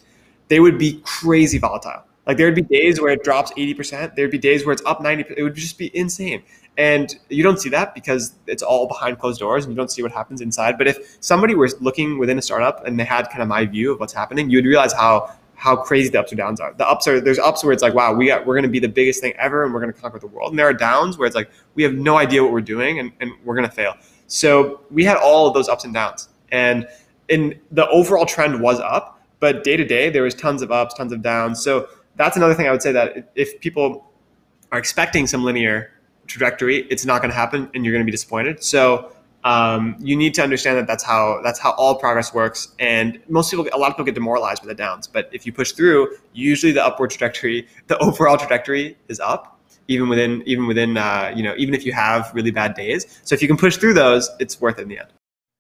they 0.49 0.61
would 0.61 0.79
be 0.79 1.01
crazy 1.05 1.59
volatile. 1.59 2.05
Like 2.27 2.37
there 2.37 2.47
would 2.47 2.55
be 2.57 2.63
days 2.63 3.01
where 3.01 3.13
it 3.13 3.23
drops 3.23 3.53
80%. 3.53 4.17
There'd 4.17 4.31
be 4.31 4.39
days 4.39 4.67
where 4.67 4.73
it's 4.73 4.83
up 4.85 5.01
90%. 5.01 5.35
It 5.37 5.43
would 5.43 5.55
just 5.55 5.79
be 5.79 5.97
insane. 5.97 6.43
And 6.77 7.15
you 7.31 7.43
don't 7.43 7.59
see 7.59 7.71
that 7.71 7.95
because 7.95 8.35
it's 8.47 8.63
all 8.63 8.87
behind 8.87 9.19
closed 9.19 9.41
doors 9.41 9.65
and 9.65 9.73
you 9.73 9.77
don't 9.77 9.91
see 9.91 10.03
what 10.03 10.13
happens 10.13 10.41
inside. 10.41 10.77
But 10.77 10.89
if 10.89 11.17
somebody 11.21 11.55
was 11.55 11.81
looking 11.81 12.19
within 12.19 12.39
a 12.39 12.43
startup 12.43 12.85
and 12.85 12.99
they 12.99 13.05
had 13.05 13.31
kind 13.31 13.43
of 13.43 13.49
my 13.49 13.65
view 13.65 13.93
of 13.93 14.01
what's 14.01 14.13
happening, 14.13 14.51
you 14.51 14.59
would 14.59 14.67
realize 14.67 14.93
how 14.93 15.33
how 15.55 15.75
crazy 15.75 16.11
the 16.11 16.21
ups 16.21 16.31
or 16.33 16.37
downs 16.37 16.61
are. 16.61 16.75
The 16.75 16.87
ups 16.87 17.09
are 17.09 17.19
there's 17.19 17.39
ups 17.39 17.65
where 17.65 17.73
it's 17.73 17.83
like, 17.83 17.95
wow, 17.95 18.13
we 18.13 18.27
got 18.27 18.45
we're 18.45 18.57
gonna 18.57 18.69
be 18.69 18.79
the 18.79 18.89
biggest 18.89 19.23
thing 19.23 19.33
ever 19.39 19.65
and 19.65 19.73
we're 19.73 19.81
gonna 19.81 19.95
conquer 19.95 20.19
the 20.19 20.27
world. 20.27 20.51
And 20.51 20.59
there 20.59 20.67
are 20.67 20.75
downs 20.75 21.17
where 21.17 21.27
it's 21.27 21.37
like 21.37 21.51
we 21.75 21.83
have 21.83 21.95
no 21.95 22.19
idea 22.19 22.43
what 22.43 22.53
we're 22.53 22.61
doing 22.61 22.99
and, 22.99 23.13
and 23.21 23.31
we're 23.45 23.55
gonna 23.55 23.71
fail. 23.71 23.95
So 24.27 24.81
we 24.91 25.05
had 25.05 25.17
all 25.17 25.47
of 25.47 25.55
those 25.55 25.69
ups 25.69 25.85
and 25.85 25.95
downs. 25.95 26.29
And 26.51 26.89
in 27.29 27.59
the 27.71 27.89
overall 27.89 28.27
trend 28.27 28.61
was 28.61 28.81
up, 28.81 29.21
but 29.41 29.65
day 29.65 29.77
to 29.77 29.85
day 29.85 30.11
there 30.11 30.23
was 30.23 30.35
tons 30.35 30.63
of 30.63 30.71
ups, 30.71 30.95
tons 30.95 31.13
of 31.13 31.23
downs. 31.23 31.63
So 31.63 31.89
that's 32.17 32.37
another 32.37 32.55
thing 32.55 32.67
I 32.67 32.71
would 32.71 32.83
say 32.83 32.93
that 32.93 33.31
if 33.35 33.61
people 33.61 34.11
are 34.73 34.79
expecting 34.79 35.27
some 35.27 35.45
linear 35.45 35.93
trajectory, 36.27 36.79
it's 36.91 37.05
not 37.05 37.21
going 37.21 37.31
to 37.31 37.37
happen, 37.37 37.71
and 37.75 37.85
you're 37.85 37.93
going 37.93 38.05
to 38.05 38.07
be 38.07 38.13
disappointed. 38.13 38.63
So 38.63 39.13
um, 39.45 39.97
you 40.01 40.17
need 40.17 40.35
to 40.35 40.43
understand 40.43 40.77
that 40.79 40.87
that's 40.87 41.05
how 41.05 41.41
that's 41.45 41.59
how 41.59 41.73
all 41.73 41.95
progress 41.97 42.35
works. 42.35 42.75
And 42.81 43.21
most 43.29 43.51
people, 43.51 43.69
a 43.73 43.79
lot 43.79 43.91
of 43.91 43.95
people 43.95 44.07
get 44.07 44.15
demoralized 44.15 44.63
by 44.63 44.69
the 44.69 44.75
downs, 44.75 45.07
but 45.07 45.29
if 45.33 45.47
you 45.47 45.53
push 45.53 45.73
through, 45.73 46.17
usually 46.33 46.73
the 46.73 46.85
upward 46.85 47.11
trajectory, 47.11 47.69
the 47.87 47.97
overall 48.03 48.37
trajectory 48.37 48.97
is 49.09 49.21
up, 49.21 49.56
even 49.89 50.09
within 50.09 50.43
even 50.47 50.67
within 50.67 50.97
uh, 50.97 51.33
you 51.35 51.43
know 51.43 51.55
even 51.57 51.75
if 51.75 51.85
you 51.85 51.93
have 51.93 52.31
really 52.35 52.51
bad 52.51 52.75
days. 52.75 53.21
So 53.25 53.35
if 53.35 53.43
you 53.43 53.49
can 53.49 53.57
push 53.57 53.77
through 53.77 53.95
those, 53.95 54.31
it's 54.39 54.61
worth 54.61 54.79
it 54.79 54.83
in 54.83 54.89
the 54.89 54.99
end. 54.99 55.09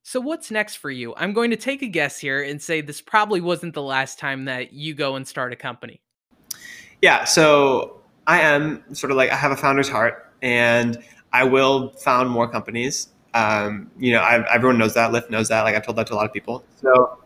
So 0.03 0.21
what's 0.21 0.53
next 0.53 0.77
for 0.77 0.91
you? 0.91 1.15
I'm 1.17 1.33
going 1.33 1.51
to 1.51 1.57
take 1.57 1.83
a 1.83 1.89
guess 1.89 2.21
here 2.21 2.41
and 2.41 2.62
say 2.62 2.81
this 2.81 3.01
probably 3.01 3.41
wasn't 3.41 3.75
the 3.75 3.83
last 3.83 4.21
time 4.21 4.45
that 4.45 4.73
you 4.73 4.95
go 4.95 5.17
and 5.17 5.27
start 5.27 5.53
a 5.53 5.57
company. 5.57 6.01
Yeah, 7.03 7.25
so 7.25 8.01
I 8.27 8.41
am 8.41 8.85
sort 8.95 9.11
of 9.11 9.17
like 9.17 9.31
I 9.31 9.37
have 9.37 9.51
a 9.51 9.57
founder's 9.57 9.89
heart, 9.89 10.33
and 10.43 11.03
I 11.33 11.45
will 11.45 11.91
found 11.91 12.31
more 12.31 12.49
companies. 12.49 13.09
Um, 13.35 13.91
you 13.99 14.12
know, 14.12 14.23
I've, 14.23 14.45
everyone 14.45 14.79
knows 14.79 14.95
that. 14.95 15.11
Lyft 15.11 15.29
knows 15.29 15.49
that. 15.49 15.62
Like 15.62 15.75
I've 15.75 15.85
told 15.85 15.99
that 15.99 16.07
to 16.07 16.15
a 16.15 16.17
lot 16.17 16.25
of 16.25 16.33
people. 16.33 16.65
So 16.81 17.19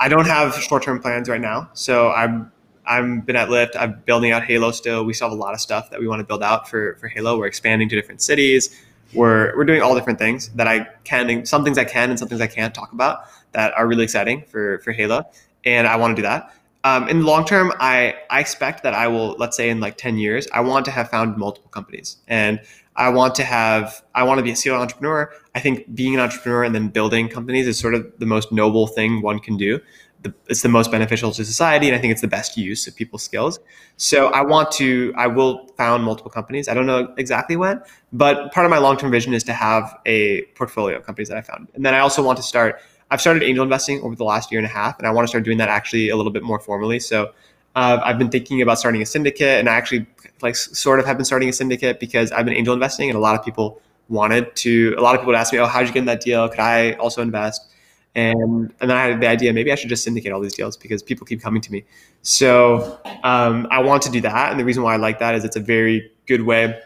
I 0.00 0.08
don't 0.08 0.26
have 0.26 0.54
short-term 0.54 1.00
plans 1.00 1.28
right 1.28 1.40
now. 1.40 1.70
So 1.72 2.10
I'm 2.10 2.50
I'm 2.86 3.20
been 3.20 3.36
at 3.36 3.48
Lyft. 3.48 3.76
I'm 3.78 4.00
building 4.04 4.32
out 4.32 4.44
Halo 4.44 4.70
still. 4.70 5.04
We 5.04 5.12
still 5.14 5.30
have 5.30 5.38
a 5.38 5.40
lot 5.40 5.54
of 5.54 5.60
stuff 5.60 5.90
that 5.90 6.00
we 6.00 6.08
want 6.08 6.20
to 6.20 6.24
build 6.24 6.42
out 6.42 6.68
for 6.68 6.96
for 6.96 7.08
Halo. 7.08 7.38
We're 7.38 7.46
expanding 7.46 7.88
to 7.88 7.96
different 7.96 8.22
cities. 8.22 8.82
We're 9.12 9.56
we're 9.56 9.64
doing 9.64 9.82
all 9.82 9.94
different 9.94 10.18
things 10.18 10.48
that 10.50 10.66
I 10.66 10.88
can. 11.04 11.46
Some 11.46 11.64
things 11.64 11.78
I 11.78 11.84
can, 11.84 12.10
and 12.10 12.18
some 12.18 12.28
things 12.28 12.40
I 12.40 12.46
can't 12.46 12.74
talk 12.74 12.92
about 12.92 13.24
that 13.52 13.72
are 13.74 13.86
really 13.86 14.04
exciting 14.04 14.44
for 14.48 14.78
for 14.80 14.92
Halo. 14.92 15.26
And 15.64 15.86
I 15.86 15.96
want 15.96 16.16
to 16.16 16.22
do 16.22 16.26
that. 16.26 16.54
Um, 16.84 17.08
in 17.08 17.20
the 17.20 17.24
long 17.24 17.46
term, 17.46 17.72
I, 17.80 18.14
I 18.28 18.40
expect 18.40 18.82
that 18.82 18.92
I 18.92 19.08
will, 19.08 19.36
let's 19.38 19.56
say 19.56 19.70
in 19.70 19.80
like 19.80 19.96
10 19.96 20.18
years, 20.18 20.46
I 20.52 20.60
want 20.60 20.84
to 20.84 20.90
have 20.90 21.08
founded 21.08 21.38
multiple 21.38 21.70
companies. 21.70 22.18
And 22.28 22.60
I 22.94 23.08
want 23.08 23.34
to 23.36 23.44
have, 23.44 24.02
I 24.14 24.22
want 24.24 24.38
to 24.38 24.42
be 24.44 24.50
a 24.50 24.56
serial 24.56 24.82
entrepreneur. 24.82 25.32
I 25.54 25.60
think 25.60 25.94
being 25.94 26.14
an 26.14 26.20
entrepreneur 26.20 26.62
and 26.62 26.74
then 26.74 26.88
building 26.88 27.28
companies 27.30 27.66
is 27.66 27.78
sort 27.78 27.94
of 27.94 28.12
the 28.18 28.26
most 28.26 28.52
noble 28.52 28.86
thing 28.86 29.22
one 29.22 29.38
can 29.38 29.56
do. 29.56 29.80
The, 30.24 30.34
it's 30.48 30.62
the 30.62 30.68
most 30.68 30.90
beneficial 30.90 31.30
to 31.32 31.44
society. 31.44 31.86
And 31.86 31.94
I 31.94 32.00
think 32.00 32.10
it's 32.10 32.20
the 32.20 32.28
best 32.28 32.56
use 32.56 32.86
of 32.88 32.96
people's 32.96 33.22
skills. 33.22 33.60
So 33.98 34.28
I 34.28 34.42
want 34.42 34.72
to, 34.72 35.12
I 35.16 35.28
will 35.28 35.68
found 35.76 36.02
multiple 36.02 36.30
companies. 36.30 36.68
I 36.68 36.74
don't 36.74 36.86
know 36.86 37.14
exactly 37.16 37.56
when, 37.56 37.80
but 38.12 38.52
part 38.52 38.64
of 38.66 38.70
my 38.70 38.78
long 38.78 38.96
term 38.96 39.10
vision 39.12 39.34
is 39.34 39.44
to 39.44 39.52
have 39.52 39.96
a 40.06 40.42
portfolio 40.56 40.96
of 40.96 41.04
companies 41.04 41.28
that 41.28 41.38
I 41.38 41.42
found. 41.42 41.68
And 41.74 41.84
then 41.86 41.94
I 41.94 42.00
also 42.00 42.22
want 42.22 42.38
to 42.38 42.42
start 42.42 42.80
I've 43.10 43.20
started 43.20 43.42
angel 43.42 43.62
investing 43.62 44.00
over 44.00 44.16
the 44.16 44.24
last 44.24 44.50
year 44.50 44.58
and 44.58 44.66
a 44.66 44.70
half, 44.70 44.98
and 44.98 45.06
I 45.06 45.10
want 45.10 45.24
to 45.24 45.28
start 45.28 45.44
doing 45.44 45.58
that 45.58 45.68
actually 45.68 46.08
a 46.08 46.16
little 46.16 46.32
bit 46.32 46.42
more 46.42 46.58
formally. 46.58 46.98
So 46.98 47.32
uh, 47.76 48.00
I've 48.02 48.18
been 48.18 48.30
thinking 48.30 48.62
about 48.62 48.78
starting 48.78 49.02
a 49.02 49.06
syndicate, 49.06 49.60
and 49.60 49.68
I 49.68 49.74
actually 49.74 50.06
like 50.42 50.56
sort 50.56 51.00
of 51.00 51.06
have 51.06 51.16
been 51.16 51.24
starting 51.24 51.48
a 51.48 51.52
syndicate 51.52 52.00
because 52.00 52.32
I've 52.32 52.44
been 52.44 52.54
angel 52.54 52.74
investing, 52.74 53.10
and 53.10 53.16
a 53.16 53.20
lot 53.20 53.38
of 53.38 53.44
people 53.44 53.80
wanted 54.08 54.54
to. 54.56 54.94
A 54.98 55.00
lot 55.00 55.14
of 55.14 55.20
people 55.20 55.32
would 55.32 55.38
ask 55.38 55.52
me, 55.52 55.58
"Oh, 55.58 55.66
how'd 55.66 55.86
you 55.86 55.92
get 55.92 56.00
in 56.00 56.06
that 56.06 56.22
deal? 56.22 56.48
Could 56.48 56.60
I 56.60 56.94
also 56.94 57.22
invest?" 57.22 57.68
And 58.14 58.72
and 58.80 58.90
then 58.90 58.96
I 58.96 59.06
had 59.06 59.20
the 59.20 59.26
idea 59.26 59.52
maybe 59.52 59.72
I 59.72 59.74
should 59.74 59.88
just 59.88 60.04
syndicate 60.04 60.32
all 60.32 60.40
these 60.40 60.54
deals 60.54 60.76
because 60.76 61.02
people 61.02 61.26
keep 61.26 61.40
coming 61.40 61.60
to 61.62 61.72
me. 61.72 61.84
So 62.22 63.00
um, 63.24 63.66
I 63.70 63.82
want 63.82 64.02
to 64.02 64.10
do 64.10 64.20
that, 64.20 64.50
and 64.50 64.60
the 64.60 64.64
reason 64.64 64.82
why 64.82 64.94
I 64.94 64.96
like 64.96 65.18
that 65.18 65.34
is 65.34 65.44
it's 65.44 65.56
a 65.56 65.60
very 65.60 66.12
good 66.26 66.42
way 66.42 66.80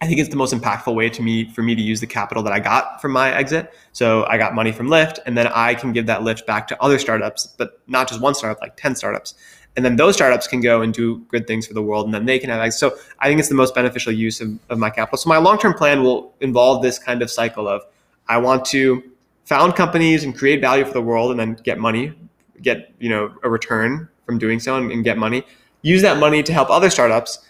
I 0.00 0.06
think 0.06 0.20
it's 0.20 0.28
the 0.28 0.36
most 0.36 0.52
impactful 0.52 0.94
way 0.94 1.08
to 1.08 1.22
me 1.22 1.50
for 1.50 1.62
me 1.62 1.74
to 1.74 1.80
use 1.80 2.00
the 2.00 2.06
capital 2.06 2.42
that 2.42 2.52
I 2.52 2.60
got 2.60 3.00
from 3.00 3.12
my 3.12 3.34
exit. 3.34 3.72
So 3.92 4.26
I 4.26 4.36
got 4.36 4.54
money 4.54 4.70
from 4.70 4.88
Lyft, 4.88 5.20
and 5.24 5.36
then 5.36 5.46
I 5.48 5.74
can 5.74 5.92
give 5.92 6.06
that 6.06 6.22
lift 6.22 6.46
back 6.46 6.68
to 6.68 6.82
other 6.82 6.98
startups, 6.98 7.46
but 7.46 7.80
not 7.86 8.08
just 8.08 8.20
one 8.20 8.34
startup, 8.34 8.60
like 8.60 8.76
ten 8.76 8.94
startups. 8.94 9.34
And 9.74 9.84
then 9.84 9.96
those 9.96 10.14
startups 10.14 10.46
can 10.46 10.60
go 10.60 10.82
and 10.82 10.92
do 10.92 11.18
good 11.28 11.46
things 11.46 11.66
for 11.66 11.74
the 11.74 11.82
world, 11.82 12.04
and 12.04 12.14
then 12.14 12.26
they 12.26 12.38
can 12.38 12.50
have. 12.50 12.74
So 12.74 12.94
I 13.20 13.28
think 13.28 13.40
it's 13.40 13.48
the 13.48 13.54
most 13.54 13.74
beneficial 13.74 14.12
use 14.12 14.40
of, 14.40 14.58
of 14.68 14.78
my 14.78 14.90
capital. 14.90 15.16
So 15.16 15.28
my 15.30 15.38
long 15.38 15.58
term 15.58 15.72
plan 15.72 16.02
will 16.02 16.34
involve 16.40 16.82
this 16.82 16.98
kind 16.98 17.22
of 17.22 17.30
cycle 17.30 17.66
of 17.66 17.82
I 18.28 18.36
want 18.36 18.66
to 18.66 19.02
found 19.46 19.74
companies 19.74 20.22
and 20.22 20.36
create 20.36 20.60
value 20.60 20.84
for 20.84 20.92
the 20.92 21.02
world, 21.02 21.30
and 21.30 21.40
then 21.40 21.54
get 21.64 21.78
money, 21.78 22.12
get 22.60 22.92
you 22.98 23.08
know 23.08 23.34
a 23.42 23.48
return 23.48 24.08
from 24.26 24.38
doing 24.38 24.60
so, 24.60 24.76
and, 24.76 24.92
and 24.92 25.02
get 25.04 25.16
money. 25.16 25.42
Use 25.82 26.02
that 26.02 26.18
money 26.18 26.42
to 26.42 26.52
help 26.52 26.68
other 26.68 26.90
startups 26.90 27.46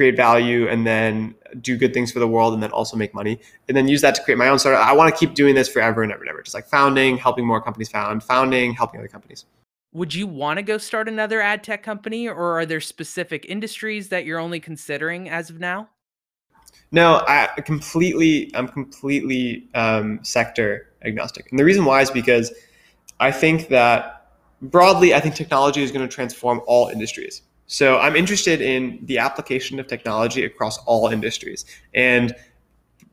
create 0.00 0.16
value 0.16 0.66
and 0.68 0.86
then 0.86 1.34
do 1.60 1.76
good 1.76 1.92
things 1.92 2.10
for 2.10 2.20
the 2.20 2.26
world 2.26 2.54
and 2.54 2.62
then 2.62 2.70
also 2.70 2.96
make 2.96 3.12
money 3.12 3.38
and 3.68 3.76
then 3.76 3.86
use 3.86 4.00
that 4.00 4.14
to 4.14 4.22
create 4.22 4.38
my 4.38 4.48
own 4.48 4.58
startup. 4.58 4.82
I 4.82 4.92
want 4.92 5.14
to 5.14 5.18
keep 5.18 5.34
doing 5.34 5.54
this 5.54 5.68
forever 5.68 6.02
and 6.02 6.10
ever 6.10 6.22
and 6.22 6.30
ever. 6.30 6.42
Just 6.42 6.54
like 6.54 6.66
founding, 6.66 7.18
helping 7.18 7.46
more 7.46 7.60
companies 7.60 7.90
found, 7.90 8.22
founding, 8.22 8.72
helping 8.72 9.00
other 9.00 9.08
companies. 9.08 9.44
Would 9.92 10.14
you 10.14 10.26
want 10.26 10.58
to 10.58 10.62
go 10.62 10.78
start 10.78 11.08
another 11.08 11.42
ad 11.42 11.64
tech 11.64 11.82
company 11.82 12.28
or 12.28 12.58
are 12.58 12.64
there 12.64 12.80
specific 12.80 13.44
industries 13.46 14.08
that 14.08 14.24
you're 14.24 14.38
only 14.38 14.60
considering 14.60 15.28
as 15.28 15.50
of 15.50 15.58
now? 15.58 15.88
No, 16.92 17.22
I 17.26 17.48
completely, 17.66 18.50
I'm 18.54 18.68
completely 18.68 19.68
um, 19.74 20.20
sector 20.22 20.89
agnostic. 21.04 21.50
And 21.50 21.58
the 21.58 21.64
reason 21.64 21.84
why 21.84 22.00
is 22.02 22.10
because 22.10 22.52
I 23.18 23.32
think 23.32 23.68
that 23.68 24.32
broadly, 24.62 25.14
I 25.14 25.20
think 25.20 25.34
technology 25.34 25.82
is 25.82 25.90
going 25.90 26.06
to 26.06 26.14
transform 26.14 26.60
all 26.66 26.88
industries. 26.88 27.42
So 27.66 27.98
I'm 27.98 28.16
interested 28.16 28.60
in 28.60 28.98
the 29.04 29.18
application 29.18 29.78
of 29.78 29.86
technology 29.86 30.44
across 30.44 30.78
all 30.86 31.08
industries. 31.08 31.64
And 31.94 32.34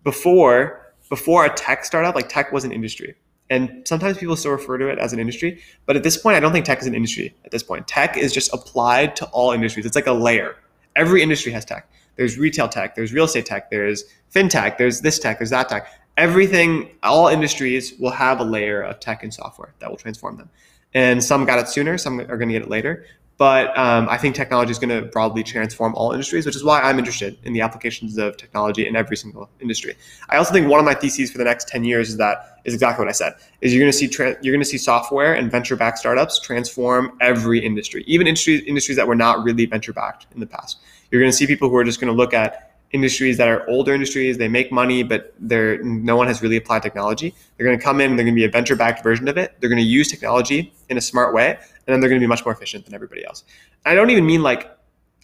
before 0.03 0.87
before 1.09 1.45
a 1.45 1.53
tech 1.53 1.85
startup, 1.85 2.15
like 2.15 2.29
tech 2.29 2.51
was 2.51 2.63
an 2.63 2.71
industry. 2.71 3.15
And 3.49 3.87
sometimes 3.87 4.17
people 4.17 4.35
still 4.35 4.51
refer 4.51 4.77
to 4.77 4.87
it 4.87 4.99
as 4.99 5.13
an 5.13 5.19
industry, 5.19 5.61
but 5.85 5.95
at 5.95 6.03
this 6.03 6.17
point, 6.17 6.35
I 6.35 6.41
don't 6.41 6.51
think 6.51 6.65
tech 6.65 6.81
is 6.81 6.87
an 6.87 6.93
industry. 6.93 7.33
At 7.45 7.51
this 7.51 7.63
point, 7.63 7.87
tech 7.87 8.17
is 8.17 8.33
just 8.33 8.53
applied 8.53 9.15
to 9.17 9.25
all 9.27 9.51
industries. 9.51 9.85
It's 9.85 9.95
like 9.95 10.07
a 10.07 10.11
layer. 10.11 10.57
Every 10.97 11.21
industry 11.21 11.53
has 11.53 11.63
tech. 11.63 11.89
There's 12.17 12.37
retail 12.37 12.67
tech. 12.67 12.95
There's 12.95 13.13
real 13.13 13.23
estate 13.25 13.45
tech. 13.45 13.69
There's 13.69 14.03
fintech. 14.33 14.77
There's 14.77 15.01
this 15.01 15.17
tech. 15.17 15.39
There's 15.39 15.51
that 15.51 15.69
tech. 15.69 15.87
Everything, 16.17 16.89
all 17.03 17.27
industries 17.27 17.93
will 17.99 18.11
have 18.11 18.39
a 18.39 18.43
layer 18.43 18.81
of 18.81 18.99
tech 18.99 19.23
and 19.23 19.33
software 19.33 19.73
that 19.79 19.89
will 19.89 19.97
transform 19.97 20.37
them. 20.37 20.49
And 20.93 21.23
some 21.23 21.45
got 21.45 21.59
it 21.59 21.67
sooner. 21.67 21.97
Some 21.97 22.19
are 22.19 22.37
going 22.37 22.49
to 22.49 22.53
get 22.53 22.63
it 22.63 22.69
later. 22.69 23.05
But 23.37 23.77
um, 23.77 24.09
I 24.09 24.17
think 24.17 24.33
technology 24.33 24.71
is 24.71 24.79
going 24.79 24.89
to 24.89 25.07
broadly 25.09 25.43
transform 25.43 25.93
all 25.93 26.11
industries, 26.11 26.45
which 26.45 26.55
is 26.55 26.63
why 26.63 26.81
I'm 26.81 26.97
interested 26.97 27.37
in 27.43 27.53
the 27.53 27.61
applications 27.61 28.17
of 28.17 28.35
technology 28.35 28.87
in 28.87 28.95
every 28.95 29.15
single 29.15 29.47
industry. 29.59 29.95
I 30.29 30.37
also 30.37 30.51
think 30.51 30.67
one 30.67 30.79
of 30.79 30.85
my 30.85 30.95
theses 30.95 31.31
for 31.31 31.37
the 31.37 31.43
next 31.43 31.67
10 31.67 31.83
years 31.83 32.09
is 32.09 32.17
that 32.17 32.61
is 32.65 32.73
exactly 32.73 33.03
what 33.03 33.09
I 33.09 33.11
said. 33.11 33.33
Is 33.61 33.73
you're 33.73 33.81
going 33.81 33.91
to 33.91 33.97
see 33.97 34.07
tra- 34.07 34.37
you're 34.41 34.53
going 34.53 34.63
to 34.63 34.65
see 34.65 34.79
software 34.79 35.35
and 35.35 35.51
venture-backed 35.51 35.99
startups 35.99 36.39
transform 36.39 37.15
every 37.21 37.63
industry, 37.63 38.03
even 38.07 38.25
industries 38.25 38.63
industries 38.63 38.97
that 38.97 39.07
were 39.07 39.15
not 39.15 39.43
really 39.43 39.67
venture-backed 39.67 40.25
in 40.33 40.39
the 40.39 40.47
past. 40.47 40.79
You're 41.11 41.21
going 41.21 41.31
to 41.31 41.37
see 41.37 41.45
people 41.45 41.69
who 41.69 41.75
are 41.75 41.83
just 41.83 42.01
going 42.01 42.11
to 42.11 42.17
look 42.17 42.33
at 42.33 42.76
industries 42.91 43.37
that 43.37 43.47
are 43.47 43.67
older 43.69 43.93
industries. 43.93 44.37
They 44.37 44.47
make 44.47 44.71
money, 44.71 45.03
but 45.03 45.33
they're 45.39 45.81
no 45.83 46.15
one 46.15 46.27
has 46.27 46.41
really 46.41 46.57
applied 46.57 46.83
technology. 46.83 47.35
They're 47.55 47.65
going 47.65 47.77
to 47.77 47.83
come 47.83 48.01
in 48.01 48.11
and 48.11 48.19
they're 48.19 48.25
going 48.25 48.35
to 48.35 48.39
be 48.39 48.45
a 48.45 48.49
venture 48.49 48.75
backed 48.75 49.03
version 49.03 49.27
of 49.27 49.37
it. 49.37 49.55
They're 49.59 49.69
going 49.69 49.81
to 49.81 49.87
use 49.87 50.07
technology 50.07 50.73
in 50.89 50.97
a 50.97 51.01
smart 51.01 51.33
way, 51.33 51.49
and 51.51 51.59
then 51.85 51.99
they're 51.99 52.09
going 52.09 52.21
to 52.21 52.23
be 52.23 52.29
much 52.29 52.45
more 52.45 52.53
efficient 52.53 52.85
than 52.85 52.93
everybody 52.93 53.25
else. 53.25 53.43
I 53.85 53.95
don't 53.95 54.09
even 54.09 54.25
mean 54.25 54.43
like 54.43 54.77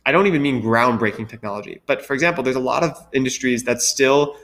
I 0.05 0.11
don't 0.11 0.27
even 0.27 0.41
mean 0.41 0.61
groundbreaking 0.61 1.29
technology. 1.29 1.81
But 1.85 2.05
for 2.05 2.13
example, 2.13 2.43
there's 2.43 2.57
a 2.57 2.61
lot 2.61 2.83
of 2.83 3.07
industries 3.13 3.63
that 3.63 3.81
still 3.81 4.35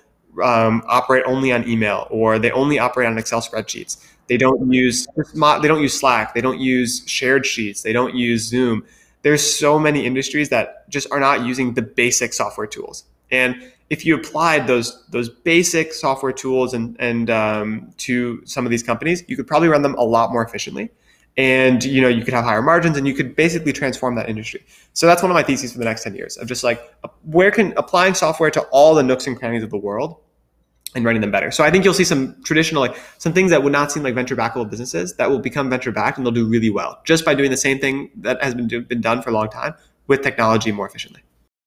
um, 0.43 0.83
operate 0.87 1.23
only 1.25 1.51
on 1.51 1.67
email 1.67 2.07
or 2.09 2.39
they 2.39 2.51
only 2.51 2.79
operate 2.79 3.07
on 3.07 3.17
Excel 3.17 3.41
spreadsheets. 3.41 4.05
They 4.27 4.37
don't 4.37 4.71
use 4.71 5.07
they 5.15 5.67
don't 5.67 5.81
use 5.81 5.99
Slack. 5.99 6.33
They 6.33 6.41
don't 6.41 6.59
use 6.59 7.03
shared 7.07 7.45
sheets. 7.45 7.81
They 7.81 7.93
don't 7.93 8.15
use 8.15 8.43
Zoom 8.43 8.85
there's 9.21 9.43
so 9.43 9.77
many 9.77 10.05
industries 10.05 10.49
that 10.49 10.89
just 10.89 11.11
are 11.11 11.19
not 11.19 11.45
using 11.45 11.73
the 11.73 11.81
basic 11.81 12.33
software 12.33 12.67
tools. 12.67 13.05
And 13.31 13.71
if 13.89 14.05
you 14.05 14.15
applied 14.15 14.67
those 14.67 15.05
those 15.09 15.29
basic 15.29 15.93
software 15.93 16.31
tools 16.31 16.73
and 16.73 16.95
and 16.99 17.29
um, 17.29 17.93
to 17.97 18.41
some 18.45 18.65
of 18.65 18.71
these 18.71 18.83
companies, 18.83 19.23
you 19.27 19.35
could 19.35 19.47
probably 19.47 19.67
run 19.67 19.81
them 19.81 19.95
a 19.95 20.03
lot 20.03 20.31
more 20.31 20.43
efficiently. 20.43 20.91
and 21.37 21.83
you 21.85 22.01
know 22.01 22.07
you 22.07 22.25
could 22.25 22.33
have 22.33 22.43
higher 22.43 22.61
margins 22.61 22.97
and 22.97 23.07
you 23.07 23.13
could 23.13 23.35
basically 23.35 23.71
transform 23.71 24.15
that 24.15 24.27
industry 24.29 24.61
so 24.93 25.05
that's 25.05 25.21
one 25.21 25.31
of 25.31 25.35
my 25.35 25.43
theses 25.43 25.71
for 25.71 25.79
the 25.79 25.85
next 25.85 26.03
10 26.03 26.15
years 26.15 26.37
of 26.37 26.47
just 26.47 26.63
like 26.63 26.81
where 27.23 27.51
can 27.51 27.73
applying 27.77 28.13
software 28.13 28.51
to 28.51 28.61
all 28.71 28.93
the 28.95 29.03
nooks 29.03 29.25
and 29.27 29.37
crannies 29.37 29.63
of 29.63 29.69
the 29.69 29.77
world 29.77 30.17
and 30.95 31.05
running 31.05 31.21
them 31.21 31.31
better 31.31 31.51
so 31.51 31.63
i 31.63 31.69
think 31.69 31.83
you'll 31.83 31.93
see 31.93 32.03
some 32.03 32.35
traditional 32.43 32.81
like 32.81 32.97
some 33.17 33.33
things 33.33 33.51
that 33.51 33.63
would 33.63 33.73
not 33.73 33.91
seem 33.91 34.03
like 34.03 34.15
venture 34.15 34.35
backable 34.35 34.69
businesses 34.69 35.15
that 35.15 35.29
will 35.29 35.39
become 35.39 35.69
venture 35.69 35.91
backed 35.91 36.17
and 36.17 36.25
they'll 36.25 36.33
do 36.33 36.45
really 36.45 36.69
well 36.69 36.99
just 37.05 37.23
by 37.25 37.33
doing 37.35 37.51
the 37.51 37.57
same 37.57 37.79
thing 37.79 38.09
that 38.15 38.41
has 38.43 38.55
been, 38.55 38.67
do, 38.67 38.81
been 38.81 39.01
done 39.01 39.21
for 39.21 39.29
a 39.29 39.33
long 39.33 39.49
time 39.49 39.73
with 40.07 40.21
technology 40.21 40.71
more 40.71 40.87
efficiently 40.87 41.21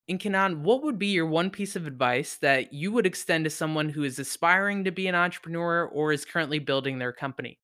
and 0.08 0.18
Kanan, 0.18 0.58
what 0.58 0.82
would 0.82 0.98
be 0.98 1.06
your 1.06 1.26
one 1.26 1.48
piece 1.48 1.76
of 1.76 1.86
advice 1.86 2.36
that 2.36 2.72
you 2.72 2.90
would 2.90 3.06
extend 3.06 3.44
to 3.44 3.50
someone 3.50 3.88
who 3.88 4.02
is 4.02 4.18
aspiring 4.18 4.84
to 4.84 4.90
be 4.90 5.06
an 5.06 5.14
entrepreneur 5.14 5.86
or 5.86 6.12
is 6.12 6.24
currently 6.24 6.58
building 6.58 6.98
their 6.98 7.12
company? 7.12 7.58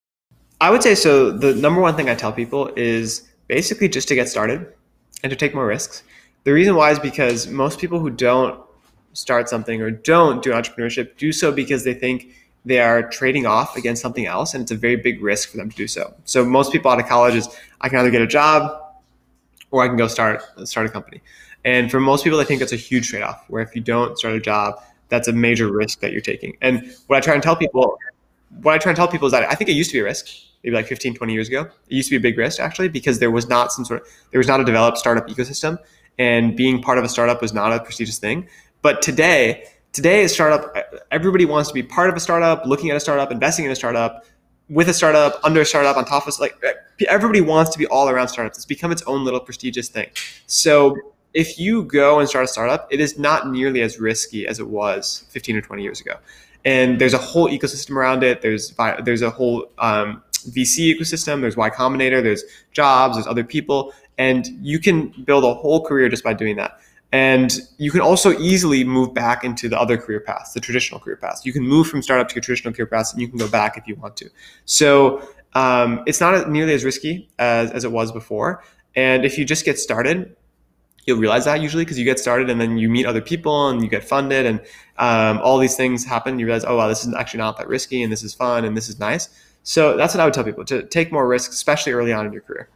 I 0.61 0.71
would 0.71 0.83
say 0.83 0.95
so. 0.95 1.31
The 1.31 1.55
number 1.55 1.81
one 1.81 1.97
thing 1.97 2.09
I 2.09 2.15
tell 2.15 2.33
people 2.33 2.71
is 2.77 3.29
basically 3.49 3.89
just 3.89 4.09
to 4.09 4.15
get 4.15 4.29
started 4.29 4.73
and 5.23 5.31
to 5.31 5.37
take 5.37 5.55
more 5.55 5.67
risks. 5.67 6.05
The 6.45 6.53
reason 6.53 6.75
why 6.75 6.91
is 6.91 6.99
because 6.99 7.49
most 7.49 7.79
people 7.79 7.99
who 7.99 8.11
don't 8.11 8.61
start 9.19 9.49
something 9.49 9.83
or 9.83 9.91
don't 9.91 10.43
do 10.43 10.51
entrepreneurship 10.51 11.17
do 11.17 11.33
so 11.33 11.51
because 11.51 11.83
they 11.83 11.95
think 11.95 12.29
they 12.65 12.81
are 12.81 13.09
trading 13.09 13.47
off 13.47 13.77
against 13.77 14.01
something 14.01 14.27
else 14.27 14.55
and 14.55 14.63
it's 14.63 14.71
a 14.71 14.77
very 14.77 14.97
big 14.97 15.23
risk 15.23 15.51
for 15.51 15.57
them 15.57 15.71
to 15.71 15.77
do 15.77 15.89
so. 15.89 16.15
So 16.25 16.45
most 16.45 16.71
people 16.71 16.91
out 16.91 17.01
of 17.01 17.07
college 17.07 17.35
is 17.35 17.49
I 17.81 17.89
can 17.89 17.99
either 17.99 18.11
get 18.11 18.23
a 18.23 18.27
job 18.27 18.81
or 19.71 19.83
I 19.83 19.89
can 19.89 19.97
go 19.97 20.07
start 20.07 20.43
start 20.65 20.87
a 20.87 20.91
company. 20.91 21.21
And 21.65 21.91
for 21.91 21.99
most 21.99 22.23
people, 22.25 22.39
I 22.39 22.45
think 22.45 22.61
that's 22.61 22.73
a 22.73 22.77
huge 22.77 23.09
trade 23.09 23.23
off. 23.23 23.45
Where 23.49 23.63
if 23.63 23.75
you 23.75 23.83
don't 23.83 24.17
start 24.17 24.35
a 24.35 24.41
job, 24.41 24.81
that's 25.09 25.27
a 25.29 25.33
major 25.33 25.71
risk 25.71 26.01
that 26.01 26.13
you're 26.13 26.21
taking. 26.21 26.57
And 26.61 26.95
what 27.09 27.17
I 27.17 27.21
try 27.21 27.35
and 27.35 27.43
tell 27.43 27.57
people, 27.57 27.99
what 28.63 28.75
I 28.75 28.79
try 28.79 28.91
and 28.91 28.97
tell 28.97 29.09
people 29.09 29.27
is 29.27 29.33
that 29.33 29.51
I 29.51 29.55
think 29.55 29.69
it 29.69 29.75
used 29.75 29.91
to 29.91 29.97
be 29.97 30.01
a 30.01 30.05
risk 30.05 30.29
maybe 30.63 30.75
like 30.75 30.87
15, 30.87 31.15
20 31.15 31.33
years 31.33 31.49
ago. 31.49 31.63
It 31.89 31.95
used 31.95 32.09
to 32.09 32.13
be 32.13 32.17
a 32.17 32.31
big 32.31 32.39
risk 32.39 32.61
actually 32.61 32.89
because 32.89 33.19
there 33.19 33.31
was 33.31 33.49
not 33.49 33.73
some 33.73 33.85
sort 33.85 34.03
of 34.03 34.09
there 34.31 34.39
was 34.39 34.49
not 34.49 34.61
a 34.61 34.65
developed 34.65 34.99
startup 34.99 35.29
ecosystem, 35.29 35.79
and 36.19 36.57
being 36.57 36.83
part 36.83 36.99
of 36.99 37.05
a 37.05 37.09
startup 37.09 37.41
was 37.41 37.53
not 37.53 37.73
a 37.73 37.81
prestigious 37.81 38.19
thing. 38.19 38.49
But 38.89 39.03
today, 39.03 39.65
today 39.93 40.25
a 40.25 40.31
startup, 40.31 40.75
everybody 41.11 41.45
wants 41.45 41.69
to 41.69 41.75
be 41.75 41.83
part 41.83 42.09
of 42.09 42.17
a 42.17 42.21
startup, 42.21 42.65
looking 42.65 42.89
at 42.89 42.97
a 42.97 43.01
startup, 43.01 43.31
investing 43.31 43.67
in 43.67 43.71
a 43.71 43.77
startup, 43.77 44.25
with 44.71 44.89
a 44.89 44.95
startup, 44.95 45.39
under 45.45 45.61
a 45.61 45.67
startup, 45.67 45.99
on 45.99 46.07
top 46.07 46.27
of 46.27 46.41
like 46.41 46.55
everybody 47.07 47.43
wants 47.43 47.71
to 47.73 47.79
be 47.79 47.87
all 47.89 48.09
around 48.09 48.29
startups. 48.29 48.57
It's 48.57 48.65
become 48.65 48.91
its 48.91 49.03
own 49.03 49.27
little 49.27 49.41
prestigious 49.41 49.91
thing. 49.91 50.09
So 50.47 50.97
if 51.35 51.59
you 51.59 51.83
go 51.83 52.19
and 52.19 52.27
start 52.27 52.47
a 52.47 52.49
startup, 52.49 52.89
it 52.91 52.99
is 52.99 53.19
not 53.19 53.51
nearly 53.51 53.83
as 53.83 54.01
risky 54.01 54.47
as 54.47 54.59
it 54.59 54.69
was 54.69 55.27
15 55.33 55.59
or 55.59 55.61
20 55.61 55.83
years 55.83 56.01
ago. 56.01 56.15
And 56.65 56.99
there's 56.99 57.13
a 57.13 57.19
whole 57.19 57.51
ecosystem 57.51 57.95
around 57.95 58.23
it. 58.23 58.41
There's 58.41 58.75
there's 59.05 59.21
a 59.21 59.29
whole 59.29 59.71
um, 59.77 60.23
VC 60.33 60.97
ecosystem. 60.97 61.43
There's 61.43 61.59
Y 61.59 61.69
Combinator. 61.69 62.23
There's 62.23 62.43
jobs. 62.73 63.17
There's 63.17 63.27
other 63.27 63.45
people, 63.45 63.93
and 64.17 64.47
you 64.63 64.79
can 64.79 65.09
build 65.27 65.45
a 65.45 65.53
whole 65.53 65.85
career 65.85 66.09
just 66.09 66.25
by 66.25 66.33
doing 66.33 66.57
that. 66.57 66.81
And 67.11 67.59
you 67.79 67.91
can 67.91 68.03
also 68.03 68.39
easily 68.39 68.85
move 68.85 69.15
back 69.15 69.43
into 69.43 69.69
the 69.69 69.81
other 69.81 69.97
career 69.97 70.21
paths, 70.21 70.53
the 70.53 70.61
traditional 70.61 71.01
career 71.01 71.17
paths. 71.17 71.47
You 71.47 71.55
can 71.55 71.63
move 71.63 71.87
from 71.87 72.03
startup 72.03 72.29
to 72.29 72.35
your 72.35 72.43
traditional 72.43 72.75
career 72.75 72.87
paths, 72.87 73.13
and 73.13 73.23
you 73.23 73.29
can 73.29 73.39
go 73.39 73.49
back 73.49 73.79
if 73.79 73.87
you 73.87 73.95
want 73.97 74.17
to. 74.19 74.29
So 74.67 75.27
um, 75.55 76.03
it's 76.07 76.21
not 76.21 76.51
nearly 76.51 76.75
as 76.75 76.85
risky 76.85 77.31
as, 77.39 77.71
as 77.71 77.85
it 77.85 77.93
was 77.93 78.13
before. 78.13 78.63
And 78.95 79.25
if 79.25 79.39
you 79.39 79.45
just 79.45 79.65
get 79.65 79.79
started, 79.79 80.37
you'll 81.07 81.19
realize 81.19 81.47
that 81.47 81.63
usually 81.63 81.85
because 81.85 81.99
you 81.99 82.05
get 82.05 82.19
started 82.19 82.51
and 82.51 82.61
then 82.61 82.77
you 82.77 82.91
meet 82.91 83.07
other 83.07 83.23
people 83.23 83.71
and 83.71 83.83
you 83.83 83.89
get 83.89 84.05
funded 84.05 84.45
and 84.45 84.61
um, 84.99 85.41
all 85.43 85.57
these 85.57 85.77
things 85.77 86.05
happen. 86.05 86.39
You 86.39 86.45
realize, 86.45 86.67
oh 86.67 86.77
wow, 86.77 86.89
this 86.89 87.07
is 87.07 87.15
actually 87.15 87.39
not 87.39 87.57
that 87.57 87.69
risky 87.69 88.03
and 88.03 88.13
this 88.13 88.23
is 88.23 88.35
fun 88.35 88.67
and 88.67 88.77
this 88.77 88.91
is 88.91 88.99
nice. 88.99 89.31
So 89.63 89.97
that's 89.97 90.15
what 90.15 90.21
I 90.21 90.25
would 90.27 90.35
tell 90.35 90.45
people 90.45 90.65
to 90.67 90.83
take 90.83 91.11
more 91.11 91.27
risks, 91.27 91.55
especially 91.55 91.93
early 91.93 92.13
on 92.13 92.27
in 92.27 92.33
your 92.33 92.43
career. 92.43 92.69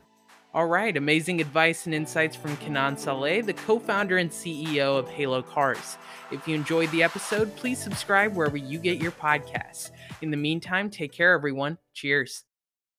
All 0.54 0.66
right, 0.66 0.94
amazing 0.94 1.40
advice 1.40 1.86
and 1.86 1.94
insights 1.94 2.36
from 2.36 2.58
Kanan 2.58 2.98
Saleh, 2.98 3.42
the 3.42 3.54
co 3.54 3.78
founder 3.78 4.18
and 4.18 4.30
CEO 4.30 4.98
of 4.98 5.08
Halo 5.08 5.40
Cars. 5.40 5.96
If 6.30 6.46
you 6.46 6.54
enjoyed 6.54 6.90
the 6.90 7.02
episode, 7.02 7.56
please 7.56 7.78
subscribe 7.78 8.34
wherever 8.34 8.58
you 8.58 8.78
get 8.78 9.00
your 9.00 9.12
podcasts. 9.12 9.92
In 10.20 10.30
the 10.30 10.36
meantime, 10.36 10.90
take 10.90 11.12
care, 11.12 11.32
everyone. 11.32 11.78
Cheers. 11.94 12.44